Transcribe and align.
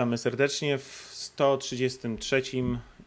Witamy 0.00 0.18
serdecznie 0.18 0.78
w 0.78 1.08
133 1.12 2.42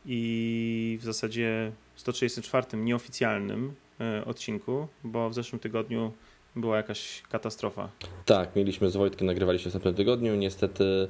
i 0.05 0.97
w 1.01 1.03
zasadzie 1.03 1.71
134 1.95 2.77
nieoficjalnym 2.77 3.73
e, 3.99 4.25
odcinku, 4.25 4.87
bo 5.03 5.29
w 5.29 5.33
zeszłym 5.33 5.59
tygodniu 5.59 6.11
była 6.55 6.77
jakaś 6.77 7.21
katastrofa. 7.21 7.89
Tak, 8.25 8.55
mieliśmy 8.55 8.89
z 8.89 8.95
Wojtkiem, 8.95 9.27
nagrywaliśmy 9.27 9.63
w 9.63 9.73
następnym 9.73 9.95
tygodniu. 9.95 10.35
Niestety, 10.35 11.07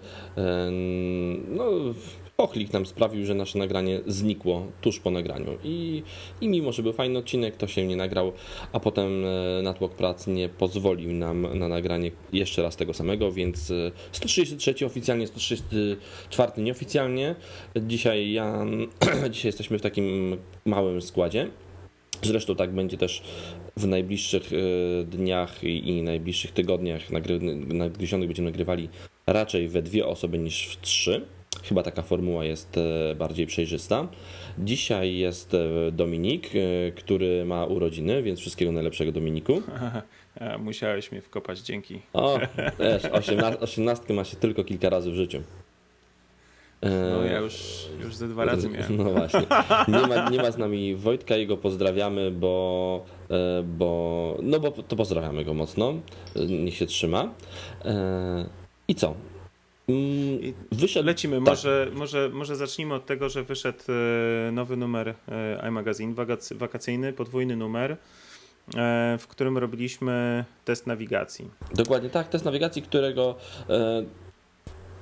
no, 1.47 1.63
pochlik 2.37 2.73
nam 2.73 2.85
sprawił, 2.85 3.25
że 3.25 3.35
nasze 3.35 3.59
nagranie 3.59 3.99
znikło 4.07 4.67
tuż 4.81 4.99
po 4.99 5.11
nagraniu. 5.11 5.57
I, 5.63 6.03
I 6.41 6.47
mimo, 6.47 6.71
że 6.71 6.83
był 6.83 6.93
fajny 6.93 7.19
odcinek, 7.19 7.57
to 7.57 7.67
się 7.67 7.87
nie 7.87 7.95
nagrał, 7.95 8.31
a 8.71 8.79
potem 8.79 9.25
e, 9.25 9.61
natłok 9.61 9.95
prac 9.95 10.27
nie 10.27 10.49
pozwolił 10.49 11.13
nam 11.13 11.57
na 11.59 11.67
nagranie 11.67 12.11
jeszcze 12.33 12.63
raz 12.63 12.75
tego 12.75 12.93
samego, 12.93 13.31
więc 13.31 13.73
133 14.11 14.75
e, 14.81 14.85
oficjalnie, 14.85 15.27
134 15.27 16.51
nieoficjalnie. 16.57 17.35
Dzisiaj 17.75 18.31
ja, 18.31 18.65
dzisiaj 19.31 19.49
jesteśmy 19.49 19.79
w 19.79 19.81
takim 19.81 20.37
małym 20.65 21.01
składzie. 21.01 21.49
Zresztą 22.21 22.55
tak 22.55 22.71
będzie 22.71 22.97
też 22.97 23.23
w 23.77 23.87
najbliższych 23.87 24.51
e, 24.53 25.03
dniach 25.03 25.63
i 25.63 26.01
najbliższych 26.01 26.51
tygodniach 26.51 27.01
nagryzionych 27.67 28.27
będziemy 28.27 28.49
nagrywali 28.49 28.89
raczej 29.27 29.67
we 29.67 29.81
dwie 29.81 30.05
osoby 30.07 30.37
niż 30.37 30.67
w 30.67 30.81
trzy. 30.81 31.25
Chyba 31.63 31.83
taka 31.83 32.01
formuła 32.01 32.45
jest 32.45 32.77
e, 32.77 33.15
bardziej 33.15 33.47
przejrzysta. 33.47 34.07
Dzisiaj 34.57 35.15
jest 35.15 35.53
e, 35.53 35.91
Dominik, 35.91 36.49
który 36.95 37.45
ma 37.45 37.65
urodziny, 37.65 38.23
więc 38.23 38.39
wszystkiego 38.39 38.71
najlepszego 38.71 39.11
Dominiku. 39.11 39.61
Musiałeś 40.59 41.11
mnie 41.11 41.21
wkopać, 41.21 41.59
dzięki. 41.59 42.01
O, 42.13 42.39
wiesz, 42.79 43.03
osiemnastkę 43.61 44.13
ma 44.13 44.23
się 44.23 44.37
tylko 44.37 44.63
kilka 44.63 44.89
razy 44.89 45.11
w 45.11 45.15
życiu. 45.15 45.43
No 47.11 47.23
ja 47.23 47.39
już, 47.39 47.85
już 48.03 48.15
ze 48.15 48.27
dwa 48.27 48.45
razy 48.45 48.69
miałem. 48.69 48.97
No 48.97 49.03
właśnie. 49.03 49.41
Nie 49.87 50.07
ma, 50.07 50.29
nie 50.29 50.37
ma 50.37 50.51
z 50.51 50.57
nami 50.57 50.95
Wojtka, 50.95 51.35
jego 51.35 51.57
pozdrawiamy, 51.57 52.31
bo, 52.31 53.05
e, 53.29 53.63
bo, 53.63 54.37
no 54.41 54.59
bo 54.59 54.71
to 54.71 54.95
pozdrawiamy 54.95 55.45
go 55.45 55.53
mocno. 55.53 55.93
Niech 56.49 56.75
się 56.75 56.85
trzyma. 56.85 57.33
E, 57.85 58.45
I 58.87 58.95
co? 58.95 59.15
Mm, 59.87 60.53
wyszedł, 60.71 61.05
Lecimy. 61.05 61.35
Tak. 61.35 61.45
Może, 61.45 61.87
może, 61.93 62.29
może 62.33 62.55
zacznijmy 62.55 62.93
od 62.93 63.05
tego, 63.05 63.29
że 63.29 63.43
wyszedł 63.43 63.83
e, 63.89 64.51
nowy 64.51 64.77
numer 64.77 65.15
iMagazine, 65.67 66.13
wakacyjny, 66.51 67.13
podwójny 67.13 67.55
numer 67.55 67.97
w 69.19 69.25
którym 69.27 69.57
robiliśmy 69.57 70.45
test 70.65 70.87
nawigacji. 70.87 71.49
Dokładnie 71.75 72.09
tak, 72.09 72.29
test 72.29 72.45
nawigacji, 72.45 72.81
którego 72.81 73.35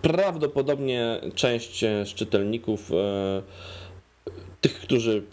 prawdopodobnie 0.01 1.21
część 1.35 1.83
e, 1.83 2.05
z 2.05 2.09
czytelników, 2.09 2.91
e, 2.91 3.41
tych, 4.61 4.79
którzy 4.79 5.23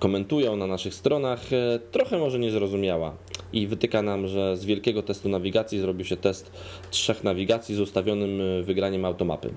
komentują 0.00 0.56
na 0.56 0.66
naszych 0.66 0.94
stronach, 0.94 1.52
e, 1.52 1.78
trochę 1.90 2.18
może 2.18 2.38
nie 2.38 2.50
zrozumiała 2.50 3.16
i 3.52 3.66
wytyka 3.66 4.02
nam, 4.02 4.26
że 4.26 4.56
z 4.56 4.64
wielkiego 4.64 5.02
testu 5.02 5.28
nawigacji 5.28 5.80
zrobił 5.80 6.04
się 6.04 6.16
test 6.16 6.52
trzech 6.90 7.24
nawigacji 7.24 7.74
z 7.74 7.80
ustawionym 7.80 8.64
wygraniem 8.64 9.04
automapy. 9.04 9.50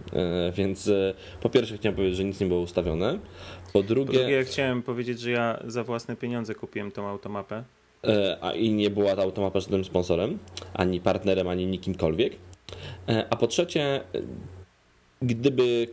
Więc 0.54 0.92
po 1.42 1.50
pierwsze 1.50 1.78
chciałem 1.78 1.96
powiedzieć, 1.96 2.18
że 2.18 2.24
nic 2.24 2.40
nie 2.40 2.48
było 2.48 2.62
ustawione. 2.62 3.20
Po 3.74 3.84
drugie, 3.84 4.14
po 4.14 4.14
drugie 4.14 4.44
chciałem 4.44 4.84
powiedzieć, 4.84 5.20
że 5.20 5.32
ja 5.32 5.60
za 5.68 5.84
własne 5.84 6.16
pieniądze 6.16 6.56
kupiłem 6.56 6.92
tą 6.92 7.08
automapę. 7.08 7.64
A 8.42 8.52
i 8.54 8.72
nie 8.72 8.90
była 8.90 9.16
ta 9.16 9.22
automapa 9.22 9.60
żadnym 9.60 9.86
sponsorem, 9.86 10.40
ani 10.74 11.00
partnerem, 11.00 11.48
ani 11.48 11.66
nikimkolwiek. 11.66 12.34
A 13.30 13.36
po 13.36 13.48
trzecie, 13.48 14.02
gdyby 15.22 15.88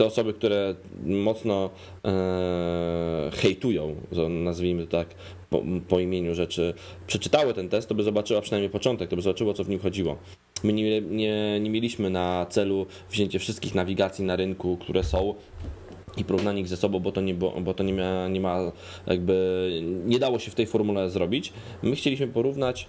te 0.00 0.06
osoby, 0.06 0.32
które 0.32 0.74
mocno 1.04 1.70
e, 2.04 3.30
hejtują, 3.32 3.94
nazwijmy 4.28 4.86
to 4.86 4.98
tak 4.98 5.14
po, 5.50 5.62
po, 5.88 6.00
imieniu 6.00 6.34
rzeczy, 6.34 6.74
przeczytały 7.06 7.54
ten 7.54 7.68
test, 7.68 7.88
to 7.88 7.94
by 7.94 8.02
zobaczyła 8.02 8.40
przynajmniej 8.40 8.70
początek, 8.70 9.10
to 9.10 9.16
by 9.16 9.22
zobaczyło, 9.22 9.54
co 9.54 9.64
w 9.64 9.68
nim 9.68 9.80
chodziło. 9.80 10.16
My 10.64 10.72
nie, 10.72 11.00
nie, 11.00 11.60
nie 11.60 11.70
mieliśmy 11.70 12.10
na 12.10 12.46
celu 12.50 12.86
wzięcie 13.10 13.38
wszystkich 13.38 13.74
nawigacji 13.74 14.24
na 14.24 14.36
rynku, 14.36 14.76
które 14.76 15.04
są 15.04 15.34
i 16.16 16.24
porównanie 16.24 16.60
ich 16.60 16.68
ze 16.68 16.76
sobą, 16.76 16.98
bo 16.98 17.12
to 17.12 17.20
nie, 17.20 17.34
bo, 17.34 17.60
bo 17.60 17.74
to 17.74 17.82
nie 17.82 17.94
ma, 17.94 18.28
nie 18.28 18.40
ma 18.40 18.72
jakby, 19.06 19.68
nie 20.06 20.18
dało 20.18 20.38
się 20.38 20.50
w 20.50 20.54
tej 20.54 20.66
formule 20.66 21.10
zrobić. 21.10 21.52
My 21.82 21.96
chcieliśmy 21.96 22.28
porównać 22.28 22.88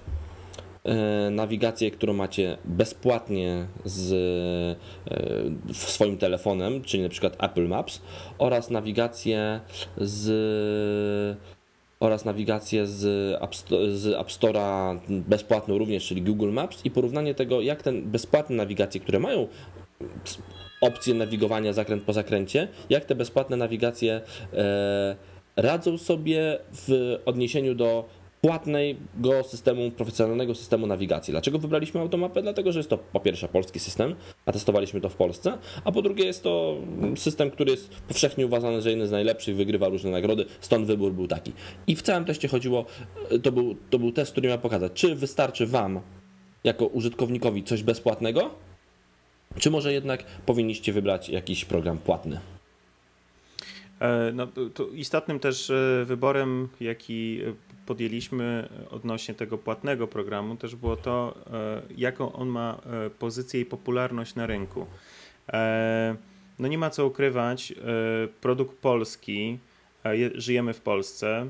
nawigację, 1.32 1.92
którą 1.92 2.14
macie 2.14 2.58
bezpłatnie 2.66 3.68
z, 3.86 4.12
e, 5.72 5.74
swoim 5.74 6.18
telefonem, 6.18 6.82
czyli 6.82 7.04
na 7.04 7.10
przykład 7.10 7.44
Apple 7.44 7.68
Maps 7.68 8.02
oraz 8.38 8.70
nawigację 8.70 9.60
z 9.98 11.38
oraz 12.00 12.26
nawigację 12.26 12.88
z 12.88 13.06
App, 13.44 13.56
z 13.94 14.08
App 14.08 14.28
Store'a 14.28 15.00
bezpłatną 15.10 15.78
również, 15.78 16.08
czyli 16.08 16.22
Google 16.22 16.52
Maps 16.52 16.86
i 16.86 16.92
porównanie 16.92 17.36
tego, 17.36 17.62
jak 17.62 17.84
ten 17.84 18.12
bezpłatne 18.12 18.56
nawigacje, 18.56 19.02
które 19.02 19.20
mają 19.20 19.48
opcję 20.82 21.14
nawigowania 21.14 21.74
zakręt 21.74 22.04
po 22.04 22.14
zakręcie, 22.14 22.68
jak 22.90 23.06
te 23.06 23.16
bezpłatne 23.16 23.58
nawigacje 23.58 24.22
e, 24.54 25.16
radzą 25.56 25.98
sobie 25.98 26.60
w 26.74 27.18
odniesieniu 27.26 27.76
do 27.76 28.06
płatnego 28.42 29.44
systemu, 29.44 29.92
profesjonalnego 29.92 30.56
systemu 30.56 30.88
nawigacji. 30.88 31.32
Dlaczego 31.32 31.60
wybraliśmy 31.60 32.02
automapę? 32.02 32.42
Dlatego, 32.42 32.72
że 32.72 32.80
jest 32.80 32.90
to 32.90 32.98
po 32.98 33.20
pierwsze 33.20 33.48
polski 33.48 33.80
system, 33.80 34.16
a 34.46 34.52
testowaliśmy 34.52 35.02
to 35.02 35.10
w 35.10 35.16
Polsce, 35.16 35.58
a 35.84 35.92
po 35.92 36.02
drugie 36.02 36.26
jest 36.26 36.44
to 36.44 36.78
system, 37.16 37.52
który 37.52 37.72
jest 37.72 37.90
powszechnie 37.90 38.46
uważany, 38.46 38.82
że 38.82 38.90
jeden 38.90 39.08
z 39.08 39.12
najlepszych, 39.12 39.56
wygrywa 39.56 39.90
różne 39.90 40.12
nagrody, 40.12 40.46
stąd 40.62 40.88
wybór 40.88 41.14
był 41.14 41.28
taki. 41.28 41.52
I 41.88 41.96
w 41.96 42.02
całym 42.02 42.26
teście 42.26 42.48
chodziło, 42.48 42.86
to 43.44 43.52
był, 43.52 43.76
to 43.90 44.00
był 44.00 44.12
test, 44.12 44.32
który 44.32 44.48
miał 44.48 44.60
pokazać, 44.60 44.92
czy 44.94 45.16
wystarczy 45.16 45.68
Wam 45.68 46.00
jako 46.64 46.86
użytkownikowi 46.86 47.64
coś 47.64 47.84
bezpłatnego, 47.84 48.50
czy 49.60 49.72
może 49.72 49.94
jednak 49.94 50.24
powinniście 50.46 50.94
wybrać 50.94 51.30
jakiś 51.30 51.66
program 51.66 51.98
płatny. 51.98 52.40
E, 54.02 54.32
no, 54.34 54.48
istotnym 54.94 55.40
też 55.40 55.70
e, 55.70 56.06
wyborem, 56.06 56.68
jaki 56.80 57.40
podjęliśmy 57.92 58.70
odnośnie 58.90 59.34
tego 59.34 59.58
płatnego 59.58 60.08
programu, 60.08 60.56
też 60.56 60.76
było 60.76 60.96
to, 60.96 61.36
e, 61.54 61.82
jaką 61.98 62.34
on 62.34 62.48
ma 62.48 62.82
pozycję 63.20 63.62
i 63.62 63.66
popularność 63.66 64.36
na 64.36 64.48
rynku. 64.48 64.86
No 66.60 66.68
nie 66.68 66.78
ma 66.78 66.90
co 66.90 67.06
ukrywać, 67.06 67.74
produkt 68.42 68.78
polski, 68.78 69.60
żyjemy 70.36 70.74
w 70.74 70.82
Polsce, 70.82 71.50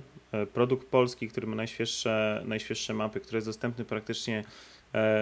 produkt 0.53 0.87
polski, 0.87 1.27
który 1.27 1.47
ma 1.47 1.55
najświeższe, 1.55 2.43
najświeższe 2.45 2.93
mapy, 2.93 3.19
który 3.19 3.37
jest 3.37 3.47
dostępny 3.47 3.85
praktycznie 3.85 4.43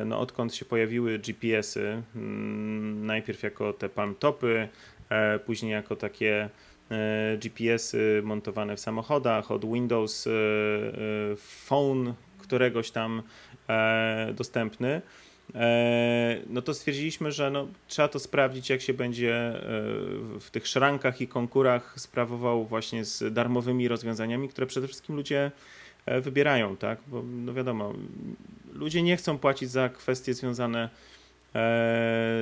no, 0.05 0.19
odkąd 0.19 0.55
się 0.55 0.65
pojawiły 0.65 1.19
GPS-y, 1.19 2.03
mm, 2.15 3.05
najpierw 3.05 3.43
jako 3.43 3.73
te 3.73 3.89
palm 3.89 4.15
topy, 4.15 4.67
później 5.45 5.71
jako 5.71 5.95
takie 5.95 6.49
E, 6.78 6.78
GPS-y 7.37 8.21
montowane 8.23 8.75
w 8.75 8.79
samochodach, 8.79 9.51
od 9.51 9.65
Windows 9.73 10.27
e, 10.27 10.31
e, 10.31 10.33
Phone 11.35 12.13
któregoś 12.37 12.91
tam 12.91 13.23
dostępny, 14.33 15.01
no 16.49 16.61
to 16.61 16.73
stwierdziliśmy, 16.73 17.31
że 17.31 17.51
no, 17.51 17.67
trzeba 17.87 18.07
to 18.07 18.19
sprawdzić, 18.19 18.69
jak 18.69 18.81
się 18.81 18.93
będzie 18.93 19.53
w 20.39 20.47
tych 20.51 20.67
szrankach 20.67 21.21
i 21.21 21.27
konkurach 21.27 21.93
sprawował 21.97 22.65
właśnie 22.65 23.05
z 23.05 23.33
darmowymi 23.33 23.87
rozwiązaniami, 23.87 24.49
które 24.49 24.67
przede 24.67 24.87
wszystkim 24.87 25.15
ludzie 25.15 25.51
wybierają, 26.21 26.77
tak? 26.77 26.99
Bo 27.07 27.23
no 27.23 27.53
wiadomo, 27.53 27.93
ludzie 28.73 29.03
nie 29.03 29.17
chcą 29.17 29.37
płacić 29.37 29.71
za 29.71 29.89
kwestie 29.89 30.33
związane 30.33 30.89
E, 30.89 30.89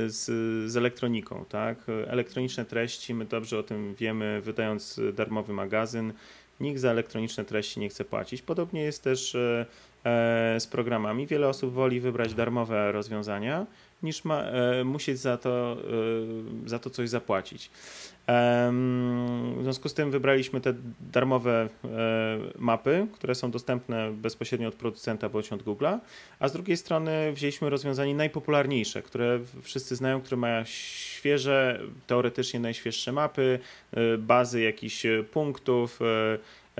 z, 0.07 0.25
z 0.71 0.77
elektroniką. 0.77 1.45
Tak? 1.49 1.77
Elektroniczne 2.07 2.65
treści, 2.65 3.13
my 3.13 3.25
dobrze 3.25 3.59
o 3.59 3.63
tym 3.63 3.95
wiemy, 3.95 4.41
wydając 4.41 4.99
darmowy 5.13 5.53
magazyn, 5.53 6.13
nikt 6.59 6.79
za 6.79 6.91
elektroniczne 6.91 7.45
treści 7.45 7.79
nie 7.79 7.89
chce 7.89 8.05
płacić. 8.05 8.41
Podobnie 8.41 8.81
jest 8.81 9.03
też 9.03 9.35
e, 9.35 9.65
e, 10.05 10.59
z 10.59 10.67
programami. 10.67 11.27
Wiele 11.27 11.47
osób 11.47 11.73
woli 11.73 11.99
wybrać 11.99 12.33
darmowe 12.33 12.91
rozwiązania, 12.91 13.65
niż 14.03 14.25
ma, 14.25 14.43
musieć 14.85 15.19
za 15.19 15.37
to, 15.37 15.77
za 16.65 16.79
to 16.79 16.89
coś 16.89 17.09
zapłacić. 17.09 17.69
W 18.27 19.59
związku 19.61 19.89
z 19.89 19.93
tym 19.93 20.11
wybraliśmy 20.11 20.61
te 20.61 20.73
darmowe 21.11 21.69
e, 21.85 21.87
mapy, 22.57 23.07
które 23.13 23.35
są 23.35 23.51
dostępne 23.51 24.11
bezpośrednio 24.11 24.67
od 24.67 24.75
producenta 24.75 25.29
bądź 25.29 25.53
od 25.53 25.63
Google'a, 25.63 25.99
a 26.39 26.47
z 26.47 26.53
drugiej 26.53 26.77
strony 26.77 27.33
wzięliśmy 27.33 27.69
rozwiązanie 27.69 28.15
najpopularniejsze, 28.15 29.01
które 29.01 29.39
wszyscy 29.61 29.95
znają, 29.95 30.21
które 30.21 30.37
mają 30.37 30.63
świeże, 30.65 31.81
teoretycznie 32.07 32.59
najświeższe 32.59 33.11
mapy, 33.11 33.59
e, 33.91 34.17
bazy 34.17 34.61
jakichś 34.61 35.05
punktów, 35.31 35.99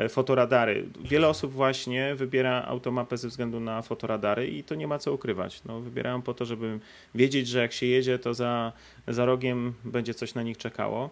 fotoradary. 0.09 0.85
Wiele 1.03 1.27
osób 1.27 1.53
właśnie 1.53 2.15
wybiera 2.15 2.63
automapę 2.67 3.17
ze 3.17 3.27
względu 3.27 3.59
na 3.59 3.81
fotoradary 3.81 4.47
i 4.47 4.63
to 4.63 4.75
nie 4.75 4.87
ma 4.87 4.99
co 4.99 5.13
ukrywać. 5.13 5.63
No, 5.63 5.81
wybierają 5.81 6.21
po 6.21 6.33
to, 6.33 6.45
żeby 6.45 6.79
wiedzieć, 7.15 7.47
że 7.47 7.59
jak 7.59 7.73
się 7.73 7.85
jedzie, 7.85 8.19
to 8.19 8.33
za, 8.33 8.73
za 9.07 9.25
rogiem 9.25 9.73
będzie 9.85 10.13
coś 10.13 10.33
na 10.35 10.43
nich 10.43 10.57
czekało. 10.57 11.09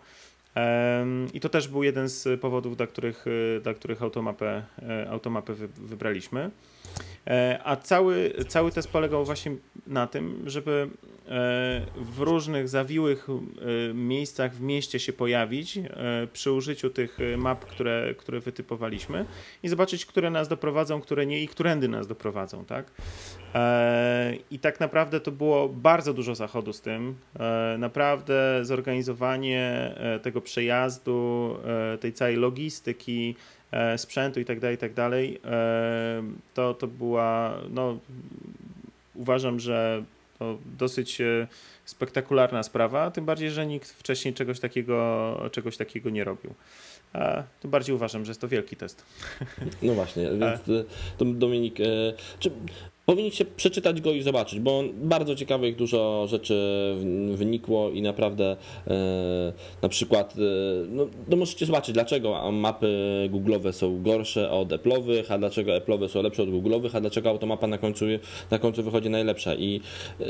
I 1.34 1.40
to 1.40 1.50
też 1.50 1.68
był 1.68 1.84
jeden 1.84 2.10
z 2.10 2.42
powodów, 2.42 2.78
dla 2.78 2.88
których, 2.88 3.26
dla 3.62 3.74
których 3.74 4.02
automapę, 4.02 4.64
automapę 5.10 5.54
wybraliśmy. 5.78 6.52
E, 7.28 7.60
a 7.64 7.76
cały, 7.76 8.34
cały 8.48 8.72
test 8.72 8.92
polegał 8.92 9.26
właśnie 9.26 9.56
na 9.88 10.08
tym, 10.08 10.44
żeby 10.46 10.90
e, 10.92 11.28
w 11.96 12.20
różnych 12.20 12.70
zawiłych 12.70 13.28
e, 13.30 13.94
miejscach 13.94 14.56
w 14.56 14.62
mieście 14.62 15.00
się 15.00 15.14
pojawić 15.14 15.80
przy 16.34 16.52
użyciu 16.52 16.90
tych 16.90 17.18
map, 17.38 17.66
które, 17.66 18.16
które 18.18 18.40
wytypowaliśmy 18.40 19.26
i 19.64 19.68
zobaczyć, 19.68 20.06
które 20.06 20.30
nas 20.30 20.48
doprowadzą, 20.48 21.02
które 21.02 21.26
nie 21.26 21.44
i 21.44 21.48
którędy 21.48 21.88
nas 21.88 22.08
doprowadzą. 22.08 22.66
Tak? 22.66 22.92
I 24.52 24.60
tak 24.60 24.80
naprawdę 24.80 25.20
to 25.20 25.32
było 25.32 25.70
bardzo 25.70 26.14
dużo 26.14 26.36
zachodu 26.36 26.74
z 26.74 26.82
tym. 26.82 27.16
Naprawdę 27.78 28.60
zorganizowanie 28.62 29.96
tego 30.22 30.42
przejazdu, 30.42 31.56
tej 32.00 32.14
całej 32.14 32.36
logistyki, 32.36 33.36
sprzętu 33.98 34.40
i 34.40 34.46
tak 34.46 34.60
dalej, 34.60 34.76
i 34.76 34.78
tak 34.78 34.94
dalej, 34.94 35.42
e, 35.46 36.24
to, 36.54 36.74
to 36.74 36.88
była, 36.88 37.58
no, 37.70 37.98
uważam, 39.16 39.60
że 39.60 40.04
to 40.40 40.58
dosyć 40.78 41.22
e, 41.22 41.48
spektakularna 41.86 42.64
sprawa, 42.64 43.12
tym 43.12 43.26
bardziej, 43.26 43.52
że 43.52 43.68
nikt 43.68 43.92
wcześniej 43.92 44.34
czegoś 44.34 44.60
takiego, 44.60 45.50
czegoś 45.52 45.78
takiego 45.78 46.10
nie 46.10 46.24
robił. 46.24 46.54
Tym 47.62 47.72
bardziej 47.72 47.96
uważam, 47.96 48.26
że 48.26 48.30
jest 48.30 48.42
to 48.42 48.48
wielki 48.48 48.76
test. 48.76 49.06
No 49.82 49.94
właśnie, 49.94 50.30
więc 50.40 50.88
Dominik, 51.20 51.76
czy 52.40 52.52
Powinniście 53.06 53.46
przeczytać 53.46 54.02
go 54.02 54.12
i 54.12 54.22
zobaczyć, 54.22 54.60
bo 54.60 54.84
bardzo 54.94 55.36
ciekawych 55.36 55.76
dużo 55.76 56.28
rzeczy 56.28 56.56
wynikło 57.34 57.90
i 57.90 58.02
naprawdę 58.02 58.58
e, 58.88 59.54
na 59.82 59.90
przykład 59.90 60.34
e, 60.38 60.40
no, 60.90 61.08
no, 61.28 61.38
możecie 61.38 61.66
zobaczyć, 61.66 61.94
dlaczego 61.94 62.52
mapy 62.52 62.90
Google'owe 63.32 63.72
są 63.72 64.04
gorsze 64.04 64.52
od 64.52 64.70
Apple'owych, 64.70 65.24
a 65.30 65.38
dlaczego 65.38 65.72
Apple'owe 65.72 66.08
są 66.08 66.22
lepsze 66.22 66.44
od 66.44 66.50
Google'owych, 66.50 66.90
a 66.94 67.02
dlaczego 67.02 67.30
automapa 67.30 67.68
na 67.68 67.78
końcu, 67.78 68.06
na 68.52 68.60
końcu 68.60 68.84
wychodzi 68.84 69.10
najlepsza. 69.10 69.56
I 69.56 69.82
e, 70.20 70.26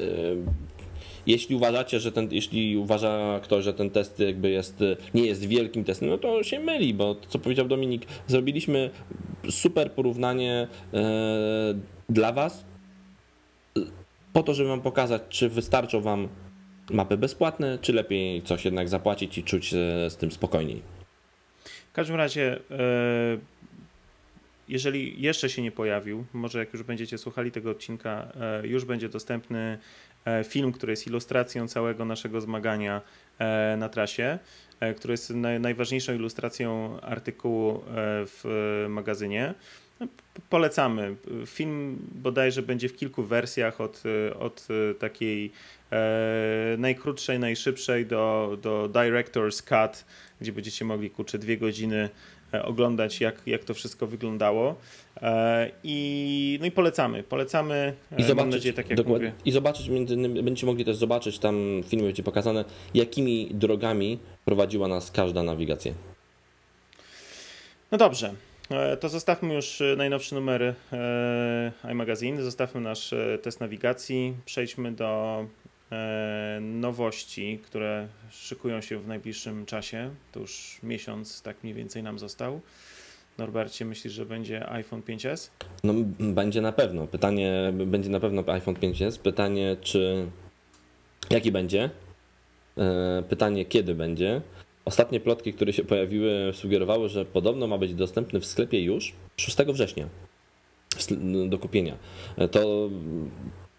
jeśli 1.28 1.56
uważacie, 1.56 2.00
że 2.00 2.12
ten, 2.12 2.28
jeśli 2.32 2.78
uważa 2.78 3.40
ktoś, 3.44 3.64
że 3.64 3.74
ten 3.74 3.90
test 3.90 4.20
jakby 4.20 4.50
jest, 4.50 4.84
nie 5.14 5.26
jest 5.26 5.46
wielkim 5.46 5.84
testem, 5.84 6.10
no 6.10 6.18
to 6.18 6.44
się 6.44 6.60
myli, 6.60 6.94
bo 6.94 7.16
to, 7.16 7.28
co 7.30 7.40
powiedział 7.40 7.68
Dominik, 7.68 8.06
zrobiliśmy 8.28 8.90
super 9.50 9.92
porównanie 9.92 10.68
dla 12.10 12.32
Was, 12.32 12.66
po 14.34 14.44
to, 14.44 14.54
żeby 14.54 14.70
Wam 14.70 14.82
pokazać, 14.82 15.22
czy 15.30 15.50
wystarczą 15.50 16.02
Wam 16.02 16.28
mapy 16.90 17.18
bezpłatne, 17.18 17.78
czy 17.82 17.94
lepiej 17.94 18.42
coś 18.42 18.66
jednak 18.66 18.90
zapłacić 18.90 19.38
i 19.38 19.44
czuć 19.44 19.66
się 19.66 19.78
z 20.10 20.18
tym 20.18 20.32
spokojniej. 20.32 20.82
W 21.90 21.92
każdym 21.94 22.16
razie, 22.16 22.60
e, 22.72 23.38
jeżeli 24.68 25.22
jeszcze 25.22 25.50
się 25.50 25.62
nie 25.62 25.72
pojawił, 25.72 26.26
może 26.34 26.60
jak 26.60 26.74
już 26.74 26.84
będziecie 26.84 27.18
słuchali 27.18 27.52
tego 27.52 27.72
odcinka, 27.72 28.28
e, 28.42 28.68
już 28.68 28.86
będzie 28.86 29.10
dostępny 29.10 29.78
e, 30.26 30.44
film, 30.44 30.72
który 30.72 30.92
jest 30.92 31.08
ilustracją 31.08 31.68
całego 31.68 32.06
naszego 32.06 32.42
zmagania 32.42 33.02
na 33.78 33.90
trasie, 33.90 34.40
który 34.98 35.12
jest 35.12 35.34
najważniejszą 35.60 36.14
ilustracją 36.14 37.00
artykułu 37.02 37.84
w 38.26 38.86
magazynie. 38.90 39.54
Polecamy. 40.50 41.16
Film 41.46 41.98
bodajże 42.16 42.62
będzie 42.62 42.90
w 42.90 42.96
kilku 42.96 43.24
wersjach, 43.24 43.82
od, 43.82 44.04
od 44.40 44.68
takiej 45.00 45.52
e, 45.92 46.76
najkrótszej, 46.78 47.40
najszybszej 47.40 48.06
do, 48.06 48.58
do 48.62 48.90
Director's 48.90 49.64
Cut, 49.64 50.06
gdzie 50.42 50.52
będziecie 50.52 50.86
mogli 50.86 51.10
kurczę 51.10 51.38
dwie 51.38 51.58
godziny 51.58 52.10
e, 52.54 52.66
oglądać, 52.66 53.22
jak, 53.22 53.42
jak 53.46 53.64
to 53.64 53.74
wszystko 53.74 54.08
wyglądało. 54.08 54.76
E, 55.22 55.72
I, 55.84 56.58
no 56.62 56.66
i 56.66 56.72
polecamy. 56.72 57.24
Polecamy. 57.24 57.94
I 58.18 58.22
e, 58.22 58.26
zobaczyć, 58.26 58.54
nadzieję, 58.54 58.74
tak 58.74 58.90
jak 58.90 59.08
mówię. 59.08 59.34
I 59.46 59.52
zobaczyć, 59.52 59.90
między 59.90 60.14
innymi, 60.14 60.44
będziecie 60.44 60.66
mogli 60.66 60.86
też 60.86 60.98
zobaczyć, 60.98 61.40
tam 61.40 61.82
w 61.84 61.86
filmie 61.86 62.06
będzie 62.06 62.24
pokazane, 62.24 62.66
jakimi 62.94 63.50
drogami 63.54 64.20
prowadziła 64.46 64.88
nas 64.88 65.12
każda 65.12 65.44
nawigacja. 65.44 65.94
No 67.92 67.98
dobrze. 67.98 68.34
E, 68.70 68.98
to 68.98 69.10
zostawmy 69.10 69.54
już 69.54 69.82
e, 69.82 69.96
najnowszy 69.98 70.36
numer 70.36 70.64
e, 70.64 71.72
iMagazine, 71.92 72.44
zostawmy 72.44 72.82
nasz 72.82 73.14
test 73.42 73.60
nawigacji, 73.60 74.34
przejdźmy 74.46 74.92
do 74.92 75.46
nowości, 76.62 77.60
które 77.64 78.08
szykują 78.32 78.82
się 78.82 79.00
w 79.00 79.08
najbliższym 79.08 79.66
czasie. 79.66 80.10
To 80.32 80.40
już 80.40 80.80
miesiąc 80.84 81.42
tak 81.42 81.64
mniej 81.64 81.76
więcej 81.76 82.04
nam 82.04 82.20
został. 82.20 82.62
Norbercie, 83.38 83.86
myślisz, 83.86 84.14
że 84.14 84.26
będzie 84.26 84.70
iPhone 84.70 85.02
5S? 85.02 85.50
No, 85.84 85.94
będzie 86.20 86.62
na 86.62 86.72
pewno. 86.72 87.08
Pytanie, 87.08 87.74
będzie 87.86 88.10
na 88.10 88.20
pewno 88.20 88.44
iPhone 88.48 88.76
5S. 88.76 89.20
Pytanie, 89.20 89.78
czy 89.82 90.28
jaki 91.30 91.52
będzie? 91.52 91.90
Pytanie, 93.30 93.66
kiedy 93.66 93.96
będzie? 93.96 94.42
Ostatnie 94.86 95.20
plotki, 95.20 95.54
które 95.54 95.74
się 95.74 95.84
pojawiły, 95.84 96.52
sugerowały, 96.54 97.10
że 97.10 97.26
podobno 97.26 97.68
ma 97.68 97.78
być 97.78 97.94
dostępny 97.94 98.40
w 98.40 98.46
sklepie 98.46 98.84
już 98.84 99.14
6 99.38 99.58
września 99.58 100.08
do 101.48 101.58
kupienia. 101.58 101.98
To 102.52 102.90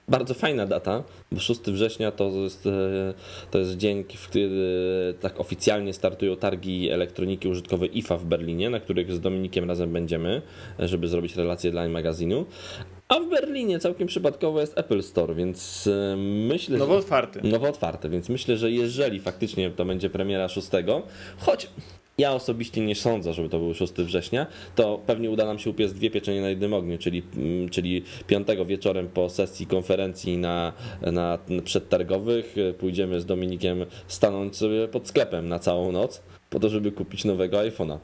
bardzo 0.09 0.35
fajna 0.35 0.67
data, 0.67 1.05
bo 1.33 1.41
6 1.41 1.61
września 1.61 2.13
to 2.13 2.31
jest, 2.31 2.67
e, 2.67 3.15
to 3.51 3.59
jest 3.59 3.77
dzień, 3.77 4.05
w 4.17 4.29
który 4.29 5.15
tak 5.21 5.41
oficjalnie 5.41 5.93
startują 5.93 6.37
targi 6.37 6.91
elektroniki 6.91 7.49
użytkowej 7.49 7.99
IFA 7.99 8.17
w 8.17 8.25
Berlinie, 8.25 8.71
na 8.71 8.81
których 8.81 9.13
z 9.13 9.21
Dominikiem 9.21 9.69
razem 9.69 9.93
będziemy, 9.93 10.43
żeby 10.79 11.09
zrobić 11.09 11.37
relację 11.37 11.71
dla 11.71 11.89
magazynu. 11.89 12.47
A 13.09 13.21
w 13.21 13.29
Berlinie 13.29 13.79
całkiem 13.79 14.09
przypadkowo 14.09 14.61
jest 14.61 14.79
Apple 14.79 15.03
Store, 15.03 15.35
więc 15.35 15.87
e, 15.87 16.17
myślę. 16.17 16.79
Nowo 16.79 16.97
otwarty. 16.97 17.41
Nowo 17.43 17.69
otwarty, 17.69 18.09
więc 18.09 18.29
myślę, 18.29 18.57
że 18.57 18.71
jeżeli 18.71 19.21
faktycznie 19.21 19.71
to 19.71 19.85
będzie 19.85 20.11
premiera 20.11 20.49
6, 20.49 20.69
choć 21.39 21.69
ja 22.19 22.33
osobiście 22.33 22.81
nie 22.81 22.95
sądzę, 22.95 23.33
żeby 23.33 23.49
to 23.49 23.59
był 23.59 23.75
6 23.75 23.93
września, 23.93 24.47
to 24.75 25.01
pewnie 25.07 25.31
uda 25.31 25.47
nam 25.47 25.59
się 25.59 25.71
upiec 25.71 25.93
dwie 25.93 26.11
pieczenie 26.11 26.41
na 26.41 26.49
jednym 26.49 26.75
ogniu, 26.75 26.99
czyli, 26.99 27.23
mm, 27.37 27.69
czyli 27.69 28.03
5 28.27 28.65
wieczorem 28.65 29.09
po 29.09 29.29
sesji 29.29 29.67
konferencji 29.67 30.39
na, 30.39 30.73
na 31.03 31.39
przedtargowych. 31.65 32.57
Pójdziemy 32.79 33.21
z 33.21 33.27
Dominikiem 33.27 33.87
stanąć 34.09 34.57
sobie 34.57 34.89
pod 34.89 35.09
sklepem 35.09 35.49
na 35.49 35.59
całą 35.59 35.93
noc 35.93 36.23
po 36.51 36.61
to, 36.61 36.69
żeby 36.69 36.93
kupić 36.93 37.25
nowego 37.25 37.59
iPhone'a. 37.59 37.99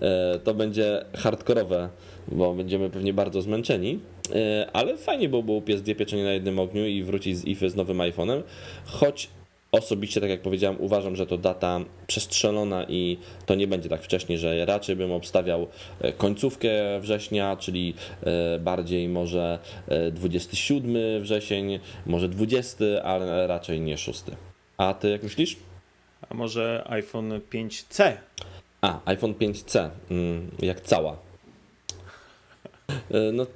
E, 0.00 0.38
to 0.38 0.54
będzie 0.54 1.04
hardkorowe, 1.14 1.88
bo 2.28 2.54
będziemy 2.54 2.90
pewnie 2.90 3.12
bardzo 3.12 3.42
zmęczeni, 3.42 4.00
e, 4.34 4.68
ale 4.72 4.96
fajnie 4.96 5.28
byłoby 5.28 5.52
upiec 5.52 5.82
dwie 5.82 5.94
pieczenie 5.94 6.24
na 6.24 6.32
jednym 6.32 6.58
ogniu 6.58 6.86
i 6.86 7.02
wrócić 7.02 7.38
z 7.38 7.44
IFY 7.44 7.70
z 7.70 7.74
nowym 7.74 7.98
iPhone'em, 7.98 8.42
choć 8.84 9.28
Osobiście, 9.72 10.20
tak 10.20 10.30
jak 10.30 10.42
powiedziałem, 10.42 10.76
uważam, 10.80 11.16
że 11.16 11.26
to 11.26 11.38
data 11.38 11.80
przestrzelona 12.06 12.84
i 12.84 13.18
to 13.46 13.54
nie 13.54 13.66
będzie 13.66 13.88
tak 13.88 14.02
wcześnie, 14.02 14.38
że 14.38 14.66
raczej 14.66 14.96
bym 14.96 15.12
obstawiał 15.12 15.66
e, 16.00 16.12
końcówkę 16.12 17.00
września, 17.00 17.56
czyli 17.56 17.94
bardziej 18.60 19.08
może 19.08 19.58
27 20.12 21.22
wrzesień, 21.22 21.80
może 22.06 22.28
20, 22.28 22.84
ale 23.04 23.46
raczej 23.46 23.80
nie 23.80 23.98
6. 23.98 24.22
A 24.76 24.94
ty 24.94 25.10
jak 25.10 25.22
myślisz? 25.22 25.56
A 26.30 26.34
może 26.34 26.84
iPhone 26.86 27.40
5C? 27.52 28.12
A, 28.80 29.00
iPhone 29.04 29.34
5C, 29.34 29.90
mm, 30.10 30.50
jak 30.58 30.80
cała. 30.80 31.16
E, 33.10 33.32
no, 33.32 33.46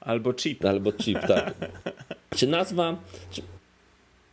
albo 0.00 0.32
chip. 0.32 0.64
Albo 0.64 0.92
chip, 0.92 1.18
tak. 1.20 1.54
czy 2.36 2.46
nazwa. 2.46 2.96
Czy, 3.30 3.42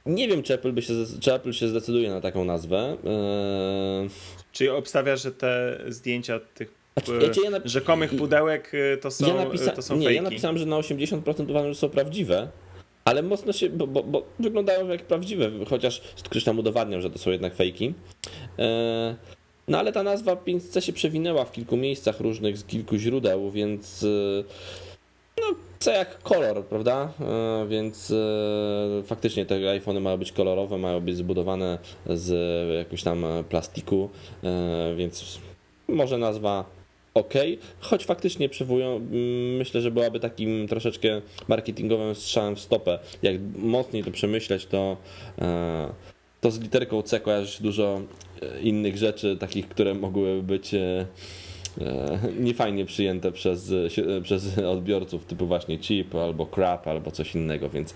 nie 0.06 0.28
wiem, 0.28 0.44
czy 0.44 0.54
Apple, 0.54 0.72
by 0.72 0.82
się, 0.82 0.94
czy 1.20 1.34
Apple 1.34 1.52
się 1.52 1.68
zdecyduje 1.68 2.10
na 2.10 2.22
taką 2.22 2.46
nazwę. 2.46 2.98
Eee... 3.06 4.10
Czy 4.52 4.74
obstawia, 4.74 5.16
że 5.16 5.32
te 5.32 5.80
zdjęcia 5.88 6.40
tych 6.40 6.86
znaczy, 6.94 7.42
ja 7.44 7.60
rzekomych 7.66 8.16
pudełek 8.16 8.72
e, 8.94 8.98
to 8.98 9.12
są, 9.12 9.28
ja 9.28 9.34
napisa... 9.34 9.72
to 9.72 9.82
są 9.82 9.96
Nie, 9.96 10.06
fejki. 10.06 10.16
ja 10.16 10.22
napisałem, 10.22 10.58
że 10.58 10.66
na 10.66 10.76
80% 10.76 11.50
uważam, 11.50 11.74
że 11.74 11.80
są 11.80 11.90
prawdziwe 11.90 12.48
ale 13.06 13.24
mocno 13.24 13.54
się, 13.54 13.70
bo, 13.70 13.88
bo, 13.88 14.04
bo, 14.04 14.24
wyglądają 14.40 14.88
jak 14.88 15.04
prawdziwe, 15.04 15.52
chociaż 15.68 16.02
ktoś 16.24 16.44
tam 16.44 16.60
udowadniał, 16.60 17.02
że 17.02 17.10
to 17.10 17.20
są 17.20 17.32
jednak 17.32 17.56
fejki. 17.56 17.94
E, 18.60 19.16
no 19.68 19.80
ale 19.80 19.92
ta 19.92 20.04
nazwa 20.04 20.36
5C 20.36 20.82
się 20.82 20.94
przewinęła 20.94 21.46
w 21.46 21.52
kilku 21.52 21.78
miejscach 21.78 22.20
różnych, 22.20 22.58
z 22.58 22.66
kilku 22.66 22.98
źródeł, 22.98 23.52
więc 23.52 24.06
e, 25.88 25.92
no 25.92 25.94
C 25.94 25.98
jak 25.98 26.20
kolor, 26.20 26.65
prawda? 26.65 27.10
E, 27.22 27.68
więc 27.68 28.13
faktycznie 29.06 29.46
te 29.46 29.72
iPhony 29.72 30.00
mają 30.00 30.18
być 30.18 30.32
kolorowe, 30.32 30.77
mają 30.77 31.01
być 31.01 31.18
zbudowane 31.18 31.77
z 32.06 32.30
jakiegoś 32.77 33.04
tam 33.04 33.25
plastiku, 33.50 34.10
więc 34.96 35.39
może 35.88 36.18
nazwa 36.18 36.65
ok, 37.15 37.34
choć 37.80 38.06
faktycznie 38.06 38.50
przywołują, 38.50 39.01
myślę, 39.58 39.82
że 39.82 39.92
byłaby 39.92 40.20
takim 40.20 40.68
troszeczkę 40.68 41.22
marketingowym 41.48 42.15
strzałem 42.15 42.56
w 42.56 42.60
stopę. 42.60 43.00
Jak 43.24 43.36
mocniej 43.58 44.04
to 44.04 44.12
przemyśleć, 44.12 44.65
to, 44.65 44.98
e, 45.39 45.89
to 46.42 46.51
z 46.51 46.60
literką 46.60 47.01
C 47.01 47.20
kojarzy 47.20 47.51
się 47.51 47.63
dużo 47.63 48.01
e, 48.42 48.62
innych 48.62 48.98
rzeczy, 48.98 49.38
takich, 49.38 49.70
które 49.70 49.94
mogłyby 49.94 50.44
być 50.44 50.74
e, 50.74 51.06
niefajnie 52.39 52.86
przyjęte 52.86 53.32
przez, 53.32 53.74
przez 54.24 54.58
odbiorców, 54.58 55.25
typu 55.25 55.48
właśnie 55.48 55.77
chip 55.79 56.15
albo 56.15 56.46
crap 56.46 56.88
albo 56.88 57.12
coś 57.12 57.36
innego, 57.36 57.70
więc 57.70 57.94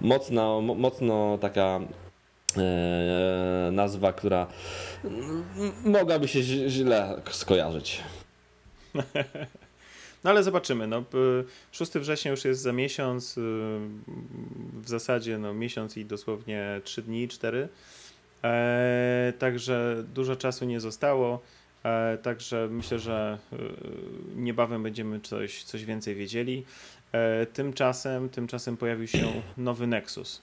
mocno, 0.00 0.60
mocno 0.60 1.38
taka 1.40 1.80
nazwa, 3.72 4.12
która 4.12 4.46
mogłaby 5.84 6.28
się 6.28 6.42
źle 6.42 7.20
skojarzyć. 7.30 8.00
No 10.24 10.30
ale 10.30 10.42
zobaczymy. 10.42 10.86
No, 10.86 11.04
6 11.72 11.92
września 11.92 12.30
już 12.30 12.44
jest 12.44 12.60
za 12.60 12.72
miesiąc, 12.72 13.38
y, 13.38 13.40
w 14.82 14.88
zasadzie 14.88 15.38
no, 15.38 15.54
miesiąc 15.54 15.96
i 15.96 16.04
dosłownie 16.04 16.80
3 16.84 17.02
dni, 17.02 17.28
4. 17.28 17.68
E, 18.44 19.32
także 19.38 20.04
dużo 20.14 20.36
czasu 20.36 20.64
nie 20.64 20.80
zostało. 20.80 21.40
E, 21.84 22.18
także 22.18 22.68
myślę, 22.70 22.98
że 22.98 23.38
y, 23.52 23.56
niebawem 24.36 24.82
będziemy 24.82 25.20
coś, 25.20 25.64
coś 25.64 25.84
więcej 25.84 26.14
wiedzieli. 26.14 26.64
E, 27.12 27.46
tymczasem, 27.46 28.28
tymczasem 28.28 28.76
pojawił 28.76 29.06
się 29.06 29.32
nowy 29.56 29.86
Nexus. 29.86 30.42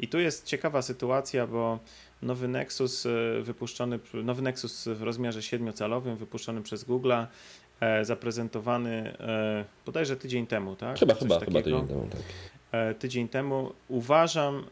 I 0.00 0.08
tu 0.08 0.20
jest 0.20 0.46
ciekawa 0.46 0.82
sytuacja, 0.82 1.46
bo 1.46 1.78
nowy 2.22 2.48
Nexus 2.48 3.06
wypuszczony, 3.42 3.98
nowy 4.14 4.42
Nexus 4.42 4.88
w 4.88 5.02
rozmiarze 5.02 5.40
7-calowym 5.40 6.16
wypuszczony 6.16 6.62
przez 6.62 6.84
Google'a 6.84 7.26
E, 7.80 8.04
zaprezentowany 8.04 9.16
e, 9.20 9.64
bodajże 9.86 10.16
tydzień 10.16 10.46
temu, 10.46 10.76
tak? 10.76 10.98
Chyba, 10.98 11.14
chyba, 11.14 11.40
chyba 11.40 11.62
tydzień 11.62 11.86
temu, 11.86 12.08
tak. 12.10 12.20
E, 12.72 12.94
tydzień 12.94 13.28
temu. 13.28 13.72
Uważam 13.88 14.64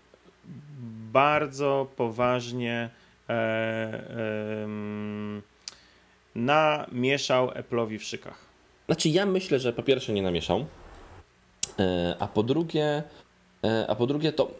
bardzo 1.13 1.87
poważnie 1.97 2.91
namieszał 6.37 7.49
Apple'owi 7.49 7.99
w 7.99 8.05
szykach. 8.05 8.47
Znaczy 8.87 9.09
ja 9.09 9.27
myślę, 9.27 9.59
że 9.59 9.73
po 9.73 9.83
pierwsze 9.83 10.13
nie 10.13 10.23
namieszał, 10.23 10.67
a 12.19 12.29
po 12.29 12.43
drugie, 12.43 13.03
a 13.89 13.95
po 13.95 14.07
drugie 14.07 14.33
to 14.33 14.51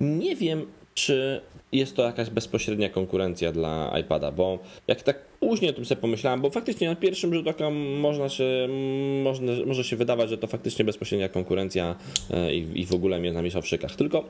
nie 0.00 0.36
wiem, 0.36 0.66
czy 0.94 1.40
jest 1.72 1.96
to 1.96 2.02
jakaś 2.02 2.30
bezpośrednia 2.30 2.88
konkurencja 2.88 3.52
dla 3.52 3.98
iPada, 4.00 4.32
bo 4.32 4.58
jak 4.86 5.02
tak 5.02 5.24
później 5.40 5.70
o 5.70 5.74
tym 5.74 5.84
sobie 5.84 6.00
pomyślałem, 6.00 6.40
bo 6.40 6.50
faktycznie 6.50 6.88
na 6.88 6.96
pierwszym 6.96 7.34
rzutu 7.34 7.50
oka 7.50 7.70
można 8.00 8.28
się, 8.28 8.68
można, 9.22 9.52
może 9.66 9.84
się 9.84 9.96
wydawać, 9.96 10.30
że 10.30 10.38
to 10.38 10.46
faktycznie 10.46 10.84
bezpośrednia 10.84 11.28
konkurencja 11.28 11.96
e, 12.30 12.54
i, 12.54 12.80
i 12.80 12.86
w 12.86 12.94
ogóle 12.94 13.18
mnie 13.18 13.32
namieszał 13.32 13.62
w 13.62 13.66
szykach. 13.66 13.96
Tylko 13.96 14.24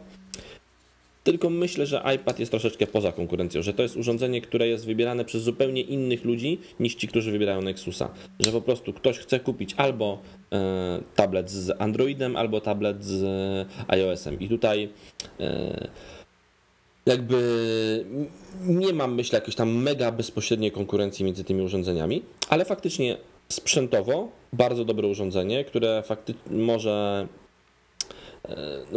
tylko 1.24 1.50
myślę, 1.50 1.86
że 1.86 2.02
iPad 2.16 2.38
jest 2.38 2.50
troszeczkę 2.50 2.86
poza 2.86 3.12
konkurencją, 3.12 3.62
że 3.62 3.74
to 3.74 3.82
jest 3.82 3.96
urządzenie, 3.96 4.40
które 4.40 4.68
jest 4.68 4.86
wybierane 4.86 5.24
przez 5.24 5.42
zupełnie 5.42 5.80
innych 5.80 6.24
ludzi 6.24 6.58
niż 6.80 6.94
ci, 6.94 7.08
którzy 7.08 7.32
wybierają 7.32 7.62
Nexusa. 7.62 8.10
Że 8.40 8.52
po 8.52 8.60
prostu 8.60 8.92
ktoś 8.92 9.18
chce 9.18 9.40
kupić 9.40 9.74
albo 9.76 10.18
e, 10.52 11.00
tablet 11.16 11.50
z 11.50 11.72
Androidem, 11.78 12.36
albo 12.36 12.60
tablet 12.60 13.04
z 13.04 13.68
iOS-em. 13.88 14.40
I 14.40 14.48
tutaj 14.48 14.88
e, 15.40 15.88
jakby 17.06 18.04
nie 18.66 18.92
mam, 18.92 19.14
myślę, 19.14 19.38
jakiejś 19.38 19.56
tam 19.56 19.70
mega 19.70 20.12
bezpośredniej 20.12 20.72
konkurencji 20.72 21.24
między 21.24 21.44
tymi 21.44 21.62
urządzeniami, 21.62 22.22
ale 22.48 22.64
faktycznie 22.64 23.16
sprzętowo 23.48 24.28
bardzo 24.52 24.84
dobre 24.84 25.08
urządzenie, 25.08 25.64
które 25.64 26.02
faktycznie 26.06 26.42
może 26.56 27.28
e, 27.30 27.43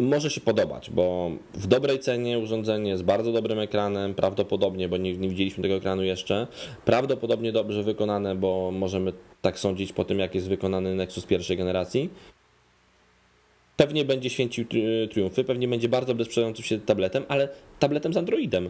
może 0.01 0.30
się 0.30 0.42
podobać, 0.42 0.89
bo 0.89 1.32
w 1.54 1.68
dobrej 1.68 2.00
cenie 2.00 2.39
urządzenie 2.39 2.98
z 2.98 3.01
bardzo 3.01 3.32
dobrym 3.32 3.60
ekranem, 3.60 4.13
prawdopodobnie, 4.13 4.89
bo 4.89 4.98
nie, 4.98 5.18
nie, 5.18 5.30
widzieliśmy 5.30 5.63
tego 5.63 5.75
ekranu 5.75 6.04
jeszcze, 6.04 6.48
prawdopodobnie 6.86 7.51
dobrze 7.51 7.84
wykonane, 7.84 8.36
bo 8.36 8.72
możemy 8.72 9.13
tak 9.42 9.60
sądzić 9.60 9.94
po 9.94 10.06
tym, 10.06 10.20
jak 10.20 10.36
jest 10.36 10.50
wykonany 10.50 10.96
Nexus 10.96 11.25
pierwszej 11.25 11.58
generacji 11.58 12.10
pewnie 13.77 14.06
będzie 14.06 14.30
święcił 14.30 14.66
triumfy, 15.12 15.44
pewnie 15.44 15.68
będzie 15.68 15.89
bardzo 15.89 16.08
dobrze 16.08 16.25
sprzedającym 16.25 16.66
się 16.66 16.80
tabletem, 16.80 17.24
ale 17.27 17.50
tabletem 17.80 18.13
z 18.13 18.18
Androidem. 18.18 18.70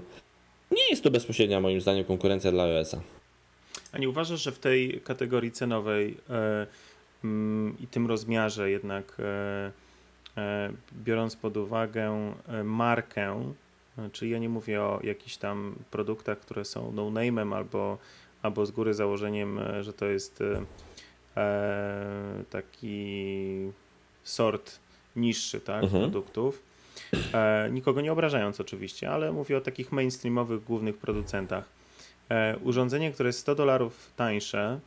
Nie 0.72 0.90
jest 0.90 1.04
to 1.04 1.12
bezpośrednia 1.12 1.60
moim 1.60 1.82
zdaniem 1.82 2.06
konkurencja 2.06 2.52
dla 2.52 2.64
iOS-a. 2.64 3.02
A 3.92 3.98
nie 3.98 4.10
uważasz, 4.10 4.44
że 4.44 4.52
w 4.52 4.60
tej 4.60 5.02
kategorii 5.02 5.52
cenowej 5.52 6.18
e, 6.30 6.68
mm, 7.24 7.76
i 7.80 7.88
tym 7.88 8.08
rozmiarze 8.08 8.72
jednak 8.72 9.18
e, 9.20 9.72
biorąc 10.94 11.36
pod 11.36 11.58
uwagę 11.58 12.34
e, 12.48 12.64
markę, 12.64 13.54
e, 13.98 14.10
czyli 14.10 14.32
ja 14.32 14.38
nie 14.38 14.50
mówię 14.50 14.82
o 14.82 15.00
jakichś 15.04 15.38
tam 15.38 15.76
produktach, 15.92 16.40
które 16.40 16.66
są 16.66 16.92
no-name'em 16.92 17.56
albo, 17.56 17.98
albo 18.42 18.66
z 18.66 18.72
góry 18.72 18.94
założeniem, 18.94 19.60
e, 19.60 19.84
że 19.84 19.94
to 19.94 20.06
jest 20.06 20.44
taki 22.50 23.72
sort 24.24 24.80
niższy 25.16 25.62
tak, 25.62 25.84
mhm. 25.84 26.04
produktów. 26.04 26.64
E, 27.34 27.70
nikogo 27.72 28.02
nie 28.02 28.12
obrażając 28.12 28.62
oczywiście, 28.62 29.12
ale 29.12 29.32
mówię 29.32 29.58
o 29.58 29.62
takich 29.62 29.92
mainstreamowych 29.92 30.64
głównych 30.64 30.98
producentach. 30.98 31.64
E, 32.30 32.58
urządzenie, 32.58 33.12
które 33.12 33.30
jest 33.30 33.40
100 33.40 33.56
dolarów 33.56 34.12
tańsze, 34.16 34.80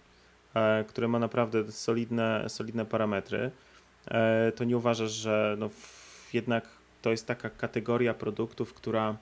e, 0.54 0.85
które 0.88 1.09
ma 1.09 1.19
naprawdę 1.19 1.73
solidne, 1.73 2.45
solidne 2.49 2.87
parametry, 2.87 3.38
e, 3.38 3.50
to 4.57 4.64
nie 4.64 4.76
uważasz, 4.76 5.12
że 5.12 5.57
no, 5.59 5.71
jednak 6.33 6.69
to 7.02 7.11
jest 7.11 7.26
taka 7.26 7.50
kategoria 7.50 8.14
produktów, 8.14 8.75
która, 8.75 9.16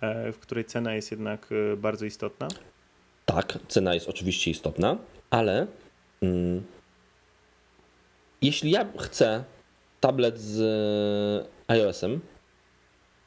e, 0.00 0.32
w 0.32 0.38
której 0.38 0.64
cena 0.64 0.94
jest 0.94 1.10
jednak 1.10 1.48
e, 1.72 1.76
bardzo 1.76 2.04
istotna? 2.04 2.48
Tak, 3.26 3.58
cena 3.68 3.94
jest 3.94 4.08
oczywiście 4.08 4.50
istotna, 4.50 4.98
ale 5.30 5.66
mm, 6.22 6.62
jeśli 8.42 8.70
ja 8.70 8.86
chcę 8.98 9.44
tablet 10.00 10.40
z 10.40 10.60
e, 11.68 11.74
iOS-em, 11.74 12.20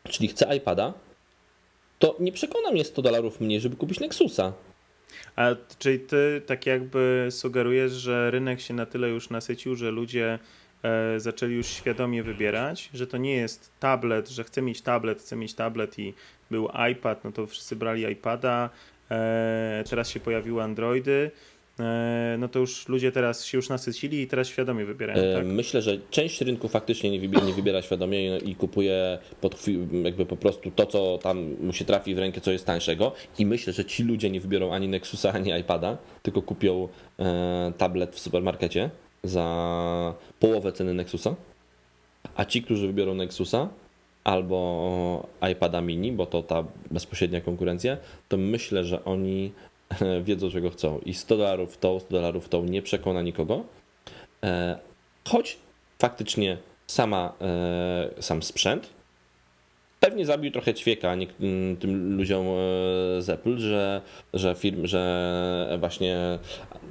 czyli 0.03 0.27
chcę 0.27 0.55
iPada, 0.55 0.93
to 1.99 2.15
nie 2.19 2.31
przekona 2.31 2.71
mnie 2.71 2.85
100 2.85 3.01
dolarów 3.01 3.41
mniej, 3.41 3.61
żeby 3.61 3.75
kupić 3.75 3.99
Nexusa. 3.99 4.53
A 5.35 5.49
czyli 5.79 5.99
ty 5.99 6.41
tak 6.45 6.65
jakby 6.65 7.27
sugerujesz, 7.29 7.91
że 7.91 8.31
rynek 8.31 8.61
się 8.61 8.73
na 8.73 8.85
tyle 8.85 9.09
już 9.09 9.29
nasycił, 9.29 9.75
że 9.75 9.91
ludzie 9.91 10.33
e, 10.33 10.39
zaczęli 11.17 11.55
już 11.55 11.67
świadomie 11.67 12.23
wybierać, 12.23 12.89
że 12.93 13.07
to 13.07 13.17
nie 13.17 13.35
jest 13.35 13.71
tablet, 13.79 14.29
że 14.29 14.43
chcę 14.43 14.61
mieć 14.61 14.81
tablet, 14.81 15.19
chcę 15.19 15.35
mieć 15.35 15.53
tablet 15.53 15.99
i 15.99 16.13
był 16.51 16.69
iPad, 16.91 17.23
no 17.23 17.31
to 17.31 17.47
wszyscy 17.47 17.75
brali 17.75 18.11
iPada, 18.11 18.69
e, 19.11 19.83
teraz 19.89 20.09
się 20.09 20.19
pojawiły 20.19 20.63
Androidy, 20.63 21.31
E, 21.79 22.35
no 22.39 22.47
to 22.47 22.59
już 22.59 22.87
ludzie 22.87 23.11
teraz 23.11 23.45
się 23.45 23.57
już 23.57 23.69
nasycili 23.69 24.21
i 24.21 24.27
teraz 24.27 24.47
świadomie 24.47 24.85
wybierają. 24.85 25.23
E, 25.23 25.35
tak? 25.35 25.45
Myślę, 25.45 25.81
że 25.81 25.97
część 26.09 26.41
rynku 26.41 26.67
faktycznie 26.67 27.11
nie 27.11 27.19
wybiera, 27.19 27.45
nie 27.45 27.53
wybiera 27.53 27.81
świadomie 27.81 28.37
i 28.37 28.55
kupuje 28.55 29.17
pod, 29.41 29.65
jakby 30.03 30.25
po 30.25 30.37
prostu 30.37 30.71
to, 30.71 30.85
co 30.85 31.17
tam 31.17 31.55
mu 31.61 31.73
się 31.73 31.85
trafi 31.85 32.15
w 32.15 32.17
rękę, 32.17 32.41
co 32.41 32.51
jest 32.51 32.65
tańszego. 32.65 33.11
I 33.39 33.45
myślę, 33.45 33.73
że 33.73 33.85
ci 33.85 34.03
ludzie 34.03 34.29
nie 34.29 34.39
wybiorą 34.39 34.73
ani 34.73 34.87
Nexusa, 34.87 35.33
ani 35.33 35.59
iPada, 35.59 35.97
tylko 36.23 36.41
kupią 36.41 36.87
e, 37.19 37.73
tablet 37.77 38.15
w 38.15 38.19
supermarkecie 38.19 38.89
za 39.23 40.13
połowę 40.39 40.71
ceny 40.71 40.93
Nexusa. 40.93 41.35
A 42.35 42.45
ci, 42.45 42.63
którzy 42.63 42.87
wybiorą 42.87 43.15
Nexusa, 43.15 43.69
albo 44.23 45.27
iPada 45.51 45.81
mini, 45.81 46.11
bo 46.11 46.25
to 46.25 46.43
ta 46.43 46.63
bezpośrednia 46.91 47.41
konkurencja, 47.41 47.97
to 48.29 48.37
myślę, 48.37 48.83
że 48.83 49.05
oni 49.05 49.51
wiedzą, 50.27 50.49
czego 50.49 50.69
chcą. 50.69 50.99
I 50.99 51.13
100 51.13 51.37
dolarów 51.37 51.77
tą, 51.77 51.99
100 51.99 52.11
dolarów 52.11 52.49
tą 52.49 52.63
nie 52.63 52.81
przekona 52.81 53.21
nikogo. 53.21 53.63
E, 54.43 54.79
choć 55.27 55.57
faktycznie 55.99 56.57
sama, 56.87 57.33
e, 57.41 58.21
sam 58.21 58.43
sprzęt 58.43 58.96
pewnie 59.99 60.25
zabił 60.25 60.51
trochę 60.51 60.73
ćwieka 60.73 61.15
tym 61.79 62.17
ludziom 62.17 62.45
e, 62.47 62.51
z 63.21 63.29
Apple, 63.29 63.57
że, 63.57 64.01
że 64.33 64.55
firm, 64.55 64.87
że 64.87 65.77
właśnie 65.79 66.39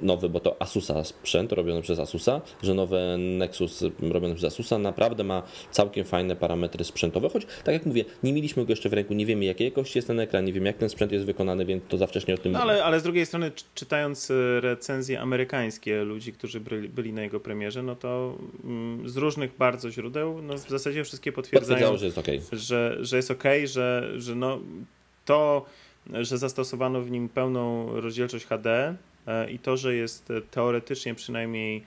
nowy, 0.02 0.28
bo 0.28 0.40
to 0.40 0.62
Asusa 0.62 1.04
sprzęt 1.04 1.52
robiony 1.52 1.82
przez 1.82 1.98
Asusa, 1.98 2.40
że 2.62 2.74
nowy 2.74 3.16
Nexus 3.18 3.84
robiony 4.00 4.34
przez 4.34 4.52
Asusa 4.52 4.78
naprawdę 4.78 5.24
ma 5.24 5.42
całkiem 5.70 6.04
fajne 6.04 6.36
parametry 6.36 6.84
sprzętowe, 6.84 7.28
choć 7.28 7.46
tak 7.64 7.72
jak 7.72 7.86
mówię, 7.86 8.04
nie 8.22 8.32
mieliśmy 8.32 8.64
go 8.64 8.72
jeszcze 8.72 8.88
w 8.88 8.92
ręku, 8.92 9.14
nie 9.14 9.26
wiemy 9.26 9.44
jakiej 9.44 9.64
jakości 9.64 9.98
jest 9.98 10.08
ten 10.08 10.20
ekran, 10.20 10.44
nie 10.44 10.52
wiemy 10.52 10.66
jak 10.66 10.76
ten 10.76 10.88
sprzęt 10.88 11.12
jest 11.12 11.24
wykonany, 11.24 11.64
więc 11.64 11.84
to 11.88 11.98
za 11.98 12.06
wcześnie 12.06 12.34
o 12.34 12.38
tym 12.38 12.52
no, 12.52 12.62
ale, 12.62 12.84
ale 12.84 13.00
z 13.00 13.02
drugiej 13.02 13.26
strony 13.26 13.52
czytając 13.74 14.30
e, 14.30 14.60
recenzje 14.60 15.20
amerykańskie 15.20 16.04
ludzi, 16.04 16.32
którzy 16.32 16.60
byli, 16.60 16.88
byli 16.88 17.12
na 17.12 17.22
jego 17.22 17.40
premierze, 17.40 17.82
no 17.82 17.96
to 17.96 18.38
mm, 18.64 19.08
z 19.08 19.16
różnych 19.16 19.56
bardzo 19.56 19.90
źródeł, 19.90 20.42
no 20.42 20.54
w 20.54 20.68
zasadzie 20.68 21.04
wszystkie 21.04 21.32
potwierdzają, 21.32 21.96
że 21.96 22.04
jest 22.04 22.18
okay. 22.18 22.40
że 22.52 22.95
że, 23.00 23.16
jest 23.16 23.30
ok, 23.30 23.44
że, 23.64 24.12
że 24.16 24.34
no, 24.34 24.58
to, 25.24 25.66
że 26.12 26.38
zastosowano 26.38 27.00
w 27.00 27.10
nim 27.10 27.28
pełną 27.28 27.88
rozdzielczość 28.00 28.46
HD, 28.46 28.96
i 29.50 29.58
to, 29.58 29.76
że 29.76 29.94
jest 29.94 30.32
teoretycznie 30.50 31.14
przynajmniej 31.14 31.82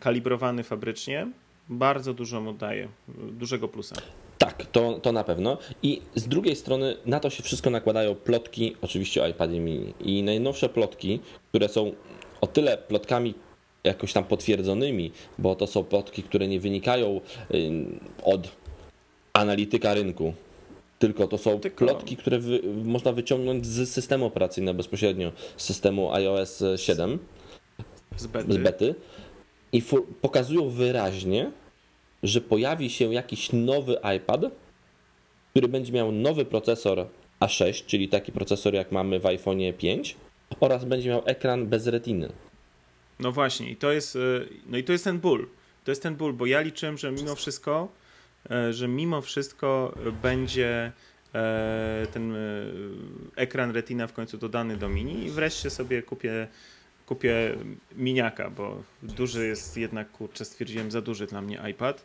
kalibrowany 0.00 0.64
fabrycznie, 0.64 1.26
bardzo 1.68 2.14
dużo 2.14 2.40
mu 2.40 2.52
daje, 2.52 2.88
dużego 3.08 3.68
plusa. 3.68 3.96
Tak, 4.38 4.66
to, 4.66 4.98
to 5.02 5.12
na 5.12 5.24
pewno. 5.24 5.58
I 5.82 6.02
z 6.14 6.28
drugiej 6.28 6.56
strony 6.56 6.96
na 7.06 7.20
to 7.20 7.30
się 7.30 7.42
wszystko 7.42 7.70
nakładają 7.70 8.14
plotki, 8.14 8.76
oczywiście 8.82 9.22
o 9.22 9.28
iPadzie 9.28 9.60
mini. 9.60 9.94
I 10.00 10.22
najnowsze 10.22 10.68
plotki, 10.68 11.20
które 11.48 11.68
są 11.68 11.92
o 12.40 12.46
tyle 12.46 12.78
plotkami 12.78 13.34
jakoś 13.84 14.12
tam 14.12 14.24
potwierdzonymi, 14.24 15.12
bo 15.38 15.54
to 15.54 15.66
są 15.66 15.84
plotki, 15.84 16.22
które 16.22 16.48
nie 16.48 16.60
wynikają 16.60 17.20
od 18.24 18.48
analityka 19.32 19.94
rynku, 19.94 20.34
tylko 20.98 21.26
to 21.26 21.38
są 21.38 21.60
tylko... 21.60 21.86
plotki, 21.86 22.16
które 22.16 22.38
wy, 22.38 22.60
można 22.84 23.12
wyciągnąć 23.12 23.66
z 23.66 23.90
systemu 23.90 24.26
operacyjnego 24.26 24.76
bezpośrednio, 24.76 25.32
z 25.56 25.64
systemu 25.64 26.12
iOS 26.12 26.62
7, 26.76 27.18
z 28.16 28.26
bety, 28.26 28.52
z 28.52 28.56
bety 28.56 28.94
i 29.72 29.82
pokazują 30.20 30.68
wyraźnie, 30.68 31.50
że 32.22 32.40
pojawi 32.40 32.90
się 32.90 33.14
jakiś 33.14 33.52
nowy 33.52 33.96
iPad, 34.16 34.40
który 35.50 35.68
będzie 35.68 35.92
miał 35.92 36.12
nowy 36.12 36.44
procesor 36.44 37.06
A6, 37.40 37.86
czyli 37.86 38.08
taki 38.08 38.32
procesor 38.32 38.74
jak 38.74 38.92
mamy 38.92 39.20
w 39.20 39.26
iPhone 39.26 39.58
5 39.78 40.16
oraz 40.60 40.84
będzie 40.84 41.08
miał 41.08 41.22
ekran 41.26 41.66
bez 41.66 41.86
retiny. 41.86 42.32
No 43.20 43.32
właśnie, 43.32 43.70
i 43.70 43.76
to 43.76 43.92
jest, 43.92 44.16
y, 44.16 44.48
no 44.66 44.78
i 44.78 44.84
to 44.84 44.92
jest 44.92 45.04
ten 45.04 45.18
ból. 45.18 45.48
To 45.84 45.90
jest 45.90 46.02
ten 46.02 46.16
ból, 46.16 46.32
bo 46.32 46.46
ja 46.46 46.60
liczyłem, 46.60 46.98
że 46.98 47.12
mimo 47.12 47.34
wszystko, 47.34 47.88
że 48.70 48.88
mimo 48.88 49.20
wszystko 49.20 49.94
będzie 50.22 50.92
e, 51.34 52.06
ten 52.12 52.34
e, 52.34 52.38
ekran 53.36 53.70
Retina 53.70 54.06
w 54.06 54.12
końcu 54.12 54.38
dodany 54.38 54.76
do 54.76 54.88
mini 54.88 55.24
i 55.26 55.30
wreszcie 55.30 55.70
sobie 55.70 56.02
kupię, 56.02 56.48
kupię 57.06 57.56
miniaka, 57.96 58.50
bo 58.50 58.82
duży 59.02 59.46
jest 59.46 59.76
jednak, 59.76 60.12
kurczę, 60.12 60.44
stwierdziłem, 60.44 60.90
za 60.90 61.00
duży 61.00 61.26
dla 61.26 61.42
mnie 61.42 61.60
iPad. 61.70 62.04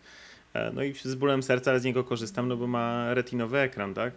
No 0.73 0.83
i 0.83 0.93
z 0.93 1.15
bólem 1.15 1.43
serca 1.43 1.79
z 1.79 1.83
niego 1.83 2.03
korzystam, 2.03 2.47
no 2.47 2.57
bo 2.57 2.67
ma 2.67 3.13
retinowy 3.13 3.59
ekran, 3.59 3.93
tak? 3.93 4.13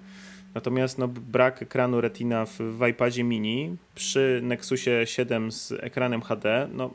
Natomiast 0.55 0.99
no, 0.99 1.09
brak 1.09 1.63
ekranu 1.63 2.01
Retina 2.01 2.47
w, 2.47 2.59
w 2.59 2.87
iPadzie 2.87 3.25
mini 3.25 3.77
przy 3.95 4.41
Nexusie 4.43 4.91
7 5.05 5.53
z 5.53 5.73
ekranem 5.73 6.23
HD, 6.23 6.69
no 6.73 6.91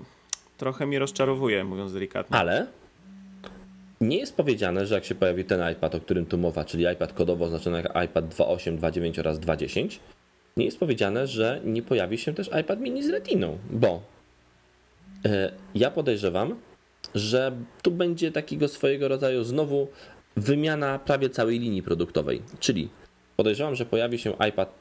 trochę 0.57 0.85
mnie 0.85 0.99
rozczarowuje, 0.99 1.63
mówiąc 1.63 1.93
delikatnie. 1.93 2.37
Ale 2.37 2.67
nie 4.03 4.17
jest 4.17 4.35
powiedziane, 4.37 4.85
że 4.85 4.95
jak 4.95 5.05
się 5.05 5.15
pojawi 5.15 5.45
ten 5.45 5.71
iPad, 5.71 5.95
o 5.95 5.99
którym 5.99 6.25
tu 6.25 6.37
mowa, 6.37 6.65
czyli 6.65 6.85
iPad 6.93 7.13
kodowo 7.13 7.45
oznaczony 7.45 7.77
jak 7.77 8.05
iPad 8.05 8.25
2.8, 8.35 8.77
2.9 8.77 9.19
oraz 9.19 9.39
2.10, 9.39 9.99
nie 10.57 10.65
jest 10.65 10.79
powiedziane, 10.79 11.27
że 11.27 11.61
nie 11.65 11.81
pojawi 11.81 12.17
się 12.17 12.33
też 12.33 12.49
iPad 12.61 12.79
mini 12.79 13.03
z 13.03 13.09
retiną, 13.09 13.57
bo 13.71 14.01
yy, 15.23 15.31
ja 15.75 15.91
podejrzewam, 15.91 16.55
że 17.15 17.51
tu 17.81 17.91
będzie 17.91 18.31
takiego 18.31 18.67
swojego 18.67 19.07
rodzaju 19.07 19.43
znowu 19.43 19.87
wymiana 20.37 20.99
prawie 20.99 21.29
całej 21.29 21.59
linii 21.59 21.83
produktowej, 21.83 22.41
czyli 22.59 22.89
podejrzewam, 23.37 23.75
że 23.75 23.85
pojawi 23.85 24.19
się 24.19 24.33
iPad 24.49 24.73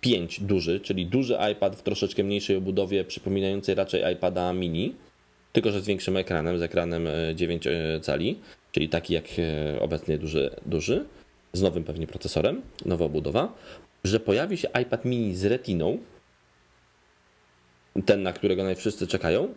5 0.00 0.40
duży, 0.40 0.80
czyli 0.80 1.06
duży 1.06 1.38
iPad 1.52 1.76
w 1.76 1.82
troszeczkę 1.82 2.24
mniejszej 2.24 2.56
obudowie, 2.56 3.04
przypominającej 3.04 3.74
raczej 3.74 4.12
iPada 4.14 4.52
mini, 4.52 4.94
tylko 5.52 5.70
że 5.70 5.80
z 5.80 5.86
większym 5.86 6.16
ekranem, 6.16 6.58
z 6.58 6.62
ekranem 6.62 7.08
9 7.34 7.66
e, 7.66 7.70
e, 7.70 8.00
cali, 8.00 8.38
czyli 8.72 8.88
taki 8.88 9.14
jak 9.14 9.24
e, 9.38 9.80
obecnie 9.80 10.18
duży, 10.18 10.56
duży, 10.66 11.06
z 11.52 11.62
nowym 11.62 11.84
pewnie 11.84 12.06
procesorem, 12.06 12.62
nowa 12.84 13.04
obudowa, 13.04 13.52
że 14.04 14.20
pojawi 14.20 14.56
się 14.56 14.68
iPad 14.82 15.04
mini 15.04 15.36
z 15.36 15.44
retiną, 15.44 15.98
ten, 18.06 18.22
na 18.22 18.32
którego 18.32 18.64
najwszyscy 18.64 19.06
czekają, 19.06 19.54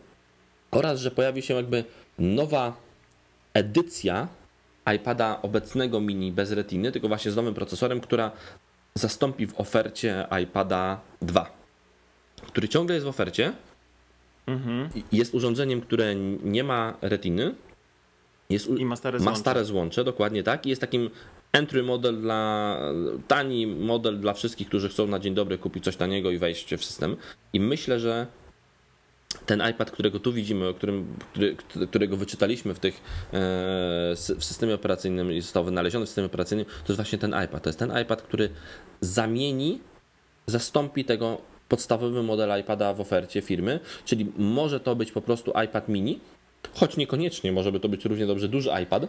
oraz 0.71 0.99
że 0.99 1.11
pojawi 1.11 1.41
się 1.41 1.53
jakby 1.53 1.83
nowa 2.19 2.77
edycja 3.53 4.27
iPada 4.95 5.41
obecnego 5.41 6.01
mini 6.01 6.31
bez 6.31 6.51
retiny, 6.51 6.91
tylko 6.91 7.07
właśnie 7.07 7.31
z 7.31 7.35
nowym 7.35 7.53
procesorem, 7.53 8.01
która 8.01 8.31
zastąpi 8.95 9.47
w 9.47 9.59
ofercie 9.59 10.27
iPada 10.43 11.01
2, 11.21 11.51
który 12.47 12.67
ciągle 12.67 12.95
jest 12.95 13.05
w 13.05 13.09
ofercie. 13.09 13.53
Mhm. 14.47 14.89
Jest 15.11 15.33
urządzeniem, 15.35 15.81
które 15.81 16.15
nie 16.43 16.63
ma 16.63 16.97
retiny. 17.01 17.55
Jest, 18.49 18.67
I 18.67 18.85
ma 18.85 18.95
stare, 18.95 19.19
ma 19.19 19.35
stare 19.35 19.65
złącze, 19.65 20.03
dokładnie 20.03 20.43
tak. 20.43 20.65
I 20.65 20.69
jest 20.69 20.81
takim 20.81 21.09
entry 21.53 21.83
model 21.83 22.21
dla, 22.21 22.79
tani 23.27 23.67
model 23.67 24.19
dla 24.19 24.33
wszystkich, 24.33 24.67
którzy 24.67 24.89
chcą 24.89 25.07
na 25.07 25.19
dzień 25.19 25.33
dobry 25.33 25.57
kupić 25.57 25.83
coś 25.83 25.95
taniego 25.95 26.31
i 26.31 26.37
wejść 26.37 26.75
w 26.75 26.85
system. 26.85 27.17
I 27.53 27.59
myślę, 27.59 27.99
że 27.99 28.27
ten 29.45 29.63
iPad, 29.71 29.91
którego 29.91 30.19
tu 30.19 30.33
widzimy, 30.33 30.67
o 30.67 30.73
którym, 30.73 31.15
który, 31.31 31.55
którego 31.89 32.17
wyczytaliśmy 32.17 32.73
w, 32.73 32.79
tych, 32.79 32.95
e, 32.95 33.39
w 34.15 34.43
systemie 34.43 34.75
operacyjnym 34.75 35.31
i 35.31 35.41
został 35.41 35.63
wynaleziony 35.63 36.05
w 36.05 36.09
systemie 36.09 36.25
operacyjnym, 36.25 36.65
to 36.65 36.93
jest 36.93 36.95
właśnie 36.95 37.17
ten 37.17 37.35
iPad. 37.45 37.63
To 37.63 37.69
jest 37.69 37.79
ten 37.79 38.01
iPad, 38.01 38.21
który 38.21 38.49
zamieni, 39.01 39.79
zastąpi 40.47 41.05
tego 41.05 41.37
podstawowy 41.69 42.23
model 42.23 42.59
iPada 42.59 42.93
w 42.93 43.01
ofercie 43.01 43.41
firmy, 43.41 43.79
czyli 44.05 44.31
może 44.37 44.79
to 44.79 44.95
być 44.95 45.11
po 45.11 45.21
prostu 45.21 45.53
iPad 45.65 45.89
mini, 45.89 46.19
choć 46.73 46.97
niekoniecznie 46.97 47.51
może 47.51 47.71
by 47.71 47.79
to 47.79 47.89
być 47.89 48.05
równie 48.05 48.25
dobrze 48.25 48.47
duży 48.47 48.69
iPad, 48.83 49.07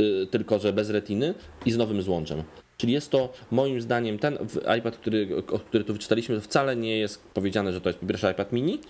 y, 0.00 0.26
tylko 0.30 0.58
że 0.58 0.72
bez 0.72 0.90
retiny 0.90 1.34
i 1.66 1.72
z 1.72 1.76
nowym 1.76 2.02
złączem. 2.02 2.42
Czyli 2.82 2.92
jest 2.92 3.10
to 3.10 3.32
moim 3.50 3.80
zdaniem 3.80 4.18
ten 4.18 4.38
iPad, 4.78 4.96
który, 4.96 5.28
który 5.68 5.84
tu 5.84 5.92
wyczytaliśmy, 5.92 6.40
wcale 6.40 6.76
nie 6.76 6.98
jest 6.98 7.22
powiedziane, 7.34 7.72
że 7.72 7.80
to 7.80 7.88
jest 7.88 7.98
po 7.98 8.06
pierwsze 8.06 8.32
iPad 8.32 8.52
mini 8.52 8.80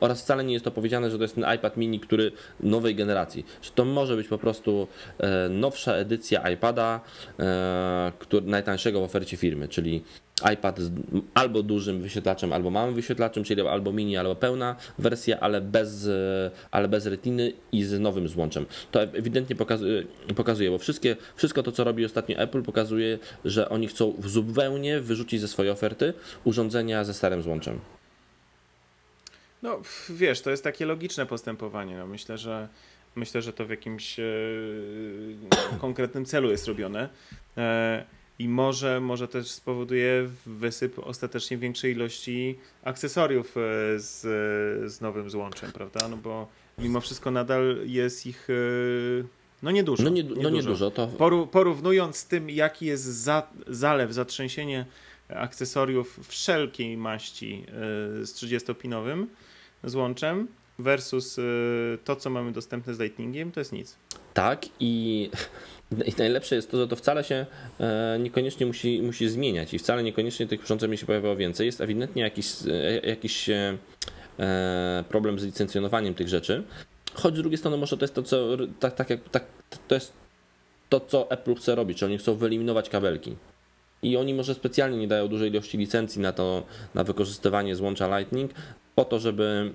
oraz 0.00 0.22
wcale 0.22 0.44
nie 0.44 0.52
jest 0.52 0.64
to 0.64 0.70
powiedziane, 0.70 1.10
że 1.10 1.16
to 1.16 1.24
jest 1.24 1.34
ten 1.34 1.54
iPad 1.56 1.76
mini, 1.76 2.00
który 2.00 2.32
nowej 2.60 2.94
generacji. 2.94 3.46
Że 3.62 3.70
to 3.70 3.84
może 3.84 4.16
być 4.16 4.28
po 4.28 4.38
prostu 4.38 4.88
e, 5.18 5.48
nowsza 5.48 5.94
edycja 5.94 6.50
iPada, 6.50 7.00
e, 7.38 8.12
który, 8.18 8.46
najtańszego 8.46 9.00
w 9.00 9.04
ofercie 9.04 9.36
firmy, 9.36 9.68
czyli 9.68 10.02
iPad 10.54 10.80
z 10.80 10.90
albo 11.34 11.62
dużym 11.62 12.02
wyświetlaczem, 12.02 12.52
albo 12.52 12.70
małym 12.70 12.94
wyświetlaczem, 12.94 13.44
czyli 13.44 13.68
albo 13.68 13.92
mini, 13.92 14.16
albo 14.16 14.36
pełna 14.36 14.76
wersja, 14.98 15.40
ale 15.40 15.60
bez, 15.60 16.06
e, 16.06 16.50
ale 16.70 16.88
bez 16.88 17.06
retiny 17.06 17.52
i 17.72 17.84
z 17.84 18.00
nowym 18.00 18.28
złączem. 18.28 18.66
To 18.90 19.02
ewidentnie 19.02 19.56
pokazuje, 19.56 20.02
pokazuje, 20.36 20.70
bo 20.70 20.78
wszystkie, 20.78 21.16
wszystko 21.36 21.62
to, 21.62 21.72
co 21.72 21.84
robi 21.84 22.04
ostatnio 22.04 22.36
Apple, 22.36 22.62
pokazuje, 22.62 23.18
że 23.44 23.68
oni 23.68 23.88
chcą 23.88 24.14
zupełnie 24.24 25.00
wyrzucić 25.00 25.40
ze 25.40 25.48
swojej 25.48 25.72
oferty 25.72 26.14
urządzenia 26.44 27.04
ze 27.04 27.14
starym 27.14 27.42
złączem. 27.42 27.80
No, 29.62 29.80
wiesz, 30.10 30.40
to 30.40 30.50
jest 30.50 30.64
takie 30.64 30.86
logiczne 30.86 31.26
postępowanie. 31.26 31.96
No, 31.96 32.06
myślę, 32.06 32.38
że 32.38 32.68
myślę, 33.14 33.42
że 33.42 33.52
to 33.52 33.66
w 33.66 33.70
jakimś 33.70 34.20
e, 34.20 34.24
konkretnym 35.80 36.24
celu 36.24 36.50
jest 36.50 36.66
robione. 36.68 37.08
E, 37.56 38.04
i 38.38 38.48
może, 38.48 39.00
może 39.00 39.28
też 39.28 39.50
spowoduje 39.50 40.28
wysyp 40.46 40.98
ostatecznie 40.98 41.58
większej 41.58 41.92
ilości 41.92 42.58
akcesoriów 42.82 43.56
e, 43.56 43.60
z, 43.98 44.20
z 44.92 45.00
nowym 45.00 45.30
złączem, 45.30 45.72
prawda? 45.72 46.08
No 46.08 46.16
bo 46.16 46.48
mimo 46.78 47.00
wszystko 47.00 47.30
nadal 47.30 47.78
jest 47.84 48.26
ich 48.26 48.48
e, 48.50 49.24
no 49.62 49.70
niedużo. 49.70 50.02
No, 50.02 50.10
nie, 50.10 50.24
no 50.24 50.50
niedużo. 50.50 50.90
To... 50.90 51.08
Porównując 51.52 52.16
z 52.16 52.26
tym, 52.26 52.50
jaki 52.50 52.86
jest 52.86 53.04
za, 53.04 53.46
zalew, 53.66 54.12
zatrzęsienie 54.12 54.86
akcesoriów 55.28 56.20
wszelkiej 56.28 56.96
maści 56.96 57.64
e, 57.68 57.72
z 58.26 58.34
30-pinowym 58.34 59.26
złączem 59.84 60.48
versus 60.78 61.40
to, 62.04 62.16
co 62.16 62.30
mamy 62.30 62.52
dostępne 62.52 62.94
z 62.94 63.00
Lightningiem, 63.00 63.52
to 63.52 63.60
jest 63.60 63.72
nic. 63.72 63.96
Tak 64.34 64.66
i 64.80 65.30
i 66.06 66.14
najlepsze 66.18 66.54
jest 66.56 66.70
to, 66.70 66.76
że 66.76 66.88
to 66.88 66.96
wcale 66.96 67.24
się 67.24 67.46
e, 67.80 68.18
niekoniecznie 68.20 68.66
musi, 68.66 69.02
musi 69.02 69.28
zmieniać 69.28 69.74
i 69.74 69.78
wcale 69.78 70.02
niekoniecznie 70.02 70.46
tych 70.46 70.62
urządzeń 70.64 70.96
się 70.96 71.06
pojawiało 71.06 71.36
więcej. 71.36 71.66
Jest 71.66 71.80
ewidentnie 71.80 72.22
jakiś, 72.22 72.46
e, 72.66 73.00
jakiś 73.08 73.48
e, 73.48 73.78
problem 75.08 75.38
z 75.38 75.44
licencjonowaniem 75.44 76.14
tych 76.14 76.28
rzeczy. 76.28 76.62
Choć 77.14 77.34
z 77.34 77.38
drugiej 77.38 77.58
strony 77.58 77.76
może 77.76 77.96
to 77.96 78.04
jest 78.04 78.14
to, 78.14 78.22
co 78.22 78.56
tak, 78.80 78.94
tak 78.94 79.10
jak 79.10 79.28
tak, 79.28 79.44
to 79.88 79.94
jest 79.94 80.12
to, 80.88 81.00
co 81.00 81.30
Apple 81.30 81.54
chce 81.54 81.74
robić, 81.74 81.98
czy 81.98 82.06
oni 82.06 82.18
chcą 82.18 82.34
wyeliminować 82.34 82.88
kabelki. 82.88 83.36
I 84.02 84.16
oni 84.16 84.34
może 84.34 84.54
specjalnie 84.54 84.98
nie 84.98 85.08
dają 85.08 85.28
dużej 85.28 85.50
ilości 85.50 85.78
licencji 85.78 86.20
na 86.20 86.32
to, 86.32 86.62
na 86.94 87.04
wykorzystywanie 87.04 87.76
złącza 87.76 88.18
Lightning, 88.18 88.50
po 88.94 89.04
to, 89.04 89.18
żeby 89.18 89.72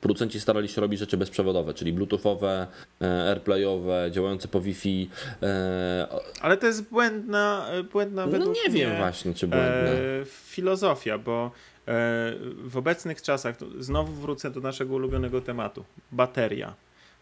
producenci 0.00 0.40
starali 0.40 0.68
się 0.68 0.80
robić 0.80 1.00
rzeczy 1.00 1.16
bezprzewodowe, 1.16 1.74
czyli 1.74 1.92
bluetoothowe, 1.92 2.66
e, 3.00 3.28
airplayowe, 3.28 4.08
działające 4.10 4.48
po 4.48 4.60
Wi-Fi. 4.60 5.10
E, 5.42 6.08
Ale 6.40 6.56
to 6.56 6.66
jest 6.66 6.82
błędna, 6.90 7.66
e, 7.70 7.82
błędna 7.82 8.26
no 8.26 8.32
według 8.32 8.56
nie 8.64 8.70
wiem 8.70 8.96
właśnie, 8.96 9.34
czy 9.34 9.46
błędna. 9.46 9.90
filozofia, 10.26 11.18
bo 11.18 11.50
w 12.64 12.76
obecnych 12.76 13.22
czasach, 13.22 13.56
znowu 13.78 14.12
wrócę 14.12 14.50
do 14.50 14.60
naszego 14.60 14.94
ulubionego 14.94 15.40
tematu, 15.40 15.84
bateria. 16.12 16.74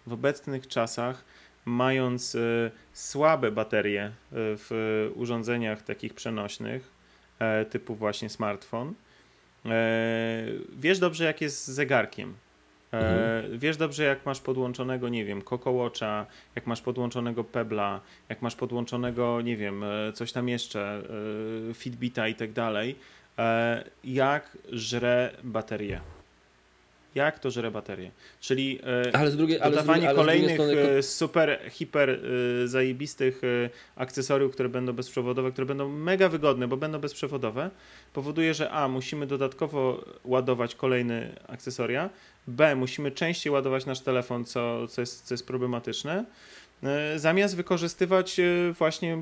W 0.07 0.12
obecnych 0.12 0.69
czasach, 0.69 1.25
mając 1.65 2.37
słabe 2.93 3.51
baterie 3.51 4.12
w 4.33 5.11
urządzeniach 5.15 5.83
takich 5.83 6.15
przenośnych, 6.15 6.91
typu 7.71 7.95
właśnie 7.95 8.29
smartfon, 8.29 8.95
wiesz 10.79 10.99
dobrze, 10.99 11.25
jak 11.25 11.41
jest 11.41 11.65
z 11.65 11.71
zegarkiem. 11.71 12.35
Mhm. 12.99 13.59
Wiesz 13.59 13.77
dobrze, 13.77 14.05
jak 14.05 14.27
masz 14.27 14.41
podłączonego, 14.41 15.09
nie 15.09 15.25
wiem, 15.25 15.43
Watcha, 15.67 16.27
jak 16.55 16.67
masz 16.67 16.81
podłączonego 16.81 17.45
Pebla, 17.45 18.01
jak 18.29 18.43
masz 18.43 18.57
podłączonego, 18.57 19.41
nie 19.41 19.57
wiem, 19.57 19.85
coś 20.15 20.33
tam 20.33 20.49
jeszcze, 20.49 21.03
Fitbita 21.75 22.29
i 22.29 22.35
tak 22.35 22.53
dalej, 22.53 22.97
jak 24.05 24.59
żre 24.73 25.31
baterię 25.45 26.01
jak 27.17 27.39
to 27.39 27.51
żre 27.51 27.71
baterię. 27.71 28.11
Czyli 28.41 28.81
e, 29.09 29.17
ale 29.17 29.31
z 29.31 29.37
drugiej, 29.37 29.61
ale 29.61 29.71
dodawanie 29.71 30.01
z 30.01 30.05
drugiej, 30.05 30.09
ale 30.09 30.17
kolejnych 30.17 30.53
strony... 30.55 30.81
E, 30.99 31.03
super, 31.03 31.61
hiper 31.71 32.11
e, 32.11 32.69
zajebistych 32.69 33.43
akcesoriów, 33.97 34.53
które 34.53 34.69
będą 34.69 34.93
bezprzewodowe, 34.93 35.53
które 35.53 35.67
będą 35.67 35.89
mega 35.89 36.29
wygodne, 36.29 36.69
bo 36.69 36.77
będą 36.77 36.99
bezprzewodowe, 36.99 37.71
powoduje, 38.13 38.55
że 38.55 38.71
A, 38.71 38.89
musimy 38.89 39.27
dodatkowo 39.27 40.05
ładować 40.25 40.75
kolejne 40.75 41.41
akcesoria, 41.49 42.11
B, 42.47 42.77
musimy 42.77 43.11
częściej 43.11 43.53
ładować 43.53 43.87
nasz 43.87 44.01
telefon, 44.01 44.45
co, 44.45 44.89
co, 44.89 45.01
jest, 45.01 45.27
co 45.27 45.35
jest 45.35 45.47
problematyczne, 45.47 46.25
E, 46.83 47.19
zamiast 47.19 47.57
wykorzystywać 47.57 48.41
e, 48.41 48.73
właśnie 48.79 49.15
e, 49.15 49.21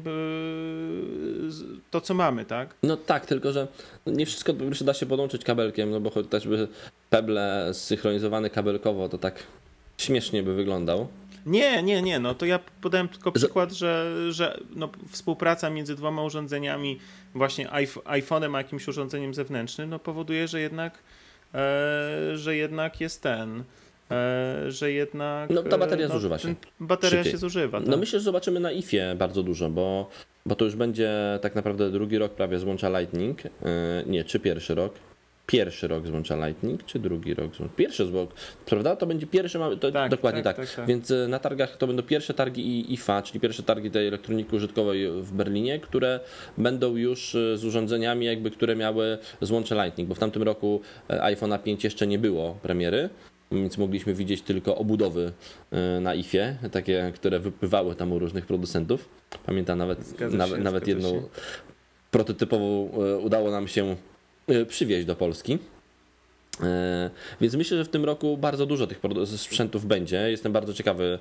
to, 1.91 2.01
co 2.01 2.15
mamy, 2.15 2.45
tak? 2.45 2.75
No 2.83 2.97
tak, 2.97 3.27
tylko 3.27 3.53
że 3.53 3.69
nie 4.07 4.27
wszystko 4.27 4.53
da 4.85 4.95
się 4.95 5.07
podłączyć 5.07 5.45
kabelkiem, 5.45 5.91
no 5.91 6.01
bo 6.01 6.11
chociażby 6.11 6.69
Pebble 7.11 7.71
zsynchronizowany 7.73 8.51
kabelkowo 8.51 9.09
to 9.09 9.19
tak 9.19 9.43
śmiesznie 9.99 10.43
by 10.43 10.55
wyglądał. 10.55 11.09
Nie, 11.47 11.83
nie, 11.83 12.03
nie, 12.03 12.19
no 12.19 12.35
to 12.35 12.47
ja 12.47 12.59
podałem 12.81 13.09
tylko 13.09 13.33
przykład, 13.33 13.73
że, 13.73 14.13
że 14.31 14.61
no, 14.77 14.89
współpraca 15.11 15.71
między 15.71 15.95
dwoma 15.95 16.23
urządzeniami, 16.23 16.99
właśnie 17.35 17.69
iPhone'em 18.05 18.55
a 18.55 18.59
jakimś 18.59 18.89
urządzeniem 18.89 19.35
zewnętrznym, 19.35 19.91
no 19.91 19.99
powoduje, 19.99 20.49
że 20.49 20.61
jednak, 20.61 20.99
że 22.35 22.57
jednak 22.57 23.01
jest 23.01 23.23
ten, 23.23 23.65
E, 24.11 24.71
że 24.71 24.93
jednak. 24.93 25.51
No 25.51 25.63
ta 25.63 25.79
bateria 25.79 26.09
no, 26.09 26.15
zużywa 26.15 26.39
się. 26.39 26.55
Bateria 26.81 27.11
szybciej. 27.11 27.33
się 27.33 27.39
zużywa. 27.39 27.79
No, 27.79 27.85
tak. 27.85 27.91
No 27.91 27.97
myślę, 27.97 28.19
że 28.19 28.25
zobaczymy 28.25 28.61
na 28.61 28.73
IFie 28.73 29.15
bardzo 29.19 29.43
dużo, 29.43 29.71
bo, 29.71 30.11
bo 30.47 30.55
to 30.55 30.65
już 30.65 30.77
będzie 30.77 31.39
tak 31.43 31.55
naprawdę 31.55 31.91
drugi 31.91 32.19
rok 32.19 32.33
prawie 32.33 32.59
złącza 32.59 33.01
Lightning. 33.01 33.47
E, 33.47 33.51
nie, 34.07 34.25
czy 34.25 34.41
pierwszy 34.41 34.75
rok? 34.75 34.95
Pierwszy 35.47 35.89
rok 35.89 36.07
złącza 36.07 36.47
Lightning, 36.47 36.85
czy 36.85 36.99
drugi 36.99 37.35
rok 37.35 37.55
złącza? 37.55 37.75
Pierwszy 37.77 38.07
złącz, 38.07 38.31
prawda? 38.67 38.97
To 38.97 39.07
będzie 39.07 39.27
pierwszy, 39.27 39.59
to 39.81 39.93
tak, 39.93 40.11
dokładnie 40.11 40.43
tak, 40.43 40.57
tak. 40.57 40.71
tak, 40.75 40.87
Więc 40.87 41.11
e, 41.11 41.29
na 41.29 41.39
targach 41.39 41.77
to 41.77 41.87
będą 41.87 42.03
pierwsze 42.03 42.35
targi 42.35 42.93
IFA, 42.93 43.23
czyli 43.23 43.41
pierwsze 43.41 43.63
targi 43.63 43.91
tej 43.91 44.09
elektroniki 44.09 44.57
użytkowej 44.57 45.09
w 45.23 45.33
Berlinie, 45.33 45.81
które 45.81 46.21
będą 46.59 46.97
już 46.97 47.37
z 47.55 47.65
urządzeniami, 47.65 48.27
jakby, 48.27 48.51
które 48.51 48.77
miały 48.77 49.19
złącze 49.41 49.75
Lightning, 49.75 50.09
bo 50.09 50.15
w 50.15 50.19
tamtym 50.19 50.43
roku 50.43 50.81
iPhone'a 51.09 51.63
5 51.63 51.85
jeszcze 51.85 52.07
nie 52.07 52.19
było 52.19 52.59
premiery 52.63 53.09
więc 53.53 53.79
mogliśmy 53.79 54.15
widzieć 54.15 54.43
tylko 54.43 54.77
obudowy 54.77 55.33
e, 55.71 56.01
na 56.01 56.15
IFie, 56.15 56.57
takie, 56.73 57.13
które 57.15 57.39
wypływały 57.39 57.95
tam 57.95 58.13
u 58.13 58.19
różnych 58.19 58.47
producentów. 58.47 59.09
Pamiętam 59.47 59.79
nawet, 59.79 60.21
nawet, 60.33 60.61
nawet 60.61 60.89
jedną 60.89 61.09
się. 61.11 61.23
prototypową 62.11 62.91
e, 62.93 63.19
udało 63.19 63.51
nam 63.51 63.69
się 63.69 63.85
e, 63.85 63.97
przywieźć 64.69 65.07
do 65.07 65.17
Polski. 65.17 65.59
Więc 67.41 67.55
myślę, 67.55 67.77
że 67.79 67.85
w 67.85 67.89
tym 67.89 68.05
roku 68.05 68.37
bardzo 68.37 68.67
dużo 68.67 68.87
tych 68.87 69.01
sprzętów 69.37 69.87
będzie. 69.87 70.31
Jestem 70.31 70.53
bardzo 70.53 70.75
ciekawy, 70.75 71.19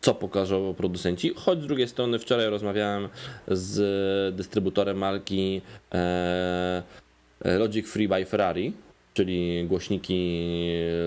co 0.00 0.14
pokażą 0.14 0.74
producenci. 0.74 1.32
Choć 1.36 1.62
z 1.62 1.66
drugiej 1.66 1.88
strony 1.88 2.18
wczoraj 2.18 2.50
rozmawiałem 2.50 3.08
z 3.48 4.36
dystrybutorem 4.36 4.98
marki 4.98 5.62
Logic 7.44 7.88
Free 7.88 8.08
by 8.08 8.24
Ferrari, 8.24 8.72
czyli 9.14 9.64
głośniki 9.66 10.42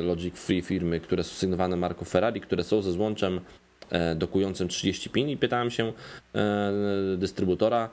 Logic 0.04 0.36
Free 0.36 0.62
firmy, 0.62 1.00
które 1.00 1.24
są 1.24 1.36
sygnowane 1.36 1.76
marką 1.76 2.06
Ferrari, 2.06 2.42
które 2.42 2.64
są 2.64 2.82
ze 2.82 2.92
złączem 2.92 3.42
e, 3.90 4.16
dokującym 4.16 4.68
30 4.68 5.10
pin 5.10 5.30
i 5.30 5.38
pytałem 5.38 5.72
się 5.72 5.94
e, 6.36 6.72
dystrybutora, 7.18 7.90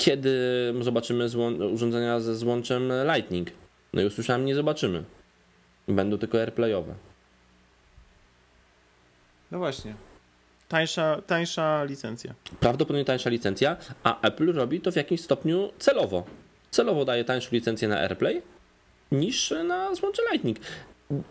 kiedy 0.00 0.34
zobaczymy 0.80 1.26
urządzenia 1.72 2.20
ze 2.20 2.36
złączem 2.36 2.92
Lightning. 3.14 3.48
No 3.92 4.02
i 4.02 4.04
usłyszałem, 4.04 4.44
nie 4.44 4.54
zobaczymy. 4.54 5.04
Będą 5.88 6.18
tylko 6.18 6.38
AirPlayowe. 6.38 6.94
No 9.50 9.58
właśnie. 9.58 9.94
Tańsza, 10.68 11.22
tańsza 11.26 11.84
licencja. 11.84 12.34
Prawdopodobnie 12.60 13.04
tańsza 13.04 13.30
licencja, 13.30 13.76
a 14.02 14.20
Apple 14.20 14.52
robi 14.52 14.80
to 14.80 14.92
w 14.92 14.96
jakimś 14.96 15.20
stopniu 15.20 15.70
celowo. 15.78 16.24
Celowo 16.70 17.04
daje 17.04 17.24
tańszą 17.24 17.48
licencję 17.52 17.88
na 17.88 17.98
AirPlay, 17.98 18.42
niż 19.12 19.54
na 19.64 19.94
złącze 19.94 20.22
Lightning. 20.32 20.58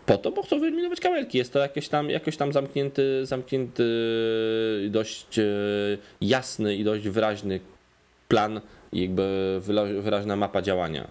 Po 0.06 0.18
to, 0.18 0.32
bo 0.32 0.44
chcą 0.44 0.60
wyeliminować 0.60 1.00
kabelki. 1.00 1.38
Jest 1.38 1.54
to 1.54 1.60
jakiś 1.60 1.90
tam, 1.90 2.10
jakoś 2.10 2.38
tam 2.38 2.54
zamknięty, 2.54 3.26
zamknięty, 3.26 3.84
dość 4.90 5.40
e, 5.40 5.44
jasny 6.22 6.76
i 6.76 6.84
dość 6.84 7.08
wyraźny 7.10 7.60
plan, 8.30 8.62
jakby 8.94 9.60
wyraźna 10.02 10.36
mapa 10.36 10.62
działania. 10.62 11.08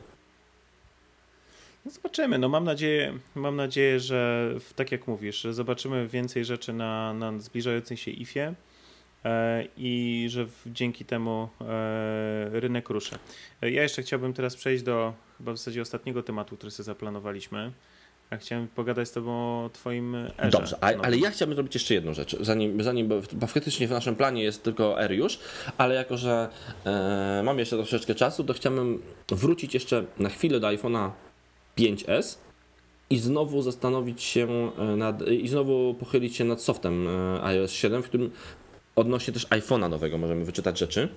No 1.84 1.90
zobaczymy. 1.90 2.38
No 2.38 2.48
mam 2.48 2.64
nadzieję, 2.64 3.18
mam 3.34 3.56
nadzieję, 3.56 4.00
że 4.00 4.50
tak 4.76 4.92
jak 4.92 5.06
mówisz, 5.06 5.46
zobaczymy 5.50 6.08
więcej 6.08 6.44
rzeczy 6.44 6.72
na, 6.72 7.14
na 7.14 7.38
zbliżającej 7.40 7.96
się 7.96 8.10
IFie. 8.10 8.54
E, 9.24 9.64
i 9.76 10.26
że 10.30 10.46
dzięki 10.66 11.04
temu 11.04 11.48
e, 11.60 12.60
rynek 12.60 12.88
ruszy. 12.88 13.18
E, 13.62 13.70
ja 13.70 13.82
jeszcze 13.82 14.02
chciałbym 14.02 14.32
teraz 14.32 14.56
przejść 14.56 14.82
do 14.82 15.14
chyba 15.38 15.52
w 15.52 15.58
zasadzie 15.58 15.82
ostatniego 15.82 16.22
tematu, 16.22 16.56
który 16.56 16.70
sobie 16.70 16.84
zaplanowaliśmy. 16.84 17.72
Ja 18.30 18.38
chciałem 18.38 18.68
pogadać 18.68 19.08
z 19.08 19.12
tobą 19.12 19.30
o 19.64 19.70
twoim 19.72 20.14
Erze. 20.14 20.50
Dobrze, 20.50 20.76
a, 20.80 20.86
ale 20.86 21.18
ja 21.18 21.30
chciałbym 21.30 21.54
zrobić 21.54 21.74
jeszcze 21.74 21.94
jedną 21.94 22.14
rzecz, 22.14 22.36
zanim, 22.40 22.82
zanim 22.82 23.08
bo 23.08 23.46
faktycznie 23.46 23.88
w 23.88 23.90
naszym 23.90 24.16
planie 24.16 24.42
jest 24.42 24.62
tylko 24.62 25.00
R 25.00 25.12
już, 25.12 25.38
ale 25.78 25.94
jako, 25.94 26.16
że 26.16 26.48
e, 26.84 27.42
mam 27.44 27.58
jeszcze 27.58 27.76
troszeczkę 27.76 28.14
czasu, 28.14 28.44
to 28.44 28.52
chciałbym 28.52 29.02
wrócić 29.28 29.74
jeszcze 29.74 30.04
na 30.18 30.28
chwilę 30.28 30.60
do 30.60 30.66
iPhone'a 30.66 31.10
5S 31.78 32.38
i 33.10 33.18
znowu 33.18 33.62
zastanowić 33.62 34.22
się 34.22 34.70
nad, 34.96 35.28
i 35.28 35.48
znowu 35.48 35.94
pochylić 35.94 36.36
się 36.36 36.44
nad 36.44 36.62
softem 36.62 37.08
iOS 37.42 37.72
7, 37.72 38.02
w 38.02 38.08
którym 38.08 38.30
odnośnie 38.96 39.32
też 39.34 39.46
iPhone'a 39.46 39.90
nowego 39.90 40.18
możemy 40.18 40.44
wyczytać 40.44 40.78
rzeczy. 40.78 41.08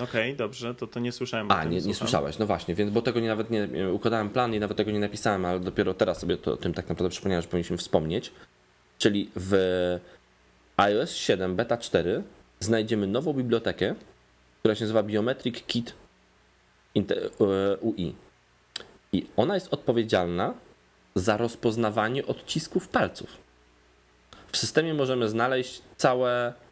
Okej, 0.00 0.06
okay, 0.06 0.36
dobrze, 0.36 0.74
to 0.74 0.86
to 0.86 1.00
nie 1.00 1.12
słyszałem. 1.12 1.50
A, 1.50 1.64
nie, 1.64 1.80
nie 1.80 1.94
słyszałeś, 1.94 2.38
no 2.38 2.46
właśnie, 2.46 2.74
więc 2.74 2.92
bo 2.92 3.02
tego 3.02 3.20
nie 3.20 3.28
nawet 3.28 3.50
nie 3.50 3.92
układałem 3.92 4.30
plan 4.30 4.54
i 4.54 4.60
nawet 4.60 4.76
tego 4.76 4.90
nie 4.90 4.98
napisałem, 4.98 5.44
ale 5.44 5.60
dopiero 5.60 5.94
teraz 5.94 6.18
sobie 6.18 6.36
to, 6.36 6.52
o 6.52 6.56
tym 6.56 6.74
tak 6.74 6.88
naprawdę 6.88 7.10
przypomniałem, 7.10 7.42
że 7.42 7.48
powinniśmy 7.48 7.76
wspomnieć. 7.76 8.32
Czyli 8.98 9.30
w 9.36 9.54
iOS 10.76 11.14
7 11.14 11.56
Beta 11.56 11.76
4 11.76 12.22
znajdziemy 12.60 13.06
nową 13.06 13.32
bibliotekę, 13.32 13.94
która 14.58 14.74
się 14.74 14.84
nazywa 14.84 15.02
Biometric 15.02 15.62
Kit 15.66 15.94
UI. 17.80 18.14
I 19.12 19.26
ona 19.36 19.54
jest 19.54 19.74
odpowiedzialna 19.74 20.54
za 21.14 21.36
rozpoznawanie 21.36 22.26
odcisków 22.26 22.88
palców. 22.88 23.36
W 24.52 24.56
systemie 24.56 24.94
możemy 24.94 25.28
znaleźć 25.28 25.82
całe 25.96 26.46
E, 26.48 26.65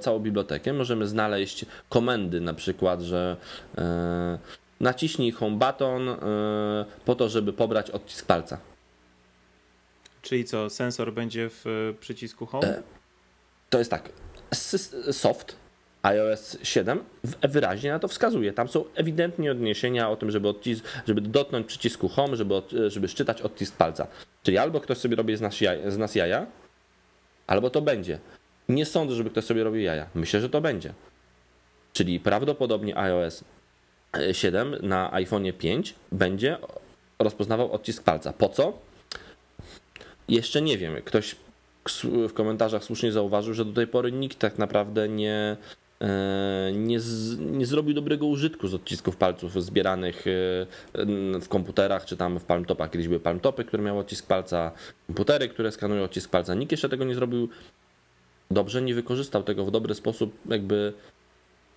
całą 0.00 0.18
bibliotekę. 0.18 0.72
Możemy 0.72 1.06
znaleźć 1.06 1.66
komendy, 1.88 2.40
na 2.40 2.54
przykład, 2.54 3.00
że 3.00 3.36
e, 3.78 4.38
naciśnij 4.80 5.32
home 5.32 5.56
button 5.56 6.08
e, 6.08 6.16
po 7.04 7.14
to, 7.14 7.28
żeby 7.28 7.52
pobrać 7.52 7.90
odcisk 7.90 8.26
palca. 8.26 8.58
Czyli 10.22 10.44
co, 10.44 10.70
sensor 10.70 11.12
będzie 11.12 11.50
w 11.50 11.94
przycisku 12.00 12.46
home? 12.46 12.82
To 13.70 13.78
jest 13.78 13.90
tak. 13.90 14.08
Soft 15.10 15.56
iOS 16.02 16.58
7 16.62 17.04
wyraźnie 17.42 17.90
na 17.90 17.98
to 17.98 18.08
wskazuje. 18.08 18.52
Tam 18.52 18.68
są 18.68 18.84
ewidentnie 18.94 19.50
odniesienia 19.50 20.10
o 20.10 20.16
tym, 20.16 20.30
żeby, 20.30 20.48
odcis 20.48 20.82
żeby 21.06 21.20
dotknąć 21.20 21.66
przycisku 21.66 22.08
home, 22.08 22.36
żeby, 22.36 22.62
żeby 22.88 23.08
szczytać 23.08 23.42
odcisk 23.42 23.76
palca. 23.76 24.06
Czyli 24.42 24.58
albo 24.58 24.80
ktoś 24.80 24.98
sobie 24.98 25.16
robi 25.16 25.36
z 25.36 25.40
nas, 25.40 25.60
jaja, 25.60 25.90
z 25.90 25.98
nas 25.98 26.14
jaja, 26.14 26.46
albo 27.46 27.70
to 27.70 27.82
będzie. 27.82 28.18
Nie 28.68 28.86
sądzę, 28.86 29.14
żeby 29.14 29.30
ktoś 29.30 29.44
sobie 29.44 29.64
robił 29.64 29.80
jaja. 29.80 30.06
Myślę, 30.14 30.40
że 30.40 30.48
to 30.48 30.60
będzie. 30.60 30.94
Czyli 31.92 32.20
prawdopodobnie 32.20 32.98
iOS 32.98 33.44
7 34.32 34.76
na 34.82 35.12
iPhone 35.12 35.52
5 35.52 35.94
będzie 36.12 36.58
rozpoznawał 37.18 37.72
odcisk 37.72 38.02
palca. 38.02 38.32
Po 38.32 38.48
co? 38.48 38.78
Jeszcze 40.28 40.62
nie 40.62 40.78
wiem. 40.78 40.94
Ktoś 41.04 41.36
w 42.28 42.32
komentarzach 42.32 42.84
słusznie 42.84 43.12
zauważył, 43.12 43.54
że 43.54 43.64
do 43.64 43.72
tej 43.72 43.86
pory 43.86 44.12
nikt 44.12 44.38
tak 44.38 44.58
naprawdę 44.58 45.08
nie, 45.08 45.56
e, 46.00 46.72
nie, 46.74 47.00
z, 47.00 47.38
nie 47.38 47.66
zrobił 47.66 47.94
dobrego 47.94 48.26
użytku 48.26 48.68
z 48.68 48.74
odcisków 48.74 49.16
palców 49.16 49.64
zbieranych 49.64 50.24
e, 50.26 50.30
w 51.40 51.48
komputerach 51.48 52.04
czy 52.04 52.16
tam 52.16 52.38
w 52.38 52.44
palmtopach. 52.44 52.90
Kiedyś 52.90 53.08
były 53.08 53.20
palmtopy, 53.20 53.64
które 53.64 53.82
miały 53.82 54.00
odcisk 54.00 54.26
palca, 54.26 54.72
komputery, 55.06 55.48
które 55.48 55.72
skanują 55.72 56.04
odcisk 56.04 56.30
palca. 56.30 56.54
Nikt 56.54 56.72
jeszcze 56.72 56.88
tego 56.88 57.04
nie 57.04 57.14
zrobił 57.14 57.48
dobrze, 58.50 58.82
nie 58.82 58.94
wykorzystał 58.94 59.42
tego 59.42 59.64
w 59.64 59.70
dobry 59.70 59.94
sposób, 59.94 60.38
jakby 60.46 60.92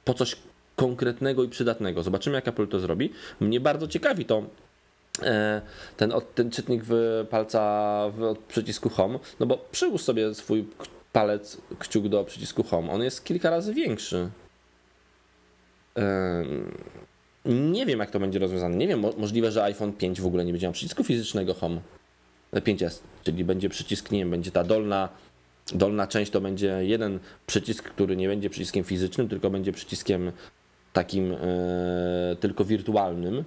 po 0.05 0.13
coś 0.13 0.35
konkretnego 0.75 1.43
i 1.43 1.49
przydatnego. 1.49 2.03
Zobaczymy, 2.03 2.35
jak 2.35 2.47
Apple 2.47 2.67
to 2.67 2.79
zrobi. 2.79 3.11
Mnie 3.39 3.59
bardzo 3.59 3.87
ciekawi 3.87 4.25
to, 4.25 4.43
ten, 5.97 6.11
ten 6.35 6.51
czytnik 6.51 6.83
w 6.85 7.25
palca 7.29 8.03
w 8.11 8.35
przycisku 8.47 8.89
Home, 8.89 9.19
no 9.39 9.45
bo 9.45 9.57
przyłóż 9.71 10.01
sobie 10.01 10.35
swój 10.35 10.65
palec, 11.11 11.57
kciuk 11.79 12.07
do 12.07 12.23
przycisku 12.23 12.63
Home. 12.63 12.91
On 12.91 13.03
jest 13.03 13.23
kilka 13.23 13.49
razy 13.49 13.73
większy. 13.73 14.29
Nie 17.45 17.85
wiem, 17.85 17.99
jak 17.99 18.11
to 18.11 18.19
będzie 18.19 18.39
rozwiązane. 18.39 18.75
Nie 18.75 18.87
wiem, 18.87 19.05
możliwe, 19.17 19.51
że 19.51 19.63
iPhone 19.63 19.93
5 19.93 20.21
w 20.21 20.25
ogóle 20.25 20.45
nie 20.45 20.51
będzie 20.51 20.67
miał 20.67 20.73
przycisku 20.73 21.03
fizycznego 21.03 21.53
Home. 21.53 21.81
5S, 22.53 22.99
czyli 23.23 23.43
będzie 23.43 23.69
przycisk, 23.69 24.11
nie 24.11 24.19
wiem, 24.19 24.29
będzie 24.29 24.51
ta 24.51 24.63
dolna, 24.63 25.09
dolna 25.73 26.07
część 26.07 26.31
to 26.31 26.41
będzie 26.41 26.77
jeden 26.81 27.19
przycisk, 27.47 27.83
który 27.83 28.15
nie 28.15 28.27
będzie 28.27 28.49
przyciskiem 28.49 28.83
fizycznym, 28.83 29.29
tylko 29.29 29.49
będzie 29.49 29.71
przyciskiem 29.71 30.31
takim 30.93 31.33
e, 31.33 32.35
tylko 32.39 32.65
wirtualnym 32.65 33.43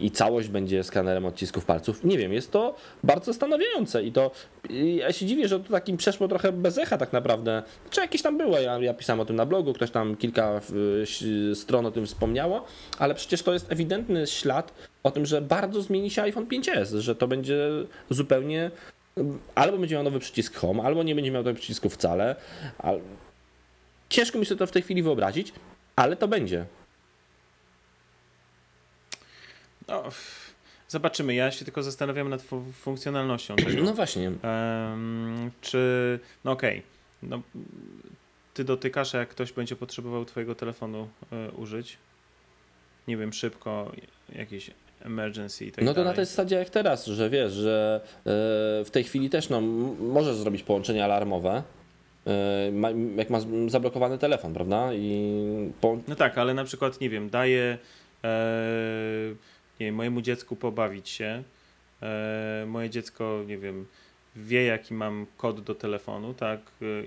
i 0.00 0.10
całość 0.10 0.48
będzie 0.48 0.84
skanerem 0.84 1.26
odcisków 1.26 1.64
palców. 1.64 2.04
Nie 2.04 2.18
wiem, 2.18 2.32
jest 2.32 2.50
to 2.50 2.74
bardzo 3.04 3.24
zastanawiające 3.24 4.02
i 4.02 4.12
to 4.12 4.30
ja 4.96 5.12
się 5.12 5.26
dziwię, 5.26 5.48
że 5.48 5.60
to 5.60 5.72
takim 5.72 5.96
przeszło 5.96 6.28
trochę 6.28 6.52
bez 6.52 6.78
echa 6.78 6.98
tak 6.98 7.12
naprawdę. 7.12 7.62
Czy 7.90 8.00
jakieś 8.00 8.22
tam 8.22 8.38
było, 8.38 8.58
ja, 8.58 8.78
ja 8.78 8.94
pisałem 8.94 9.20
o 9.20 9.24
tym 9.24 9.36
na 9.36 9.46
blogu, 9.46 9.72
ktoś 9.72 9.90
tam 9.90 10.16
kilka 10.16 10.60
stron 11.54 11.86
o 11.86 11.90
tym 11.90 12.06
wspomniało, 12.06 12.64
ale 12.98 13.14
przecież 13.14 13.42
to 13.42 13.52
jest 13.52 13.72
ewidentny 13.72 14.26
ślad 14.26 14.74
o 15.02 15.10
tym, 15.10 15.26
że 15.26 15.42
bardzo 15.42 15.82
zmieni 15.82 16.10
się 16.10 16.22
iPhone 16.22 16.46
5s, 16.46 16.98
że 16.98 17.14
to 17.14 17.28
będzie 17.28 17.68
zupełnie 18.10 18.70
albo 19.54 19.78
będzie 19.78 19.94
miał 19.94 20.04
nowy 20.04 20.20
przycisk 20.20 20.56
Home, 20.56 20.82
albo 20.82 21.02
nie 21.02 21.14
będzie 21.14 21.30
miał 21.30 21.44
tego 21.44 21.58
przycisku 21.58 21.90
wcale. 21.90 22.36
Ciężko 24.08 24.38
mi 24.38 24.46
sobie 24.46 24.58
to 24.58 24.66
w 24.66 24.70
tej 24.70 24.82
chwili 24.82 25.02
wyobrazić, 25.02 25.52
ale 25.96 26.16
to 26.16 26.28
będzie. 26.28 26.66
No, 29.88 30.02
zobaczymy. 30.88 31.34
Ja 31.34 31.50
się 31.50 31.64
tylko 31.64 31.82
zastanawiam 31.82 32.28
nad 32.28 32.42
funkcjonalnością 32.72 33.56
tego. 33.66 33.82
No 33.82 33.94
właśnie. 33.94 34.32
Um, 34.42 35.50
czy, 35.60 36.18
no 36.44 36.52
okej, 36.52 36.78
okay. 36.78 36.82
no, 37.22 37.42
ty 38.54 38.64
dotykasz, 38.64 39.12
jak 39.12 39.28
ktoś 39.28 39.52
będzie 39.52 39.76
potrzebował 39.76 40.24
twojego 40.24 40.54
telefonu 40.54 41.08
y, 41.48 41.50
użyć, 41.50 41.98
nie 43.08 43.16
wiem, 43.16 43.32
szybko, 43.32 43.92
jakieś 44.32 44.70
emergency 45.00 45.66
i 45.66 45.72
tak 45.72 45.84
No 45.84 45.90
to 45.90 45.94
dalej. 45.94 46.08
na 46.10 46.16
tej 46.16 46.24
zasadzie 46.24 46.56
jak 46.56 46.70
teraz, 46.70 47.06
że 47.06 47.30
wiesz, 47.30 47.52
że 47.52 48.00
y, 48.04 48.20
w 48.84 48.88
tej 48.92 49.04
chwili 49.04 49.30
też 49.30 49.48
no, 49.48 49.60
możesz 50.00 50.36
zrobić 50.36 50.62
połączenie 50.62 51.04
alarmowe, 51.04 51.62
y, 52.26 52.30
jak 53.16 53.30
masz 53.30 53.42
zablokowany 53.68 54.18
telefon, 54.18 54.54
prawda? 54.54 54.94
I 54.94 55.32
po... 55.80 55.98
No 56.08 56.14
tak, 56.16 56.38
ale 56.38 56.54
na 56.54 56.64
przykład, 56.64 57.00
nie 57.00 57.10
wiem, 57.10 57.30
daje 57.30 57.78
e, 58.24 59.34
nie 59.80 59.86
wiem, 59.86 59.94
mojemu 59.94 60.20
dziecku 60.22 60.56
pobawić 60.56 61.08
się. 61.08 61.42
E, 62.02 62.64
moje 62.66 62.90
dziecko, 62.90 63.42
nie 63.46 63.58
wiem, 63.58 63.86
wie 64.36 64.64
jaki 64.64 64.94
mam 64.94 65.26
kod 65.36 65.60
do 65.60 65.74
telefonu, 65.74 66.34
tak, 66.34 66.60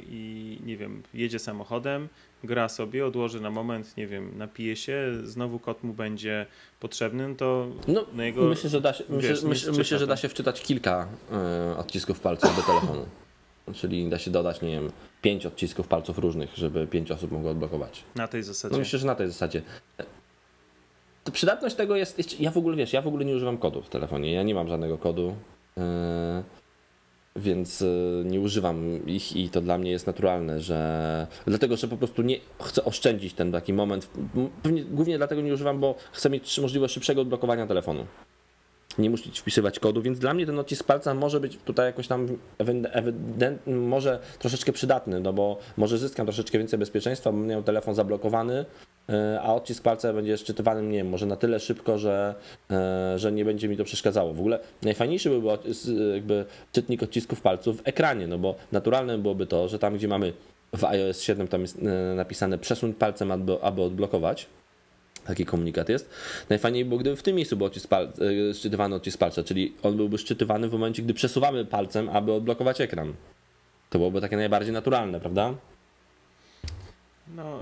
i 0.10 0.58
nie 0.66 0.78
wiem, 0.78 1.04
jedzie 1.14 1.40
samochodem, 1.40 2.08
gra 2.44 2.70
sobie, 2.70 3.06
odłoży 3.06 3.42
na 3.42 3.52
moment, 3.52 3.98
nie 3.98 4.08
wiem, 4.08 4.38
napije 4.38 4.76
się, 4.76 5.12
znowu 5.24 5.60
kod 5.60 5.84
mu 5.84 5.94
będzie 5.94 6.46
potrzebny, 6.80 7.28
no 7.28 7.36
to 7.36 7.68
no, 7.88 8.06
na 8.14 8.26
jego, 8.26 8.42
myślę, 8.42 8.70
że 8.70 8.82
da 8.82 8.94
się, 8.94 9.04
wiesz, 9.10 9.44
myślę, 9.44 9.72
myślę, 9.72 10.00
że 10.00 10.08
da 10.08 10.18
się 10.18 10.30
wczytać 10.30 10.62
kilka 10.62 11.08
y, 11.74 11.78
odcisków 11.78 12.20
palców 12.20 12.56
do 12.56 12.62
telefonu. 12.62 13.06
Czyli 13.74 14.10
da 14.10 14.20
się 14.20 14.32
dodać, 14.32 14.62
nie 14.62 14.72
wiem, 14.72 14.92
pięć 15.22 15.46
odcisków 15.46 15.88
palców 15.88 16.18
różnych, 16.18 16.58
żeby 16.58 16.88
pięć 16.88 17.12
osób 17.12 17.32
mogło 17.32 17.52
odblokować. 17.52 18.04
Na 18.16 18.28
tej 18.28 18.44
zasadzie. 18.44 18.74
No 18.74 18.80
myślę, 18.80 19.00
że 19.00 19.08
na 19.08 19.16
tej 19.16 19.28
zasadzie 19.28 19.62
to 21.24 21.32
przydatność 21.32 21.76
tego 21.76 21.96
jest, 21.96 22.40
ja 22.40 22.52
w 22.52 22.58
ogóle 22.58 22.76
wiesz, 22.76 22.94
ja 22.94 23.02
w 23.02 23.08
ogóle 23.08 23.26
nie 23.26 23.36
używam 23.36 23.58
kodu 23.58 23.82
w 23.82 23.90
telefonie, 23.90 24.32
ja 24.32 24.44
nie 24.44 24.56
mam 24.56 24.68
żadnego 24.68 24.98
kodu, 24.98 25.36
yy, 25.78 25.84
więc 27.36 27.82
yy, 27.82 28.24
nie 28.26 28.42
używam 28.42 29.08
ich 29.08 29.36
i 29.36 29.50
to 29.50 29.62
dla 29.62 29.78
mnie 29.78 29.92
jest 29.92 30.08
naturalne, 30.08 30.60
że 30.60 31.28
dlatego, 31.48 31.78
że 31.78 31.88
po 31.88 31.98
prostu 31.98 32.22
nie 32.22 32.40
chcę 32.62 32.86
oszczędzić 32.86 33.34
ten 33.34 33.52
taki 33.52 33.74
moment, 33.74 34.10
głównie 34.92 35.18
dlatego 35.18 35.42
nie 35.42 35.54
używam, 35.54 35.80
bo 35.80 35.96
chcę 36.12 36.30
mieć 36.30 36.60
możliwość 36.60 36.94
szybszego 36.94 37.22
odblokowania 37.22 37.68
telefonu. 37.68 38.06
Nie 38.98 39.10
musieć 39.10 39.40
wpisywać 39.40 39.80
kodu, 39.80 40.02
więc 40.02 40.20
dla 40.20 40.34
mnie 40.34 40.46
ten 40.46 40.60
odcisk 40.60 40.84
palca 40.84 41.14
może 41.14 41.40
być 41.40 41.58
tutaj 41.66 41.86
jakoś 41.86 42.08
tam 42.08 42.28
ewidentny, 42.92 43.76
może 43.76 44.20
troszeczkę 44.40 44.72
przydatny, 44.72 45.20
no 45.20 45.34
bo 45.34 45.58
może 45.78 45.98
zyskam 45.98 46.26
troszeczkę 46.26 46.58
więcej 46.58 46.80
bezpieczeństwa, 46.80 47.32
bo 47.32 47.38
miał 47.38 47.64
telefon 47.64 47.96
zablokowany, 47.96 48.66
a 49.42 49.56
odcisk 49.56 49.84
palca 49.84 50.14
będzie 50.14 50.38
szczytywany, 50.38 50.84
nie 50.84 50.98
wiem, 50.98 51.10
może 51.10 51.26
na 51.26 51.36
tyle 51.36 51.60
szybko, 51.60 51.98
że, 51.98 52.36
e, 52.72 53.20
że 53.20 53.32
nie 53.32 53.46
będzie 53.46 53.68
mi 53.68 53.78
to 53.78 53.84
przeszkadzało. 53.84 54.34
W 54.34 54.40
ogóle 54.40 54.60
najfajniejszy 54.82 55.30
byłby 55.30 55.50
jakby 56.14 56.46
czytnik 56.72 57.04
odcisków 57.04 57.42
palców 57.42 57.78
w 57.78 57.88
ekranie, 57.88 58.28
no 58.28 58.38
bo 58.38 58.56
naturalne 58.72 59.18
byłoby 59.18 59.46
to, 59.46 59.68
że 59.68 59.80
tam, 59.80 59.96
gdzie 59.96 60.08
mamy 60.08 60.34
w 60.74 60.84
iOS 60.84 61.22
7 61.22 61.48
tam 61.48 61.62
jest 61.62 61.78
e, 61.78 62.16
napisane 62.16 62.58
przesuń 62.58 62.94
palcem, 62.94 63.32
aby, 63.32 63.62
aby 63.62 63.82
odblokować, 63.82 64.48
taki 65.26 65.46
komunikat 65.46 65.90
jest. 65.90 66.10
Najfajniej 66.50 66.86
było, 66.86 67.00
gdyby 67.00 67.16
w 67.16 67.24
tym 67.24 67.36
miejscu 67.36 67.58
był 67.58 67.68
odcisk 67.68 67.88
palca, 67.88 68.24
szczytywany 68.54 68.96
odcisk 68.96 69.20
palca, 69.20 69.44
czyli 69.44 69.74
on 69.84 69.98
byłby 69.98 70.18
szczytywany 70.18 70.70
w 70.70 70.72
momencie, 70.72 71.04
gdy 71.04 71.14
przesuwamy 71.14 71.66
palcem, 71.66 72.10
aby 72.10 72.34
odblokować 72.34 72.82
ekran. 72.82 73.14
To 73.90 74.00
byłoby 74.00 74.22
takie 74.22 74.38
najbardziej 74.38 74.74
naturalne, 74.74 75.20
prawda? 75.20 75.54
No, 77.36 77.60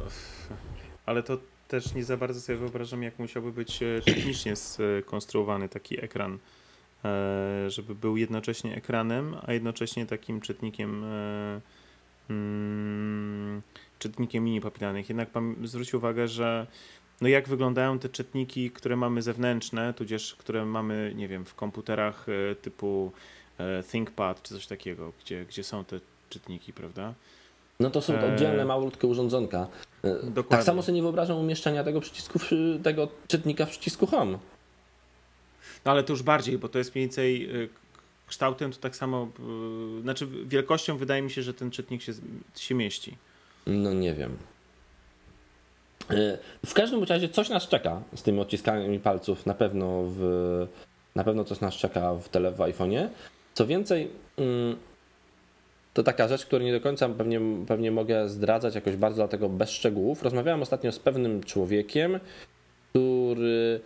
ale 1.05 1.23
to 1.23 1.37
też 1.71 1.93
nie 1.93 2.03
za 2.03 2.17
bardzo 2.17 2.41
sobie 2.41 2.57
wyobrażam, 2.57 3.03
jak 3.03 3.19
musiałby 3.19 3.51
być 3.51 3.83
e, 3.83 4.01
technicznie 4.05 4.53
skonstruowany 4.55 5.69
taki 5.69 6.03
ekran, 6.03 6.37
e, 7.05 7.69
żeby 7.69 7.95
był 7.95 8.17
jednocześnie 8.17 8.75
ekranem, 8.75 9.35
a 9.47 9.53
jednocześnie 9.53 10.05
takim 10.05 10.41
czytnikiem 10.41 11.03
e, 11.03 11.61
mm, 12.29 13.61
czytnikiem 13.99 14.45
linii 14.45 14.61
papilarnych. 14.61 15.09
Jednak 15.09 15.29
pan 15.29 15.55
zwróć 15.63 15.93
uwagę, 15.93 16.27
że 16.27 16.67
no 17.21 17.27
jak 17.27 17.47
wyglądają 17.47 17.99
te 17.99 18.09
czytniki, 18.09 18.71
które 18.71 18.95
mamy 18.95 19.21
zewnętrzne, 19.21 19.93
tudzież 19.93 20.35
które 20.35 20.65
mamy, 20.65 21.13
nie 21.15 21.27
wiem, 21.27 21.45
w 21.45 21.55
komputerach 21.55 22.25
typu 22.61 23.11
ThinkPad 23.91 24.43
czy 24.43 24.53
coś 24.53 24.67
takiego, 24.67 25.13
gdzie, 25.23 25.45
gdzie 25.45 25.63
są 25.63 25.85
te 25.85 25.99
czytniki, 26.29 26.73
prawda? 26.73 27.13
No 27.81 27.89
to 27.89 28.01
są 28.01 28.13
oddzielne 28.33 28.65
malutkie 28.65 29.07
urządzonka. 29.07 29.67
E, 30.03 30.13
Dokładnie. 30.13 30.43
Tak 30.43 30.63
samo 30.63 30.81
sobie 30.81 30.95
nie 30.95 31.01
wyobrażam 31.01 31.37
umieszczania 31.37 31.83
tego 31.83 32.01
przycisku, 32.01 32.39
tego 32.83 33.07
czytnika 33.27 33.65
w 33.65 33.69
przycisku 33.69 34.07
Home. 34.07 34.37
No 35.85 35.91
ale 35.91 36.03
to 36.03 36.13
już 36.13 36.23
bardziej, 36.23 36.57
bo 36.57 36.69
to 36.69 36.77
jest 36.77 36.95
mniej 36.95 37.05
więcej 37.05 37.45
e, 37.45 37.67
kształtem 38.27 38.71
to 38.71 38.77
tak 38.77 38.95
samo, 38.95 39.27
e, 39.99 40.01
znaczy 40.01 40.27
wielkością 40.45 40.97
wydaje 40.97 41.21
mi 41.21 41.31
się, 41.31 41.41
że 41.41 41.53
ten 41.53 41.71
czytnik 41.71 42.01
się, 42.01 42.13
się 42.55 42.75
mieści. 42.75 43.17
No 43.67 43.93
nie 43.93 44.13
wiem. 44.13 44.37
W 46.65 46.73
każdym 46.73 47.03
razie 47.03 47.29
coś 47.29 47.49
nas 47.49 47.67
czeka 47.67 48.01
z 48.15 48.23
tymi 48.23 48.39
odciskami 48.39 48.99
palców, 48.99 49.45
na 49.45 49.53
pewno 49.53 50.03
w, 50.07 50.21
na 51.15 51.23
pewno 51.23 51.43
coś 51.43 51.59
nas 51.59 51.73
czeka 51.73 52.13
w 52.15 52.29
tele 52.29 52.51
w 52.51 52.57
iPhone'ie. 52.57 53.07
Co 53.53 53.67
więcej, 53.67 54.11
mm, 54.37 54.75
to 55.93 56.03
taka 56.03 56.27
rzecz, 56.27 56.45
której 56.45 56.65
nie 56.65 56.73
do 56.73 56.81
końca 56.81 57.09
pewnie, 57.09 57.41
pewnie 57.67 57.91
mogę 57.91 58.29
zdradzać 58.29 58.75
jakoś 58.75 58.95
bardzo, 58.95 59.15
dlatego 59.15 59.49
bez 59.49 59.69
szczegółów. 59.69 60.23
Rozmawiałem 60.23 60.61
ostatnio 60.61 60.91
z 60.91 60.99
pewnym 60.99 61.43
człowiekiem, 61.43 62.19
który 62.89 63.81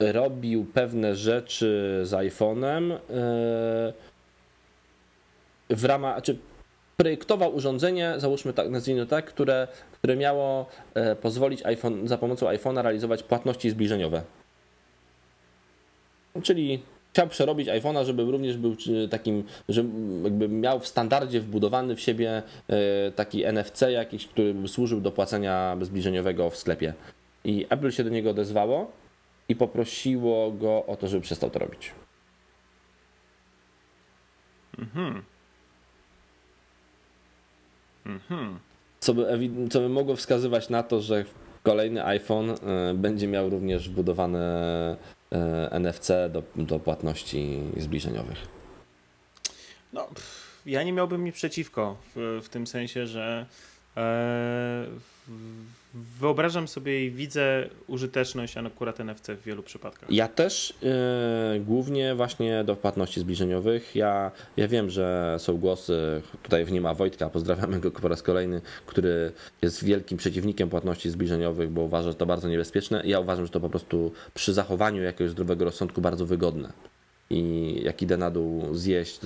robił 0.00 0.66
pewne 0.74 1.16
rzeczy 1.16 2.00
z 2.04 2.10
iPhone'em 2.10 2.92
e, 2.92 2.98
w 5.70 5.84
ramach, 5.84 6.22
czy 6.22 6.38
projektował 6.96 7.54
urządzenie, 7.54 8.14
załóżmy 8.16 8.52
tak, 8.52 8.70
nazwijmy 8.70 9.06
tak, 9.06 9.24
które, 9.24 9.68
które 9.92 10.16
miało 10.16 10.66
e, 10.94 11.16
pozwolić 11.16 11.66
iPhone, 11.66 12.08
za 12.08 12.18
pomocą 12.18 12.46
iPhone'a 12.46 12.82
realizować 12.82 13.22
płatności 13.22 13.70
zbliżeniowe. 13.70 14.22
Czyli 16.42 16.82
chciał 17.14 17.28
przerobić 17.28 17.68
iPhone'a, 17.68 18.04
żeby 18.04 18.24
również 18.24 18.56
był 18.56 18.76
takim, 19.10 19.44
że 19.68 19.84
jakby 20.24 20.48
miał 20.48 20.80
w 20.80 20.86
standardzie 20.86 21.40
wbudowany 21.40 21.96
w 21.96 22.00
siebie 22.00 22.42
e, 22.68 23.12
taki 23.12 23.44
NFC 23.44 23.82
jakiś, 23.90 24.26
który 24.26 24.54
by 24.54 24.68
służył 24.68 25.00
do 25.00 25.12
płacenia 25.12 25.76
zbliżeniowego 25.80 26.50
w 26.50 26.56
sklepie. 26.56 26.94
I 27.44 27.66
Apple 27.70 27.90
się 27.90 28.04
do 28.04 28.10
niego 28.10 28.30
odezwało 28.30 28.92
i 29.48 29.56
poprosiło 29.56 30.52
go 30.52 30.86
o 30.86 30.96
to, 30.96 31.08
żeby 31.08 31.22
przestał 31.22 31.50
to 31.50 31.58
robić. 31.58 31.92
Mhm. 34.78 35.22
Mhm. 38.06 38.58
Co 39.00 39.14
by, 39.14 39.26
co 39.70 39.80
by 39.80 39.88
mogło 39.88 40.16
wskazywać 40.16 40.68
na 40.68 40.82
to, 40.82 41.00
że 41.00 41.24
kolejny 41.62 42.04
iPhone 42.04 42.50
e, 42.50 42.94
będzie 42.94 43.28
miał 43.28 43.50
również 43.50 43.88
wbudowane 43.88 44.96
NFC 45.70 46.08
do, 46.30 46.42
do 46.56 46.78
płatności 46.78 47.60
zbliżeniowych? 47.76 48.48
No, 49.92 50.08
ja 50.66 50.82
nie 50.82 50.92
miałbym 50.92 51.24
nic 51.24 51.34
przeciwko 51.34 51.96
w, 52.14 52.40
w 52.44 52.48
tym 52.48 52.66
sensie, 52.66 53.06
że 53.06 53.46
E, 53.46 53.46
wyobrażam 55.94 56.68
sobie 56.68 57.06
i 57.06 57.10
widzę 57.10 57.68
użyteczność 57.86 58.56
akurat 58.56 59.00
NFC 59.00 59.28
w 59.28 59.42
wielu 59.42 59.62
przypadkach. 59.62 60.10
Ja 60.10 60.28
też 60.28 60.74
yy, 60.82 61.60
głównie 61.60 62.14
właśnie 62.14 62.64
do 62.64 62.76
płatności 62.76 63.20
zbliżeniowych. 63.20 63.96
Ja, 63.96 64.30
ja 64.56 64.68
wiem, 64.68 64.90
że 64.90 65.36
są 65.38 65.56
głosy, 65.56 66.22
tutaj 66.42 66.64
w 66.64 66.72
nie 66.72 66.80
ma 66.80 66.94
Wojtka, 66.94 67.30
pozdrawiamy 67.30 67.80
go 67.80 67.90
po 67.90 68.08
raz 68.08 68.22
kolejny, 68.22 68.60
który 68.86 69.32
jest 69.62 69.84
wielkim 69.84 70.18
przeciwnikiem 70.18 70.70
płatności 70.70 71.10
zbliżeniowych, 71.10 71.70
bo 71.70 71.82
uważa, 71.82 72.10
że 72.10 72.16
to 72.16 72.26
bardzo 72.26 72.48
niebezpieczne. 72.48 73.02
Ja 73.04 73.20
uważam, 73.20 73.46
że 73.46 73.52
to 73.52 73.60
po 73.60 73.70
prostu 73.70 74.12
przy 74.34 74.52
zachowaniu 74.52 75.02
jakiegoś 75.02 75.30
zdrowego 75.30 75.64
rozsądku 75.64 76.00
bardzo 76.00 76.26
wygodne. 76.26 76.72
I 77.30 77.80
jak 77.84 78.02
idę 78.02 78.16
na 78.16 78.30
dół 78.30 78.74
zjeść, 78.74 79.20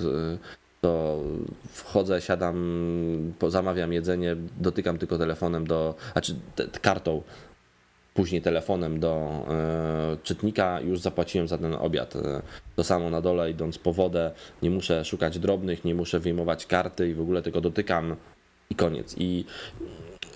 to 0.81 1.19
wchodzę, 1.71 2.21
siadam, 2.21 3.33
zamawiam 3.47 3.93
jedzenie, 3.93 4.35
dotykam 4.59 4.97
tylko 4.97 5.17
telefonem 5.17 5.67
do, 5.67 5.95
znaczy 6.13 6.35
kartą, 6.81 7.21
później 8.13 8.41
telefonem 8.41 8.99
do 8.99 9.29
e, 9.49 10.17
czytnika, 10.23 10.81
już 10.81 10.99
zapłaciłem 10.99 11.47
za 11.47 11.57
ten 11.57 11.73
obiad. 11.73 12.15
E, 12.15 12.41
to 12.75 12.83
samo 12.83 13.09
na 13.09 13.21
dole, 13.21 13.51
idąc 13.51 13.77
po 13.77 13.93
wodę, 13.93 14.31
nie 14.61 14.69
muszę 14.69 15.05
szukać 15.05 15.39
drobnych, 15.39 15.85
nie 15.85 15.95
muszę 15.95 16.19
wyjmować 16.19 16.65
karty 16.65 17.09
i 17.09 17.13
w 17.13 17.21
ogóle 17.21 17.41
tylko 17.41 17.61
dotykam 17.61 18.15
i 18.69 18.75
koniec. 18.75 19.15
I 19.17 19.45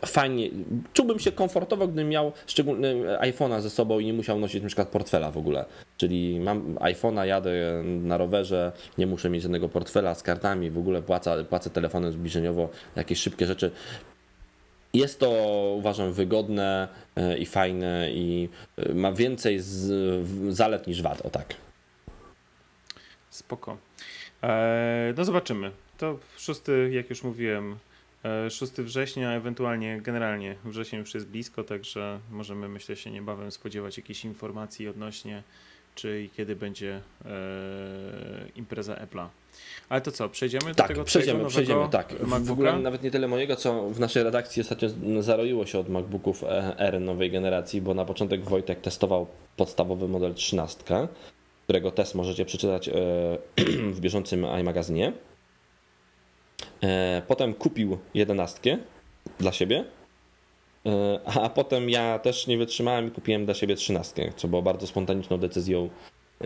fajnie, 0.06 0.50
czułbym 0.94 1.20
się 1.20 1.32
komfortowo, 1.32 1.88
gdybym 1.88 2.10
miał 2.10 2.32
szczególny 2.48 3.18
iPhone'a 3.18 3.62
ze 3.62 3.70
sobą 3.70 4.00
i 4.00 4.06
nie 4.06 4.14
musiał 4.14 4.40
nosić 4.40 4.62
na 4.62 4.68
przykład 4.68 4.88
portfela 4.88 5.32
w 5.32 5.38
ogóle. 5.38 5.66
Czyli 5.98 6.40
mam 6.40 6.76
iPhone'a, 6.76 7.24
jadę 7.24 7.84
na 7.84 8.18
rowerze, 8.18 8.72
nie 8.98 9.08
muszę 9.08 9.30
mieć 9.30 9.42
żadnego 9.42 9.70
portfela 9.70 10.16
z 10.16 10.24
kartami, 10.24 10.72
w 10.72 10.78
ogóle 10.78 11.02
płacę, 11.02 11.46
płacę 11.46 11.70
telefonem 11.70 12.12
zbliżeniowo, 12.12 12.70
jakieś 12.96 13.20
szybkie 13.20 13.46
rzeczy. 13.46 13.72
Jest 14.94 15.20
to 15.20 15.30
uważam 15.78 16.14
wygodne 16.14 16.88
e, 17.16 17.38
i 17.38 17.46
fajne 17.46 18.12
i 18.12 18.50
e, 18.78 18.94
ma 18.94 19.12
więcej 19.12 19.60
z, 19.60 20.28
zalet 20.50 20.88
niż 20.88 21.02
wad, 21.02 21.26
o 21.26 21.30
tak. 21.30 21.56
Spoko. 23.30 23.78
Eee, 24.42 25.14
no 25.18 25.26
zobaczymy. 25.26 25.72
To 25.98 26.20
szósty, 26.38 26.90
jak 26.94 27.10
już 27.10 27.24
mówiłem, 27.24 27.78
6 28.50 28.80
e, 28.80 28.84
września, 28.84 29.32
ewentualnie 29.32 30.02
generalnie 30.02 30.56
wrzesień 30.66 31.00
już 31.00 31.14
jest 31.14 31.28
blisko, 31.28 31.64
także 31.64 32.20
możemy 32.32 32.68
myślę 32.70 32.96
się 32.96 33.12
niebawem 33.12 33.52
spodziewać 33.52 33.98
jakichś 33.98 34.26
informacji 34.26 34.88
odnośnie 34.88 35.44
czy 35.96 36.24
i 36.24 36.30
kiedy 36.30 36.56
będzie 36.56 37.02
e, 37.26 37.30
impreza 38.56 38.96
Apple'a. 38.96 39.28
Ale 39.90 40.02
to 40.02 40.12
co, 40.12 40.30
przejdziemy 40.30 40.76
tak, 40.76 40.76
do 40.76 40.84
tego 40.94 41.04
przejdziemy, 41.04 41.46
przejdziemy, 41.46 41.90
tak. 41.90 42.12
MacBooka? 42.12 42.40
W 42.40 42.52
ogóle 42.52 42.80
nawet 42.80 43.04
nie 43.04 43.12
tyle 43.12 43.28
mojego, 43.28 43.56
co 43.56 43.90
w 43.90 44.00
naszej 44.00 44.24
redakcji 44.24 44.62
ostatnio 44.62 44.90
zaroiło 45.20 45.66
się 45.66 45.80
od 45.80 45.90
MacBooków 45.90 46.44
e, 46.44 46.80
R 46.80 47.02
nowej 47.02 47.32
generacji, 47.32 47.82
bo 47.82 47.94
na 47.94 48.06
początek 48.06 48.44
Wojtek 48.44 48.82
testował 48.82 49.28
podstawowy 49.58 50.08
model 50.08 50.34
13, 50.34 50.84
którego 51.64 51.92
test 51.92 52.16
możecie 52.16 52.46
przeczytać 52.46 52.90
e, 52.90 52.94
w 53.96 54.00
bieżącym 54.00 54.46
iMagazynie. 54.60 55.08
E, 55.08 55.33
potem 57.28 57.54
kupił 57.54 57.98
jedenastkę 58.14 58.78
dla 59.40 59.52
siebie, 59.52 59.86
e, 60.86 61.20
a 61.26 61.50
potem 61.50 61.90
ja 61.90 62.20
też 62.20 62.48
nie 62.48 62.58
wytrzymałem 62.58 63.08
i 63.08 63.12
kupiłem 63.12 63.46
dla 63.46 63.54
siebie 63.54 63.76
trzynastkę, 63.76 64.32
co 64.36 64.48
było 64.48 64.62
bardzo 64.62 64.88
spontaniczną 64.88 65.38
decyzją 65.38 65.90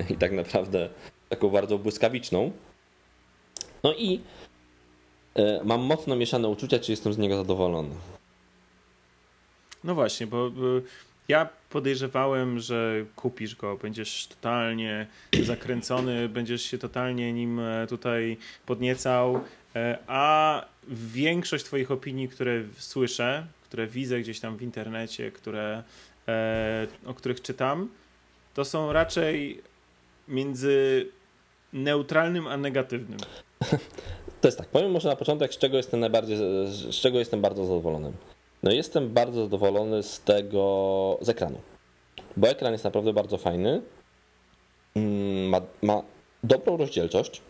i 0.09 0.15
tak 0.15 0.31
naprawdę 0.31 0.89
taką 1.29 1.49
bardzo 1.49 1.77
błyskawiczną. 1.77 2.51
No 3.83 3.93
i 3.93 4.21
e, 5.35 5.61
mam 5.63 5.81
mocno 5.81 6.15
mieszane 6.15 6.47
uczucia, 6.47 6.79
czy 6.79 6.91
jestem 6.91 7.13
z 7.13 7.17
niego 7.17 7.37
zadowolony. 7.37 7.95
No 9.83 9.95
właśnie, 9.95 10.27
bo 10.27 10.51
ja 11.27 11.49
podejrzewałem, 11.69 12.59
że 12.59 13.05
kupisz 13.15 13.55
go, 13.55 13.77
będziesz 13.77 14.27
totalnie 14.27 15.07
zakręcony, 15.43 16.29
będziesz 16.29 16.61
się 16.61 16.77
totalnie 16.77 17.33
nim 17.33 17.61
tutaj 17.87 18.37
podniecał, 18.65 19.41
E, 19.66 19.66
a 20.07 20.65
większość 20.87 21.65
Twoich 21.65 21.91
opinii, 21.91 22.29
które 22.29 22.63
słyszę, 22.77 23.47
które 23.63 23.87
widzę 23.87 24.19
gdzieś 24.19 24.39
tam 24.39 24.57
w 24.57 24.61
internecie, 24.61 25.31
które, 25.31 25.83
e, 26.27 26.87
o 27.05 27.13
których 27.13 27.41
czytam, 27.41 27.89
to 28.53 28.65
są 28.65 28.93
raczej 28.93 29.61
między 30.27 31.07
neutralnym 31.73 32.47
a 32.47 32.57
negatywnym. 32.57 33.19
To 34.41 34.47
jest 34.47 34.57
tak, 34.57 34.67
powiem 34.67 34.91
może 34.91 35.09
na 35.09 35.15
początek, 35.15 35.53
z 35.53 35.57
czego 35.57 35.77
jestem 35.77 35.99
najbardziej, 35.99 36.37
z 36.37 36.95
czego 36.95 37.19
jestem 37.19 37.41
bardzo 37.41 37.65
zadowolony. 37.65 38.11
No 38.63 38.71
jestem 38.71 39.13
bardzo 39.13 39.43
zadowolony 39.43 40.03
z 40.03 40.21
tego, 40.21 41.17
z 41.21 41.29
ekranu, 41.29 41.61
bo 42.37 42.47
ekran 42.47 42.71
jest 42.71 42.83
naprawdę 42.83 43.13
bardzo 43.13 43.37
fajny, 43.37 43.81
mm, 44.95 45.49
ma, 45.49 45.61
ma 45.81 46.01
dobrą 46.43 46.77
rozdzielczość, 46.77 47.41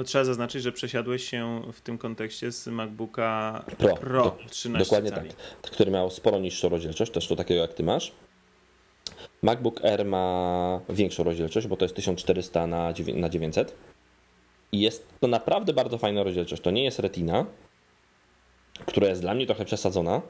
no, 0.00 0.04
trzeba 0.04 0.24
zaznaczyć, 0.24 0.62
że 0.62 0.72
przesiadłeś 0.72 1.30
się 1.30 1.62
w 1.72 1.80
tym 1.80 1.98
kontekście 1.98 2.52
z 2.52 2.66
MacBooka 2.66 3.64
Pro, 3.78 3.96
Pro 3.96 4.24
do, 4.24 4.36
13 4.50 4.84
Dokładnie 4.84 5.10
cali. 5.10 5.30
tak, 5.62 5.70
który 5.70 5.90
miał 5.90 6.10
sporo 6.10 6.38
niższą 6.38 6.68
rozdzielczość, 6.68 7.12
też 7.12 7.28
to 7.28 7.36
takiego 7.36 7.60
jak 7.60 7.74
ty 7.74 7.82
masz. 7.82 8.12
MacBook 9.42 9.84
Air 9.84 10.04
ma 10.04 10.80
większą 10.88 11.24
rozdzielczość, 11.24 11.66
bo 11.66 11.76
to 11.76 11.84
jest 11.84 11.94
1400 11.94 12.66
na 12.66 13.28
900 13.28 13.74
i 14.72 14.80
jest 14.80 15.06
to 15.20 15.26
naprawdę 15.26 15.72
bardzo 15.72 15.98
fajna 15.98 16.22
rozdzielczość. 16.22 16.62
To 16.62 16.70
nie 16.70 16.84
jest 16.84 16.98
Retina, 16.98 17.46
która 18.86 19.08
jest 19.08 19.20
dla 19.20 19.34
mnie 19.34 19.46
trochę 19.46 19.64
przesadzona, 19.64 20.22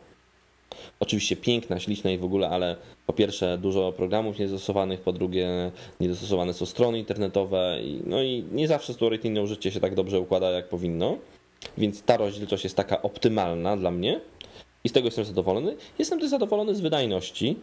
Oczywiście 1.01 1.37
piękna, 1.37 1.81
śliczna 1.81 2.11
i 2.11 2.19
w 2.19 2.25
ogóle, 2.25 2.49
ale 2.49 2.77
po 3.07 3.13
pierwsze 3.13 3.59
dużo 3.59 3.93
programów 3.93 4.39
niedostosowanych, 4.39 5.01
po 5.01 5.13
drugie 5.13 5.71
niedostosowane 6.01 6.53
są 6.55 6.67
strony 6.67 6.99
internetowe, 6.99 7.79
no 8.05 8.23
i 8.23 8.45
nie 8.53 8.69
zawsze 8.69 8.93
retiną 9.01 9.47
życie 9.47 9.71
się 9.71 9.81
tak 9.81 9.95
dobrze 9.95 10.21
układa, 10.21 10.51
jak 10.51 10.69
powinno. 10.69 11.19
Więc 11.79 12.03
ta 12.03 12.17
rozdzielczość 12.17 12.65
jest 12.65 12.77
taka 12.77 13.03
optymalna 13.03 13.77
dla 13.77 13.91
mnie 13.91 14.21
i 14.85 14.89
z 14.89 14.93
tego 14.93 15.07
jestem 15.07 15.25
zadowolony. 15.25 15.77
Jestem 15.99 16.21
też 16.21 16.31
zadowolony 16.31 16.75
z 16.75 16.81
wydajności. 16.81 17.57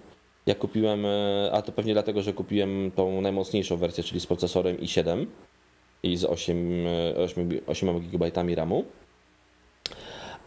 Ja 0.45 0.55
kupiłem, 0.55 1.05
e, 1.05 1.49
a 1.53 1.61
to 1.61 1.71
pewnie 1.71 1.93
dlatego, 1.93 2.21
że 2.21 2.33
kupiłem 2.33 2.91
tą 2.95 3.21
najmocniejszą 3.21 3.77
wersję, 3.77 4.03
czyli 4.03 4.19
z 4.19 4.25
procesorem 4.25 4.77
i7 4.77 5.25
i 6.03 6.17
z 6.17 6.25
8, 6.25 6.85
8, 7.17 7.49
8 7.67 7.99
GB 7.99 8.31
RAMu 8.55 8.85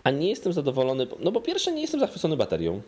a 0.04 0.10
nie 0.10 0.28
jestem 0.28 0.52
zadowolony, 0.52 1.06
no 1.20 1.32
bo 1.32 1.40
pierwsze 1.40 1.72
nie 1.72 1.80
jestem 1.80 2.00
zachwycony 2.00 2.36
baterią. 2.36 2.80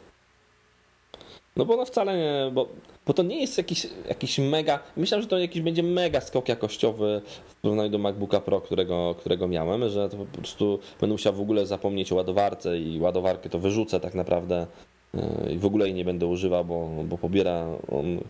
No 1.57 1.65
bo 1.65 1.77
no 1.77 1.85
wcale 1.85 2.17
nie, 2.17 2.51
bo, 2.53 2.69
bo 3.07 3.15
to 3.15 3.23
nie 3.23 3.41
jest 3.41 3.59
jakiś, 3.59 3.87
jakiś 4.09 4.39
mega, 4.39 4.79
myślałem, 4.97 5.23
że 5.23 5.29
to 5.29 5.39
jakiś 5.39 5.63
będzie 5.63 5.83
mega 5.83 6.21
skok 6.21 6.49
jakościowy 6.49 7.23
w 7.47 7.55
porównaniu 7.55 7.91
do 7.91 7.99
MacBooka 7.99 8.41
Pro, 8.41 8.61
którego, 8.61 9.15
którego 9.19 9.49
miałem, 9.49 9.89
że 9.89 10.09
to 10.09 10.17
po 10.17 10.25
prostu 10.25 10.79
będę 11.01 11.15
musiał 11.15 11.33
w 11.33 11.41
ogóle 11.41 11.67
zapomnieć 11.67 12.13
o 12.13 12.15
ładowarce 12.15 12.79
i 12.79 13.01
ładowarkę 13.01 13.51
to 13.51 13.59
wyrzucę 13.59 14.01
tak 14.01 14.15
naprawdę 14.15 14.67
e, 15.15 15.53
i 15.53 15.59
w 15.59 15.67
ogóle 15.67 15.87
jej 15.87 15.95
nie 15.95 16.05
będę 16.05 16.27
używał, 16.27 16.65
bo, 16.65 16.89
bo 17.05 17.19
pobiera 17.19 17.67
on 17.91 18.21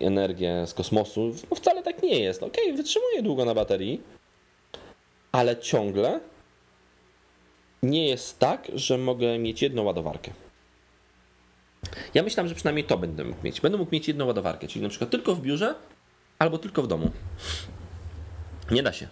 energię 0.00 0.66
z 0.66 0.74
kosmosu. 0.74 1.32
No 1.50 1.56
wcale 1.56 1.82
tak 1.82 2.02
nie 2.02 2.20
jest. 2.20 2.42
Okej, 2.42 2.64
okay, 2.64 2.76
wytrzymuje 2.76 3.22
długo 3.22 3.44
na 3.44 3.54
baterii, 3.54 4.00
ale 5.32 5.56
ciągle 5.56 6.20
nie 7.82 8.08
jest 8.08 8.38
tak, 8.38 8.68
że 8.74 8.98
mogę 8.98 9.38
mieć 9.38 9.62
jedną 9.62 9.82
ładowarkę. 9.82 10.30
Ja 12.14 12.22
myślałem, 12.22 12.48
że 12.48 12.54
przynajmniej 12.54 12.84
to 12.84 12.98
będę 12.98 13.24
mógł 13.24 13.44
mieć. 13.44 13.60
Będę 13.60 13.78
mógł 13.78 13.92
mieć 13.92 14.08
jedną 14.08 14.26
ładowarkę, 14.26 14.68
czyli 14.68 14.82
na 14.82 14.88
przykład 14.88 15.10
tylko 15.10 15.34
w 15.34 15.40
biurze 15.40 15.74
albo 16.38 16.58
tylko 16.58 16.82
w 16.82 16.86
domu. 16.86 17.10
Nie 18.70 18.82
da 18.82 18.92
się. 18.92 19.08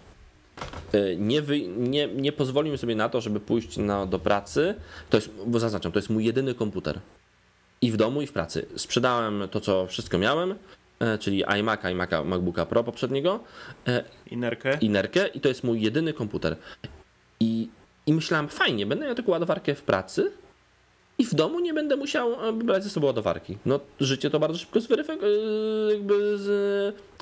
E, 0.93 1.15
nie, 1.15 1.41
wy, 1.41 1.61
nie, 1.67 2.07
nie 2.07 2.31
pozwolimy 2.31 2.77
sobie 2.77 2.95
na 2.95 3.09
to, 3.09 3.21
żeby 3.21 3.39
pójść 3.39 3.77
na, 3.77 4.05
do 4.05 4.19
pracy. 4.19 4.75
To 5.09 5.17
jest, 5.17 5.31
bo 5.47 5.59
zaznaczam, 5.59 5.91
to 5.91 5.99
jest 5.99 6.09
mój 6.09 6.25
jedyny 6.25 6.55
komputer. 6.55 6.99
I 7.81 7.91
w 7.91 7.97
domu, 7.97 8.21
i 8.21 8.27
w 8.27 8.33
pracy. 8.33 8.65
Sprzedałem 8.75 9.47
to, 9.51 9.61
co 9.61 9.87
wszystko 9.87 10.17
miałem, 10.17 10.55
e, 10.99 11.17
czyli 11.17 11.43
iMac, 11.43 11.85
iMac, 11.85 12.09
MacBooka 12.25 12.65
Pro 12.65 12.83
poprzedniego. 12.83 13.39
E, 13.87 14.03
Inerkę. 14.31 14.77
Inerkę 14.81 15.27
i 15.27 15.41
to 15.41 15.49
jest 15.49 15.63
mój 15.63 15.81
jedyny 15.81 16.13
komputer. 16.13 16.55
I 17.39 17.69
i 18.11 18.15
myślałem, 18.15 18.47
fajnie, 18.47 18.85
będę 18.85 19.05
miał 19.05 19.15
taką 19.15 19.31
ładowarkę 19.31 19.75
w 19.75 19.81
pracy 19.81 20.31
i 21.17 21.25
w 21.25 21.35
domu 21.35 21.59
nie 21.59 21.73
będę 21.73 21.95
musiał 21.95 22.47
e, 22.49 22.53
brać 22.53 22.83
ze 22.83 22.89
sobą 22.89 23.07
ładowarki. 23.07 23.57
No, 23.65 23.79
życie 23.99 24.29
to 24.29 24.39
bardzo 24.39 24.57
szybko 24.57 24.79
e, 24.79 25.13
jakby 25.93 26.37
z, 26.37 26.49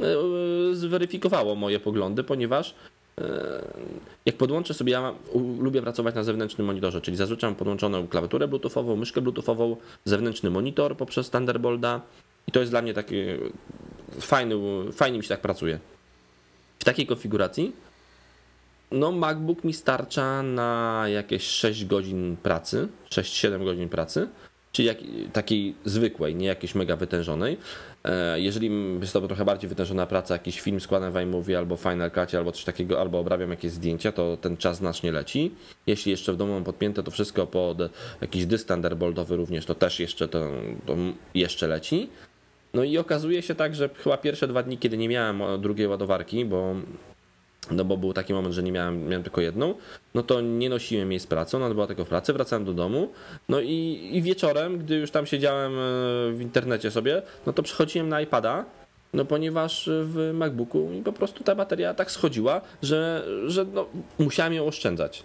e, 0.02 0.76
zweryfikowało 0.76 1.56
moje 1.56 1.80
poglądy, 1.80 2.24
ponieważ 2.24 2.76
jak 4.26 4.38
podłączę 4.38 4.74
sobie, 4.74 4.92
ja 4.92 5.14
lubię 5.60 5.82
pracować 5.82 6.16
na 6.16 6.24
zewnętrznym 6.24 6.68
monitorze, 6.68 7.02
czyli 7.02 7.18
zazwyczaj 7.18 7.50
mam 7.50 7.56
podłączoną 7.56 8.08
klawiaturę 8.08 8.48
bluetoothową, 8.48 8.96
myszkę 8.96 9.22
bluetoothową, 9.22 9.76
zewnętrzny 10.06 10.50
monitor 10.50 10.98
poprzez 10.98 11.30
Thunderbolta 11.30 12.02
i 12.48 12.52
to 12.52 12.60
jest 12.60 12.72
dla 12.72 12.82
mnie 12.82 12.94
taki 12.94 13.16
fajny, 14.20 14.56
fajnie 14.92 15.18
mi 15.18 15.24
się 15.24 15.30
tak 15.30 15.42
pracuje. 15.42 15.80
W 16.80 16.84
takiej 16.84 17.08
konfiguracji 17.08 17.74
no 18.92 19.12
MacBook 19.12 19.64
mi 19.64 19.74
starcza 19.74 20.44
na 20.44 21.04
jakieś 21.08 21.44
6 21.44 21.86
godzin 21.86 22.38
pracy, 22.44 22.88
6-7 23.10 23.64
godzin 23.64 23.90
pracy, 23.90 24.28
czyli 24.72 24.88
jak, 24.88 24.98
takiej 25.34 25.76
zwykłej, 25.86 26.36
nie 26.36 26.48
jakiejś 26.48 26.76
mega 26.76 26.96
wytężonej. 26.96 27.58
E, 28.04 28.40
jeżeli 28.40 28.72
jest 29.02 29.14
to 29.14 29.28
trochę 29.28 29.46
bardziej 29.46 29.70
wytężona 29.70 30.06
praca, 30.06 30.34
jakiś 30.34 30.62
film 30.62 30.80
składam 30.80 31.14
w 31.14 31.16
iMovie 31.16 31.58
albo 31.58 31.76
Final 31.76 32.12
Cut 32.12 32.36
albo 32.36 32.52
coś 32.52 32.64
takiego, 32.64 33.02
albo 33.02 33.20
obrabiam 33.20 33.50
jakieś 33.50 33.72
zdjęcia, 33.72 34.12
to 34.12 34.38
ten 34.38 34.58
czas 34.58 34.78
znacznie 34.78 35.12
leci. 35.12 35.52
Jeśli 35.88 36.12
jeszcze 36.12 36.34
w 36.34 36.38
domu 36.38 36.54
mam 36.54 36.64
podpięte 36.64 37.04
to 37.04 37.12
wszystko 37.12 37.48
pod 37.48 37.78
jakiś 38.22 38.46
dysk 38.46 38.68
Thunderboltowy 38.68 39.36
również, 39.36 39.66
to 39.66 39.76
też 39.76 40.00
jeszcze 40.00 40.28
to, 40.28 40.52
to 40.86 40.96
jeszcze 41.34 41.68
leci. 41.68 42.10
No 42.74 42.84
i 42.84 42.98
okazuje 42.98 43.42
się 43.42 43.56
tak, 43.56 43.76
że 43.76 43.90
chyba 43.90 44.18
pierwsze 44.18 44.48
dwa 44.48 44.64
dni, 44.64 44.78
kiedy 44.78 44.98
nie 44.98 45.10
miałem 45.10 45.62
drugiej 45.62 45.88
ładowarki, 45.88 46.46
bo 46.46 46.76
no 47.72 47.86
bo 47.86 47.98
był 47.98 48.14
taki 48.14 48.34
moment, 48.34 48.56
że 48.56 48.64
nie 48.64 48.72
miałem, 48.72 49.08
miałem 49.08 49.24
tylko 49.24 49.42
jedną, 49.42 49.76
no 50.14 50.24
to 50.24 50.42
nie 50.42 50.70
nosiłem 50.70 51.12
jej 51.12 51.20
z 51.20 51.28
pracy, 51.28 51.58
ona 51.58 51.70
była 51.70 51.88
tylko 51.88 52.06
w 52.06 52.10
pracy, 52.10 52.34
wracałem 52.34 52.66
do 52.66 52.74
domu, 52.74 53.12
no 53.50 53.62
i, 53.62 54.10
i 54.14 54.22
wieczorem, 54.22 54.78
gdy 54.78 54.96
już 54.96 55.12
tam 55.12 55.26
siedziałem 55.26 55.72
e, 55.74 55.78
w 56.34 56.42
internecie 56.42 56.92
sobie, 56.92 57.22
no 57.46 57.54
to 57.54 57.64
przechodziłem 57.64 58.10
na 58.10 58.22
iPada, 58.22 58.66
no 59.14 59.26
ponieważ 59.26 59.90
w 59.92 60.32
MacBooku 60.34 60.90
mi 60.90 61.02
po 61.04 61.14
prostu 61.14 61.44
ta 61.44 61.56
bateria 61.56 61.94
tak 61.94 62.12
schodziła, 62.12 62.62
że, 62.82 63.28
że 63.46 63.66
no, 63.66 63.86
musiałem 64.20 64.54
ją 64.54 64.66
oszczędzać. 64.66 65.24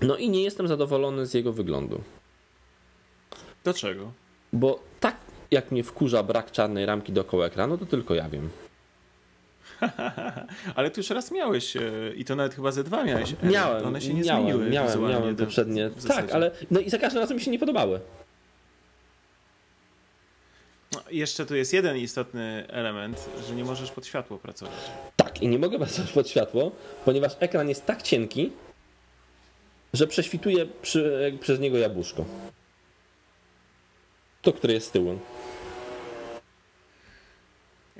No 0.00 0.16
i 0.16 0.30
nie 0.30 0.42
jestem 0.42 0.68
zadowolony 0.68 1.26
z 1.26 1.34
jego 1.34 1.52
wyglądu. 1.52 2.00
Dlaczego? 3.64 4.12
Bo 4.52 4.80
tak 5.00 5.16
jak 5.50 5.72
mnie 5.72 5.84
wkurza 5.84 6.22
brak 6.22 6.52
czarnej 6.52 6.86
ramki 6.86 7.12
dookoła 7.12 7.46
ekranu, 7.46 7.78
to 7.78 7.86
tylko 7.86 8.14
ja 8.14 8.28
wiem. 8.28 8.50
Ale 10.76 10.90
tu 10.90 11.00
już 11.00 11.10
raz 11.10 11.30
miałeś 11.30 11.76
e, 11.76 11.80
i 12.16 12.24
to 12.24 12.36
nawet 12.36 12.54
chyba 12.54 12.72
ze 12.72 12.84
dwa 12.84 13.04
miałeś. 13.04 13.34
Miałem. 13.42 13.86
One 13.86 14.00
się 14.00 14.14
nie 14.14 14.22
miałem, 14.22 14.42
zmieniły. 14.42 14.70
Miałem, 14.70 15.02
miałem 15.02 15.36
poprzednie. 15.36 15.90
Tak, 16.08 16.32
ale 16.32 16.50
no 16.70 16.80
i 16.80 16.90
za 16.90 16.98
każdym 16.98 17.22
razem 17.22 17.36
mi 17.36 17.42
się 17.42 17.50
nie 17.50 17.58
podobały. 17.58 18.00
No, 20.92 21.00
jeszcze 21.10 21.46
tu 21.46 21.56
jest 21.56 21.72
jeden 21.72 21.96
istotny 21.96 22.64
element, 22.68 23.28
że 23.48 23.54
nie 23.54 23.64
możesz 23.64 23.90
pod 23.90 24.06
światło 24.06 24.38
pracować. 24.38 24.74
Tak, 25.16 25.42
i 25.42 25.48
nie 25.48 25.58
mogę 25.58 25.78
pracować 25.78 26.12
pod 26.12 26.28
światło, 26.28 26.72
ponieważ 27.04 27.32
ekran 27.40 27.68
jest 27.68 27.86
tak 27.86 28.02
cienki, 28.02 28.52
że 29.92 30.06
prześwituje 30.06 30.66
przy, 30.82 31.32
przez 31.40 31.60
niego 31.60 31.78
jabłuszko. 31.78 32.24
To, 34.42 34.52
które 34.52 34.72
jest 34.72 34.86
z 34.86 34.90
tyłu. 34.90 35.18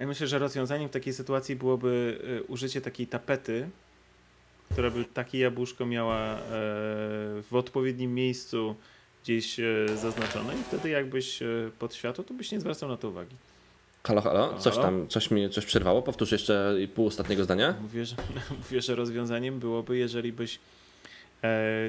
Ja 0.01 0.07
myślę, 0.07 0.26
że 0.26 0.38
rozwiązaniem 0.38 0.88
w 0.88 0.92
takiej 0.92 1.12
sytuacji 1.12 1.57
byłoby 1.57 2.18
e, 2.38 2.42
użycie 2.42 2.80
takiej 2.80 3.07
tapety, 3.07 3.68
która 4.70 4.90
by 4.90 5.05
takie 5.05 5.38
jabłuszko 5.38 5.86
miała 5.86 6.34
e, 6.34 6.38
w 7.42 7.48
odpowiednim 7.53 8.14
miejscu 8.14 8.74
gdzieś 9.22 9.61
e, 9.61 9.64
zaznaczone 9.96 10.55
i 10.55 10.62
wtedy 10.62 10.88
jakbyś 10.88 11.40
pod 11.78 11.94
światło, 11.94 12.24
to 12.24 12.34
byś 12.34 12.53
nie 12.53 12.61
zwracał 12.61 12.88
na 12.88 12.96
to 12.96 13.09
uwagi. 13.09 13.36
Halo, 14.05 14.20
halo, 14.20 14.59
coś 14.59 14.76
tam, 14.76 15.09
coś 15.09 15.30
mi 15.30 15.51
coś 15.51 15.66
przerwało? 15.66 16.03
Powtórz 16.03 16.32
jeszcze 16.32 16.74
pół 16.94 17.07
ostatniego 17.07 17.44
zdania. 17.44 17.74
Mówię, 17.82 18.05
że, 18.05 18.16
mówię, 18.64 18.82
że 18.82 18.94
rozwiązaniem 18.94 19.59
byłoby, 19.59 19.96
jeżeli 19.96 20.32
byś 20.32 20.59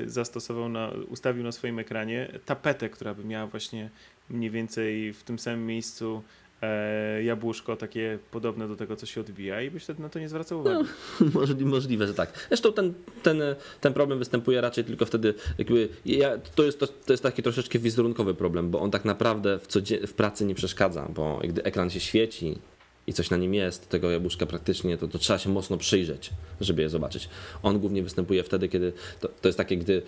zastosował, 0.06 0.70
na, 0.70 0.92
ustawił 1.10 1.44
na 1.44 1.52
swoim 1.52 1.80
ekranie 1.80 2.32
tapetę, 2.46 2.90
która 2.90 3.14
by 3.14 3.24
miała 3.24 3.48
właśnie 3.48 3.90
mniej 4.30 4.50
więcej 4.50 5.14
w 5.14 5.24
tym 5.24 5.40
samym 5.40 5.66
miejscu 5.66 6.24
jabłuszko 7.24 7.76
takie 7.76 8.20
podobne 8.32 8.68
do 8.68 8.76
tego, 8.76 8.96
co 8.96 9.06
się 9.06 9.22
odbija 9.22 9.62
i 9.62 9.72
byś 9.72 9.84
wtedy 9.84 10.02
na 10.02 10.10
to 10.10 10.20
nie 10.20 10.30
zwracał 10.30 10.60
uwagi. 10.60 10.90
No, 11.60 11.66
możliwe, 11.66 12.08
że 12.08 12.14
tak. 12.14 12.48
Zresztą 12.48 12.74
ten, 12.74 12.94
ten, 13.24 13.42
ten 13.82 13.94
problem 13.94 14.20
występuje 14.20 14.62
raczej 14.62 14.84
tylko 14.84 15.06
wtedy, 15.06 15.34
jakby 15.58 15.90
ja, 16.06 16.38
to, 16.56 16.64
jest, 16.64 16.80
to, 16.80 16.88
to 16.88 17.14
jest 17.14 17.24
taki 17.24 17.44
troszeczkę 17.44 17.80
wizerunkowy 17.80 18.34
problem, 18.34 18.70
bo 18.70 18.80
on 18.80 18.92
tak 18.92 19.06
naprawdę 19.06 19.60
w, 19.60 19.68
w 20.08 20.14
pracy 20.14 20.46
nie 20.46 20.56
przeszkadza, 20.56 21.08
bo 21.16 21.40
gdy 21.44 21.64
ekran 21.64 21.90
się 21.90 22.00
świeci 22.00 22.58
i 23.08 23.14
coś 23.14 23.30
na 23.30 23.38
nim 23.38 23.54
jest, 23.54 23.90
tego 23.90 24.12
jabłuszka 24.12 24.46
praktycznie, 24.46 24.98
to, 24.98 25.08
to 25.08 25.18
trzeba 25.18 25.40
się 25.40 25.50
mocno 25.50 25.78
przyjrzeć, 25.78 26.30
żeby 26.62 26.82
je 26.82 26.90
zobaczyć. 26.90 27.30
On 27.64 27.80
głównie 27.80 28.04
występuje 28.04 28.44
wtedy, 28.44 28.70
kiedy 28.70 28.94
to, 29.20 29.28
to 29.42 29.48
jest 29.48 29.58
takie, 29.58 29.78
gdy 29.78 30.02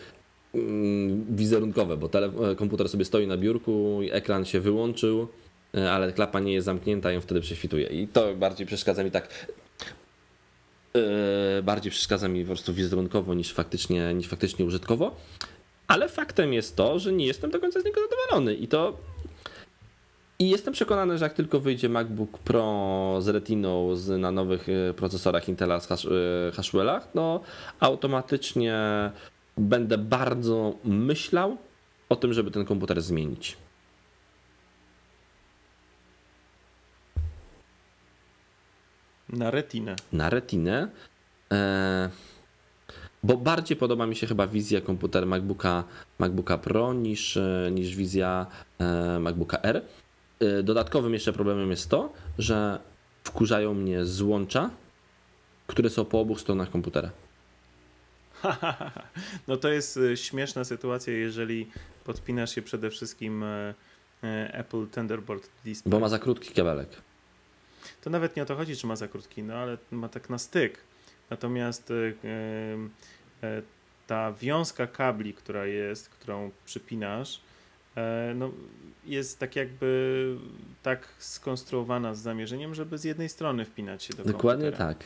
mm, 0.54 1.36
wizerunkowe, 1.36 1.98
bo 1.98 2.10
komputer 2.58 2.90
sobie 2.90 3.06
stoi 3.06 3.28
na 3.28 3.38
biurku 3.38 4.00
i 4.04 4.12
ekran 4.12 4.46
się 4.46 4.60
wyłączył, 4.60 5.28
E, 5.28 5.43
ale 5.92 6.14
klapa 6.14 6.40
nie 6.40 6.54
jest 6.54 6.66
zamknięta 6.66 7.12
i 7.12 7.16
ją 7.16 7.22
wtedy 7.22 7.42
prześwituje. 7.42 7.88
I 7.88 8.08
to 8.08 8.36
bardziej 8.36 8.68
przeszkadza 8.68 9.04
mi 9.04 9.12
tak. 9.12 9.48
Yy, 10.94 11.64
bardziej 11.64 11.92
przeszkadza 11.92 12.28
mi 12.28 12.42
po 12.42 12.48
prostu 12.48 12.74
wizerunkowo 12.74 13.34
niż 13.34 13.54
faktycznie, 13.54 14.14
niż 14.14 14.28
faktycznie 14.28 14.66
użytkowo. 14.66 15.16
Ale 15.88 16.10
faktem 16.10 16.54
jest 16.54 16.76
to, 16.76 17.00
że 17.00 17.14
nie 17.14 17.26
jestem 17.26 17.52
do 17.52 17.60
końca 17.60 17.82
z 17.82 17.86
niego 17.86 18.02
zadowolony 18.02 18.56
i 18.56 18.68
to. 18.68 18.98
I 20.40 20.50
jestem 20.50 20.74
przekonany, 20.74 21.18
że 21.18 21.26
jak 21.26 21.34
tylko 21.34 21.60
wyjdzie 21.60 21.90
MacBook 21.90 22.38
Pro 22.38 23.16
z 23.20 23.28
Retiną 23.28 23.96
z, 23.96 24.22
na 24.22 24.32
nowych 24.32 24.68
e, 24.70 24.94
procesorach 24.94 25.50
Intela 25.50 25.80
z 25.80 25.88
Haswellach, 26.56 27.08
no 27.16 27.40
automatycznie 27.80 28.76
będę 29.58 29.98
bardzo 29.98 30.76
myślał 30.84 31.58
o 32.10 32.16
tym, 32.16 32.34
żeby 32.34 32.52
ten 32.52 32.66
komputer 32.66 33.02
zmienić. 33.02 33.58
Na 39.38 39.52
retinę. 39.52 39.96
Na 40.12 40.30
retinę. 40.30 40.88
E, 41.52 42.10
bo 43.24 43.38
bardziej 43.38 43.78
podoba 43.78 44.08
mi 44.08 44.16
się 44.16 44.28
chyba 44.28 44.48
wizja 44.48 44.82
komputera 44.82 45.26
MacBooka, 45.26 45.84
MacBooka 46.20 46.58
Pro 46.58 46.94
niż, 46.94 47.38
e, 47.38 47.70
niż 47.72 47.96
wizja 47.96 48.46
e, 48.80 49.20
MacBooka 49.20 49.62
R. 49.62 49.82
Dodatkowym 50.64 51.14
jeszcze 51.14 51.34
problemem 51.34 51.72
jest 51.72 51.90
to, 51.90 52.14
że 52.38 52.80
wkurzają 53.24 53.74
mnie 53.74 54.06
złącza, 54.06 54.70
które 55.68 55.90
są 55.90 56.06
po 56.06 56.20
obu 56.20 56.38
stronach 56.38 56.72
komputera. 56.72 57.10
No 59.48 59.58
to 59.58 59.70
jest 59.70 60.00
śmieszna 60.16 60.64
sytuacja, 60.64 61.14
jeżeli 61.14 61.70
podpinasz 62.04 62.56
się 62.56 62.62
przede 62.62 62.90
wszystkim 62.90 63.44
Apple 64.52 64.88
Thunderbolt 64.88 65.50
Display. 65.66 65.92
Bo 65.92 66.00
ma 66.00 66.10
za 66.10 66.20
krótki 66.20 66.54
kabelek 66.54 66.90
to 68.04 68.10
nawet 68.10 68.36
nie 68.36 68.44
o 68.44 68.46
to 68.46 68.56
chodzi, 68.56 68.76
czy 68.76 68.88
ma 68.88 68.96
za 68.96 69.08
krótki, 69.08 69.44
no 69.44 69.54
ale 69.56 69.78
ma 69.92 70.10
tak 70.10 70.30
na 70.30 70.38
styk. 70.38 70.78
Natomiast 71.30 71.92
y, 71.92 72.16
y, 73.44 73.64
ta 74.08 74.34
wiązka 74.34 74.88
kabli, 74.88 75.34
która 75.34 75.66
jest, 75.66 76.10
którą 76.10 76.52
przypinasz, 76.66 77.42
no, 78.36 78.52
jest 79.06 79.40
tak 79.40 79.56
jakby 79.56 80.38
tak 80.84 81.08
skonstruowana 81.20 82.14
z 82.14 82.20
zamierzeniem, 82.20 82.76
żeby 82.76 82.98
z 82.98 83.04
jednej 83.04 83.30
strony 83.30 83.66
wpinać 83.66 84.04
się 84.04 84.14
do 84.14 84.24
Dokładnie 84.24 84.66
komputera. 84.66 84.94
tak. 84.94 85.04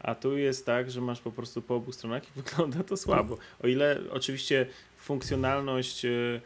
A 0.00 0.14
tu 0.14 0.38
jest 0.38 0.66
tak, 0.66 0.90
że 0.90 1.00
masz 1.00 1.20
po 1.20 1.32
prostu 1.32 1.62
po 1.62 1.74
obu 1.74 1.92
stronach 1.92 2.22
i 2.28 2.32
wygląda 2.42 2.84
to 2.84 2.96
słabo. 2.96 3.38
O 3.62 3.66
ile 3.66 4.00
oczywiście 4.10 4.66
funkcjonalność 4.96 6.04
y, 6.04 6.40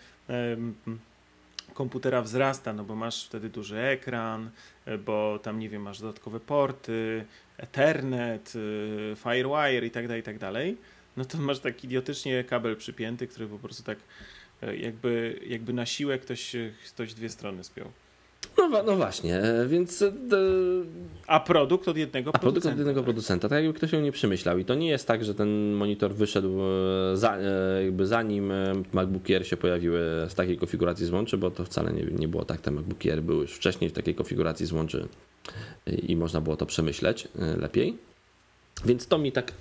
komputera 1.74 2.22
wzrasta, 2.22 2.72
no 2.72 2.84
bo 2.84 2.94
masz 2.94 3.26
wtedy 3.26 3.48
duży 3.48 3.80
ekran, 3.80 4.50
e, 4.84 4.98
bo 4.98 5.38
tam, 5.38 5.58
nie 5.58 5.68
wiem, 5.68 5.82
masz 5.82 6.00
dodatkowe 6.00 6.40
porty, 6.40 7.24
Ethernet, 7.58 8.52
e, 9.12 9.16
Firewire 9.16 9.86
i 9.86 9.90
tak 9.90 10.06
dalej, 10.08 10.20
i 10.20 10.24
tak 10.24 10.38
dalej, 10.38 10.76
no 11.16 11.24
to 11.24 11.38
masz 11.38 11.58
tak 11.58 11.84
idiotycznie 11.84 12.44
kabel 12.44 12.76
przypięty, 12.76 13.26
który 13.26 13.46
po 13.46 13.58
prostu 13.58 13.82
tak 13.82 13.98
e, 14.62 14.76
jakby, 14.76 15.40
jakby 15.46 15.72
na 15.72 15.86
siłę 15.86 16.18
ktoś, 16.18 16.56
ktoś 16.94 17.14
dwie 17.14 17.28
strony 17.28 17.64
spiął. 17.64 17.92
No, 18.59 18.82
no 18.82 18.96
właśnie, 18.96 19.42
e, 19.42 19.66
więc. 19.66 20.03
E, 20.03 20.12
a 21.26 21.40
produkt 21.40 21.88
od 21.88 21.96
jednego 21.96 22.30
a 22.34 22.38
producenta. 22.38 22.61
produkt 22.61 22.66
od 22.66 22.78
jednego 22.78 23.03
producenta, 23.03 23.48
tak 23.48 23.64
jakby 23.64 23.78
ktoś 23.78 23.92
ją 23.92 24.01
nie 24.01 24.12
przemyślał. 24.12 24.59
I 24.59 24.64
to 24.64 24.74
nie 24.74 24.88
jest 24.88 25.07
tak, 25.07 25.24
że 25.24 25.34
ten 25.34 25.72
monitor 25.72 26.14
wyszedł 26.14 26.61
e, 26.62 27.16
za, 27.16 27.38
jakby 27.84 28.07
zanim 28.07 28.53
MacBook 28.92 29.30
Air 29.30 29.46
się 29.46 29.57
pojawiły 29.57 30.01
z 30.28 30.34
takiej 30.34 30.59
konfiguracji 30.59 31.07
złączy, 31.07 31.38
bo 31.38 31.51
to 31.51 31.64
wcale 31.64 31.92
nie, 31.92 32.05
nie 32.05 32.28
było 32.28 32.44
tak. 32.44 32.61
Te 32.61 32.70
MacBook 32.70 33.07
Air 33.07 33.22
były 33.22 33.42
już 33.42 33.53
wcześniej 33.53 33.90
w 33.90 33.92
takiej 33.92 34.14
konfiguracji 34.14 34.66
złączy 34.66 35.09
i 35.86 36.16
można 36.16 36.40
było 36.40 36.57
to 36.57 36.66
przemyśleć 36.66 37.28
lepiej. 37.59 37.96
Więc 38.84 39.07
to 39.07 39.18
mi 39.18 39.32
tak 39.32 39.53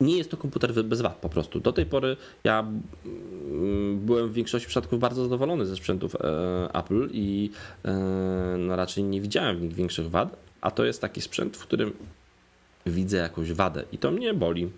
nie 0.00 0.18
jest 0.18 0.30
to 0.30 0.36
komputer 0.36 0.84
bez 0.84 1.00
wad 1.00 1.16
po 1.16 1.28
prostu. 1.28 1.60
Do 1.60 1.72
tej 1.72 1.86
pory 1.86 2.16
ja 2.44 2.60
mm, 2.60 3.98
byłem 3.98 4.28
w 4.28 4.32
większości 4.32 4.68
przypadków 4.68 5.00
bardzo 5.00 5.22
zadowolony 5.22 5.66
ze 5.66 5.76
sprzętów 5.76 6.16
e, 6.16 6.68
Apple 6.74 7.08
i 7.12 7.50
e, 7.84 7.92
no 8.58 8.76
raczej 8.76 9.04
nie 9.04 9.20
widziałem 9.20 9.58
w 9.58 9.62
nich 9.62 9.74
większych 9.74 10.10
wad, 10.10 10.36
a 10.60 10.70
to 10.70 10.84
jest 10.84 11.00
taki 11.00 11.20
sprzęt, 11.20 11.56
w 11.56 11.62
którym 11.62 11.92
widzę 12.86 13.16
jakąś 13.16 13.52
wadę 13.52 13.84
i 13.92 13.98
to 13.98 14.10
mnie 14.10 14.34
boli. 14.34 14.70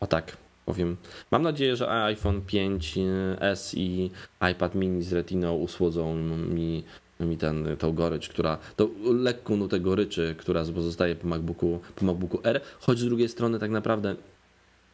O 0.00 0.06
tak 0.06 0.36
powiem. 0.66 0.96
Mam 1.30 1.42
nadzieję, 1.42 1.76
że 1.76 2.04
iPhone 2.04 2.40
5S 2.40 3.78
i 3.78 4.10
iPad 4.52 4.74
mini 4.74 5.02
z 5.02 5.12
Retiną 5.12 5.54
usłodzą 5.54 6.14
mi 6.36 6.84
mi 7.20 7.36
ten, 7.36 7.76
tą 7.78 7.92
gorycz, 7.92 8.28
która, 8.28 8.58
tą 8.76 8.88
lekką 9.04 9.56
nutę 9.56 9.80
goryczy, 9.80 10.34
która 10.38 10.64
pozostaje 10.64 11.16
po 11.16 11.28
MacBooku, 11.28 11.80
po 11.96 12.04
MacBooku 12.04 12.40
R, 12.44 12.60
choć 12.80 12.98
z 12.98 13.04
drugiej 13.04 13.28
strony 13.28 13.58
tak 13.58 13.70
naprawdę 13.70 14.16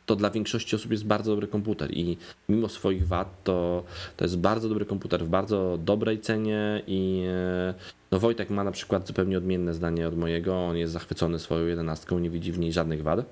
to 0.06 0.16
dla 0.16 0.30
większości 0.30 0.76
osób 0.76 0.90
jest 0.90 1.06
bardzo 1.06 1.30
dobry 1.30 1.46
komputer 1.46 1.90
i 1.96 2.16
mimo 2.48 2.68
swoich 2.68 3.08
wad 3.08 3.44
to, 3.44 3.84
to 4.16 4.24
jest 4.24 4.38
bardzo 4.38 4.68
dobry 4.68 4.84
komputer 4.84 5.24
w 5.24 5.28
bardzo 5.28 5.78
dobrej 5.84 6.20
cenie 6.20 6.82
i 6.86 7.24
e, 7.28 7.74
no 8.10 8.18
Wojtek 8.18 8.50
ma 8.50 8.64
na 8.64 8.72
przykład 8.72 9.06
zupełnie 9.06 9.38
odmienne 9.38 9.74
zdanie 9.74 10.08
od 10.08 10.16
mojego, 10.16 10.66
on 10.66 10.76
jest 10.76 10.92
zachwycony 10.92 11.38
swoją 11.38 11.66
jedenastką, 11.66 12.18
nie 12.18 12.30
widzi 12.30 12.52
w 12.52 12.58
niej 12.58 12.72
żadnych 12.72 13.02
wad. 13.02 13.24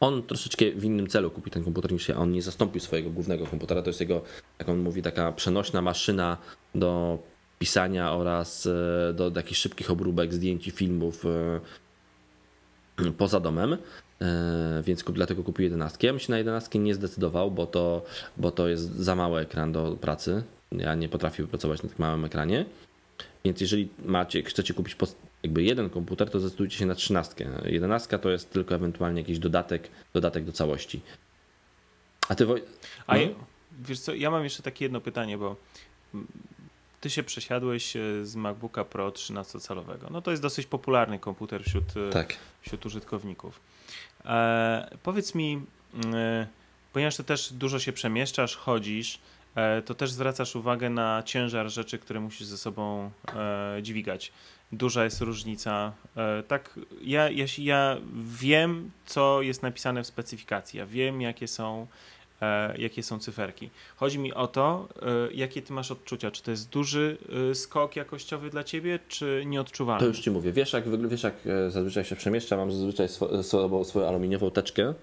On 0.00 0.22
troszeczkę 0.22 0.64
w 0.70 0.84
innym 0.84 1.06
celu 1.06 1.30
kupi 1.30 1.50
ten 1.50 1.64
komputer 1.64 1.92
niż 1.92 2.08
ja. 2.08 2.16
On 2.16 2.32
nie 2.32 2.42
zastąpił 2.42 2.80
swojego 2.80 3.10
głównego 3.10 3.46
komputera. 3.46 3.82
To 3.82 3.90
jest 3.90 4.00
jego, 4.00 4.22
jak 4.58 4.68
on 4.68 4.78
mówi, 4.78 5.02
taka 5.02 5.32
przenośna 5.32 5.82
maszyna 5.82 6.36
do 6.74 7.18
pisania 7.60 8.12
oraz 8.12 8.66
e, 8.66 9.12
do, 9.12 9.30
do 9.30 9.40
jakichś 9.40 9.60
szybkich 9.60 9.90
obróbek, 9.90 10.34
zdjęć 10.34 10.68
i 10.68 10.70
filmów 10.70 11.24
e, 11.26 11.60
poza 13.18 13.40
domem. 13.40 13.76
E, 14.20 14.82
więc 14.86 15.04
dlatego 15.12 15.42
kupił 15.42 15.62
11. 15.64 16.06
Ja 16.06 16.12
bym 16.12 16.20
się 16.20 16.30
na 16.30 16.38
11 16.38 16.78
nie 16.78 16.94
zdecydował, 16.94 17.50
bo 17.50 17.66
to, 17.66 18.04
bo 18.36 18.50
to 18.50 18.68
jest 18.68 18.96
za 18.96 19.14
mały 19.14 19.40
ekran 19.40 19.72
do 19.72 19.96
pracy. 20.00 20.42
Ja 20.72 20.94
nie 20.94 21.08
potrafię 21.08 21.46
pracować 21.46 21.82
na 21.82 21.88
tak 21.88 21.98
małym 21.98 22.24
ekranie. 22.24 22.64
Więc 23.44 23.60
jeżeli 23.60 23.88
macie, 24.04 24.42
chcecie 24.42 24.74
kupić 24.74 24.96
jakby 25.42 25.62
jeden 25.62 25.90
komputer, 25.90 26.30
to 26.30 26.40
zdecydujcie 26.40 26.78
się 26.78 26.86
na 26.86 26.94
13. 26.94 27.50
11 27.64 28.18
to 28.18 28.30
jest 28.30 28.50
tylko 28.50 28.74
ewentualnie 28.74 29.20
jakiś 29.20 29.38
dodatek, 29.38 29.88
dodatek 30.14 30.44
do 30.44 30.52
całości. 30.52 31.00
A 32.28 32.34
ty 32.34 32.46
Woj... 32.46 32.62
A 33.06 33.16
ja, 33.16 33.28
wiesz 33.80 34.00
co, 34.00 34.14
ja 34.14 34.30
mam 34.30 34.44
jeszcze 34.44 34.62
takie 34.62 34.84
jedno 34.84 35.00
pytanie, 35.00 35.38
bo 35.38 35.56
ty 37.00 37.10
się 37.10 37.22
przesiadłeś 37.22 37.96
e, 37.96 38.00
z 38.22 38.36
MacBooka 38.36 38.84
Pro 38.84 39.10
13-calowego. 39.10 40.10
No 40.10 40.22
to 40.22 40.30
jest 40.30 40.42
dosyć 40.42 40.66
popularny 40.66 41.18
komputer 41.18 41.64
wśród, 41.64 41.84
e, 42.08 42.10
tak. 42.10 42.36
wśród 42.60 42.86
użytkowników. 42.86 43.60
E, 44.24 44.96
powiedz 45.02 45.34
mi, 45.34 45.62
e, 46.14 46.46
ponieważ 46.92 47.16
ty 47.16 47.24
też 47.24 47.52
dużo 47.52 47.78
się 47.78 47.92
przemieszczasz, 47.92 48.56
chodzisz, 48.56 49.18
e, 49.54 49.82
to 49.82 49.94
też 49.94 50.12
zwracasz 50.12 50.56
uwagę 50.56 50.90
na 50.90 51.22
ciężar 51.22 51.70
rzeczy, 51.70 51.98
które 51.98 52.20
musisz 52.20 52.46
ze 52.46 52.58
sobą 52.58 53.10
e, 53.34 53.82
dźwigać. 53.82 54.32
Duża 54.72 55.04
jest 55.04 55.20
różnica. 55.20 55.92
tak, 56.48 56.78
ja, 57.02 57.30
ja, 57.30 57.44
ja 57.58 57.96
wiem, 58.40 58.90
co 59.06 59.42
jest 59.42 59.62
napisane 59.62 60.02
w 60.02 60.06
specyfikacji. 60.06 60.78
Ja 60.78 60.86
wiem, 60.86 61.20
jakie 61.20 61.48
są 61.48 61.86
jakie 62.78 63.02
są 63.02 63.18
cyferki. 63.18 63.70
Chodzi 63.96 64.18
mi 64.18 64.34
o 64.34 64.46
to, 64.46 64.88
e, 65.02 65.32
jakie 65.32 65.62
ty 65.62 65.72
masz 65.72 65.90
odczucia. 65.90 66.30
Czy 66.30 66.42
to 66.42 66.50
jest 66.50 66.68
duży 66.68 67.18
e, 67.50 67.54
skok 67.54 67.96
jakościowy 67.96 68.50
dla 68.50 68.64
ciebie, 68.64 68.98
czy 69.08 69.42
nieodczuwalny? 69.46 70.00
To 70.00 70.06
już 70.06 70.20
ci 70.20 70.30
mówię. 70.30 70.52
Wiesz, 70.52 70.72
jak, 70.72 71.08
wiesz, 71.08 71.22
jak 71.22 71.34
zazwyczaj 71.68 72.04
się 72.04 72.16
przemieszczam, 72.16 72.58
mam 72.58 72.72
zazwyczaj 72.72 73.08
swoją, 73.42 73.84
swoją 73.84 74.08
aluminiową 74.08 74.50
teczkę, 74.50 74.94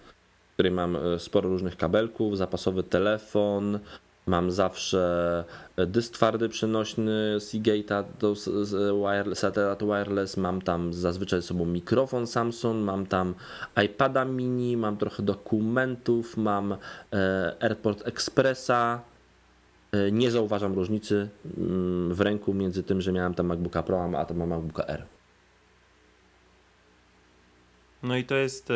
w 0.50 0.54
której 0.54 0.72
mam 0.72 0.98
sporo 1.18 1.50
różnych 1.50 1.78
kabelków, 1.78 2.38
zapasowy 2.38 2.84
telefon, 2.84 3.80
Mam 4.28 4.52
zawsze 4.52 5.44
dysk 5.88 6.14
twardy 6.14 6.50
przenośny 6.50 7.36
Seagate'a 7.40 8.04
do 8.20 8.34
wireless, 8.94 9.40
Satellite 9.40 9.86
Wireless, 9.86 10.38
mam 10.38 10.62
tam 10.62 10.94
zazwyczaj 10.94 11.42
ze 11.42 11.48
sobą 11.48 11.66
mikrofon 11.66 12.28
Samsung, 12.28 12.86
mam 12.86 13.06
tam 13.06 13.34
iPada 13.86 14.26
mini, 14.26 14.78
mam 14.78 14.98
trochę 14.98 15.24
dokumentów, 15.24 16.38
mam 16.38 16.78
e, 17.14 17.56
Airport 17.60 18.08
Expressa. 18.08 19.02
E, 19.92 20.12
nie 20.12 20.32
zauważam 20.32 20.74
różnicy 20.74 21.30
mm, 21.58 22.14
w 22.14 22.22
ręku 22.22 22.54
między 22.54 22.84
tym, 22.84 23.02
że 23.02 23.12
miałem 23.12 23.34
tam 23.34 23.46
MacBooka 23.46 23.84
Pro, 23.84 24.10
a 24.18 24.26
tam 24.26 24.38
mam 24.38 24.50
MacBooka 24.50 24.86
R. 24.86 25.17
No 28.08 28.18
i 28.18 28.24
to 28.24 28.36
jest, 28.36 28.72
e, 28.72 28.74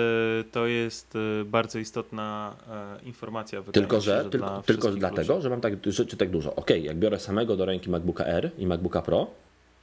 to 0.51 0.67
jest 0.67 1.15
e, 1.15 1.45
bardzo 1.45 1.79
istotna 1.79 2.55
e, 3.01 3.05
informacja. 3.05 3.61
Tylko, 3.61 4.01
że, 4.01 4.23
że 4.23 4.29
tylko, 4.29 4.63
tylko 4.65 4.91
dlatego, 4.91 5.33
ludzi. 5.33 5.43
że 5.43 5.49
mam 5.49 5.61
tak 5.61 5.73
rzeczy 5.85 6.17
tak 6.17 6.29
dużo. 6.29 6.55
Ok, 6.55 6.69
jak 6.69 6.97
biorę 6.97 7.19
samego 7.19 7.57
do 7.57 7.65
ręki 7.65 7.89
MacBooka 7.89 8.25
R 8.25 8.51
i 8.57 8.67
MacBooka 8.67 9.01
Pro, 9.01 9.27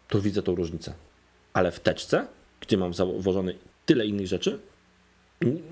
to 0.08 0.20
widzę 0.20 0.42
tą 0.42 0.54
różnicę. 0.54 0.94
Ale 1.52 1.70
w 1.70 1.80
teczce, 1.80 2.26
gdzie 2.60 2.76
mam 2.76 2.94
założony 2.94 3.54
tyle 3.86 4.06
innych 4.06 4.26
rzeczy, 4.26 4.58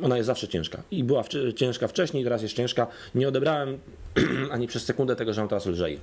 ona 0.02 0.16
jest 0.16 0.26
zawsze 0.26 0.48
ciężka. 0.48 0.82
I 0.90 1.04
była 1.04 1.24
ciężka 1.56 1.88
wcześniej, 1.88 2.24
teraz 2.24 2.42
jest 2.42 2.54
ciężka. 2.54 2.86
Nie 3.14 3.28
odebrałem 3.28 3.78
ani 4.52 4.66
przez 4.66 4.84
sekundę 4.84 5.16
tego, 5.16 5.32
że 5.32 5.40
mam 5.40 5.48
teraz 5.48 5.66
lżej. 5.66 6.00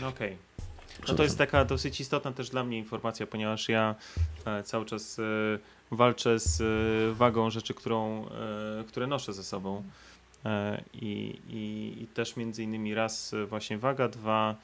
No 0.00 0.08
okej. 0.08 0.28
Okay. 0.28 0.49
No 1.08 1.14
to 1.14 1.22
jest 1.22 1.38
taka 1.38 1.64
dosyć 1.64 2.00
istotna 2.00 2.32
też 2.32 2.50
dla 2.50 2.64
mnie 2.64 2.78
informacja, 2.78 3.26
ponieważ 3.26 3.68
ja 3.68 3.94
e, 4.44 4.62
cały 4.62 4.84
czas 4.84 5.18
e, 5.18 5.22
walczę 5.90 6.38
z 6.38 6.60
e, 6.60 7.14
wagą 7.14 7.50
rzeczy, 7.50 7.74
którą, 7.74 8.26
które 8.88 9.06
noszę 9.06 9.32
ze 9.32 9.44
sobą. 9.44 9.82
I, 10.94 11.38
i, 11.48 11.94
i 12.02 12.06
też 12.06 12.36
między 12.36 12.62
innymi 12.62 12.94
raz 12.94 13.34
właśnie 13.48 13.78
waga, 13.78 14.08
dwa 14.08 14.56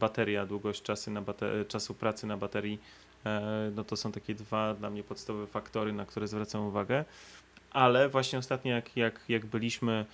bateria, 0.00 0.46
długość 0.46 0.82
czasu, 0.82 1.10
na 1.10 1.22
bater- 1.22 1.66
czasu 1.66 1.94
pracy 1.94 2.26
na 2.26 2.36
baterii, 2.36 2.78
no 3.76 3.84
to 3.84 3.96
są 3.96 4.12
takie 4.12 4.34
dwa 4.34 4.74
dla 4.74 4.90
mnie 4.90 5.04
podstawowe 5.04 5.46
faktory, 5.46 5.92
na 5.92 6.06
które 6.06 6.28
zwracam 6.28 6.66
uwagę. 6.66 7.04
Ale 7.70 8.08
właśnie 8.08 8.38
ostatnio 8.38 8.74
jak, 8.74 8.96
jak, 8.96 9.20
jak 9.28 9.46
byliśmy 9.46 10.04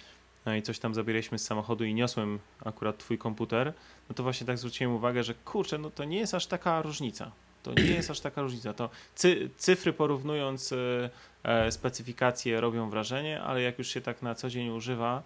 i 0.59 0.62
coś 0.62 0.78
tam 0.78 0.95
zabieraliśmy 0.95 1.38
z 1.38 1.45
samochodu 1.45 1.84
i 1.84 1.95
niosłem 1.95 2.38
akurat 2.64 2.99
twój 2.99 3.18
komputer, 3.18 3.72
no 4.09 4.14
to 4.14 4.22
właśnie 4.22 4.47
tak 4.47 4.59
zwróciłem 4.59 4.95
uwagę, 4.95 5.24
że 5.24 5.34
kurczę, 5.34 5.78
no 5.78 5.91
to 5.91 6.05
nie 6.05 6.18
jest 6.18 6.34
aż 6.34 6.47
taka 6.47 6.82
różnica. 6.82 7.30
To 7.62 7.74
nie 7.74 7.91
jest 7.91 8.11
aż 8.11 8.20
taka 8.20 8.43
różnica. 8.43 8.72
To 8.72 8.91
cy, 9.14 9.51
cyfry 9.57 9.93
porównując 9.93 10.72
e, 10.72 11.11
e, 11.43 11.72
specyfikacje 11.72 12.61
robią 12.61 12.91
wrażenie, 12.91 13.41
ale 13.41 13.62
jak 13.62 13.78
już 13.78 13.88
się 13.88 14.01
tak 14.01 14.22
na 14.22 14.34
co 14.34 14.51
dzień 14.51 14.68
używa, 14.68 15.22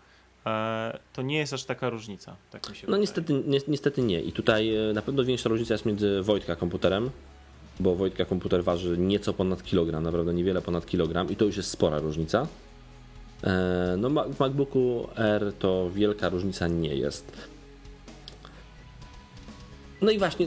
e, 0.47 0.99
to 1.13 1.23
nie 1.23 1.39
jest 1.39 1.53
aż 1.53 1.65
taka 1.65 1.91
różnica. 1.91 2.37
Tak 2.51 2.71
mi 2.71 2.77
się 2.77 2.87
no 2.91 2.97
niestety, 2.97 3.33
ni 3.33 3.59
niestety 3.69 4.03
nie. 4.03 4.21
I 4.21 4.33
tutaj 4.33 4.91
e, 4.91 4.93
na 4.93 5.03
pewno 5.03 5.25
większa 5.25 5.49
różnica 5.49 5.75
jest 5.75 5.87
między 5.87 6.23
Wojtka 6.23 6.57
komputerem, 6.57 7.11
bo 7.81 7.95
Wojtka 7.95 8.25
komputer 8.25 8.65
waży 8.65 8.99
nieco 8.99 9.33
ponad 9.35 9.63
kilogram, 9.63 10.03
naprawdę 10.03 10.35
niewiele 10.35 10.63
ponad 10.63 10.87
kilogram 10.87 11.31
i 11.31 11.37
to 11.37 11.45
już 11.45 11.57
jest 11.57 11.71
spora 11.71 11.99
różnica. 11.99 12.47
E, 13.45 13.97
no 13.99 14.11
w 14.11 14.41
MacBooku 14.41 15.09
R 15.17 15.53
to 15.59 15.91
wielka 15.91 16.29
różnica 16.29 16.69
nie 16.69 16.95
jest. 16.95 17.33
No 20.01 20.11
i 20.11 20.19
właśnie, 20.19 20.47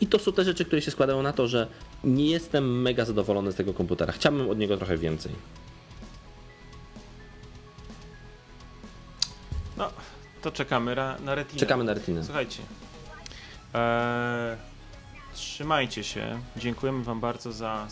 i 0.00 0.06
to 0.06 0.18
są 0.18 0.32
te 0.32 0.44
rzeczy, 0.44 0.64
które 0.64 0.82
się 0.82 0.90
składają 0.90 1.22
na 1.22 1.32
to, 1.32 1.48
że 1.48 1.66
nie 2.04 2.30
jestem 2.30 2.82
mega 2.82 3.04
zadowolony 3.04 3.52
z 3.52 3.54
tego 3.54 3.74
komputera. 3.74 4.12
Chciałbym 4.12 4.50
od 4.50 4.58
niego 4.58 4.76
trochę 4.76 4.98
więcej. 4.98 5.32
No, 9.76 9.90
to 10.42 10.52
czekamy 10.52 10.94
na 11.24 11.34
retinę. 11.34 11.60
Czekamy 11.60 11.84
na 11.84 11.94
retinę. 11.94 12.24
Słuchajcie. 12.24 12.62
Ee, 13.74 14.56
trzymajcie 15.34 16.04
się. 16.04 16.40
Dziękujemy 16.56 17.04
Wam 17.04 17.20
bardzo 17.20 17.52
za 17.52 17.86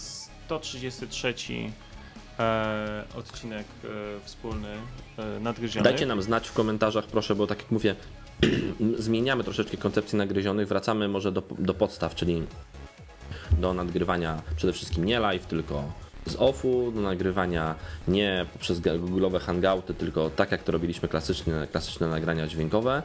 133 0.47 1.35
e, 2.39 3.05
odcinek 3.17 3.67
e, 3.85 3.89
wspólny 4.25 4.69
e. 5.19 5.41
Dajcie 5.83 6.07
nam 6.07 6.23
znać 6.23 6.49
w 6.49 6.53
komentarzach, 6.53 7.05
proszę, 7.07 7.35
bo 7.35 7.47
tak 7.47 7.59
jak 7.59 7.71
mówię, 7.71 7.95
zmieniamy 8.99 9.45
troszeczkę 9.45 9.77
koncepcję 9.77 10.19
nagryzionych, 10.19 10.69
wracamy 10.69 11.09
może 11.09 11.33
do, 11.33 11.43
do 11.59 11.75
podstaw, 11.75 12.15
czyli 12.15 12.43
do 13.59 13.75
nadgrywania 13.75 14.43
przede 14.57 14.73
wszystkim 14.73 15.05
nie 15.05 15.21
live, 15.21 15.47
tylko 15.47 15.93
z 16.27 16.37
offu, 16.39 16.93
do 16.95 17.01
nagrywania 17.01 17.75
nie 18.09 18.47
poprzez 18.53 18.81
google'owe 18.81 19.41
hangouty, 19.41 19.95
tylko 19.95 20.31
tak 20.31 20.53
jak 20.53 20.63
to 20.63 20.73
robiliśmy 20.73 21.09
klasyczne, 21.09 21.67
klasyczne 21.67 22.09
nagrania 22.09 22.47
dźwiękowe. 22.47 23.03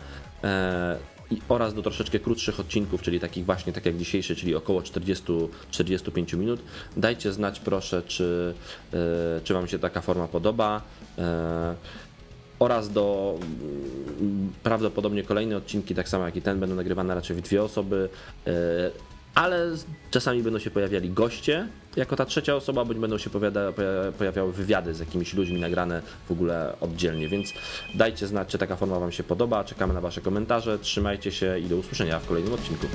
E, 1.32 1.36
i, 1.36 1.42
oraz 1.50 1.74
do 1.74 1.82
troszeczkę 1.82 2.20
krótszych 2.20 2.60
odcinków, 2.60 3.02
czyli 3.02 3.20
takich 3.20 3.46
właśnie 3.46 3.74
tak 3.74 3.86
jak 3.86 3.98
dzisiejszy, 3.98 4.36
czyli 4.36 4.56
około 4.56 4.82
40-45 4.82 6.38
minut. 6.38 6.60
Dajcie 6.98 7.34
znać 7.34 7.60
proszę, 7.60 8.04
czy, 8.08 8.54
e, 8.94 9.42
czy 9.44 9.54
Wam 9.54 9.68
się 9.68 9.80
taka 9.80 10.02
forma 10.02 10.28
podoba 10.28 10.82
e, 11.18 11.76
oraz 12.60 12.90
do 12.90 13.38
mm, 14.22 14.54
prawdopodobnie 14.64 15.24
kolejne 15.24 15.58
odcinki, 15.58 15.96
tak 15.96 16.10
samo 16.10 16.26
jak 16.26 16.36
i 16.36 16.42
ten, 16.42 16.60
będą 16.60 16.76
nagrywane 16.76 17.16
raczej 17.16 17.36
w 17.36 17.42
dwie 17.42 17.64
osoby 17.64 18.10
ale 19.36 19.72
czasami 20.12 20.44
będą 20.44 20.60
się 20.60 20.72
pojawiali 20.72 21.10
goście 21.10 21.68
jako 21.96 22.16
ta 22.16 22.26
trzecia 22.26 22.56
osoba, 22.56 22.86
bądź 22.86 23.00
będą 23.00 23.18
się 23.18 23.30
pojawiały 24.18 24.54
wywiady 24.54 24.94
z 24.94 25.00
jakimiś 25.00 25.34
ludźmi 25.34 25.60
nagrane 25.60 26.02
w 26.28 26.32
ogóle 26.32 26.76
oddzielnie, 26.82 27.30
więc 27.30 27.54
dajcie 27.96 28.28
znać, 28.28 28.48
czy 28.48 28.58
taka 28.58 28.76
forma 28.76 29.00
Wam 29.00 29.12
się 29.12 29.24
podoba, 29.24 29.64
czekamy 29.64 29.94
na 29.94 30.02
Wasze 30.02 30.22
komentarze, 30.22 30.80
trzymajcie 30.80 31.32
się 31.32 31.60
i 31.60 31.64
do 31.64 31.78
usłyszenia 31.78 32.20
w 32.20 32.28
kolejnym 32.28 32.54
odcinku. 32.54 32.88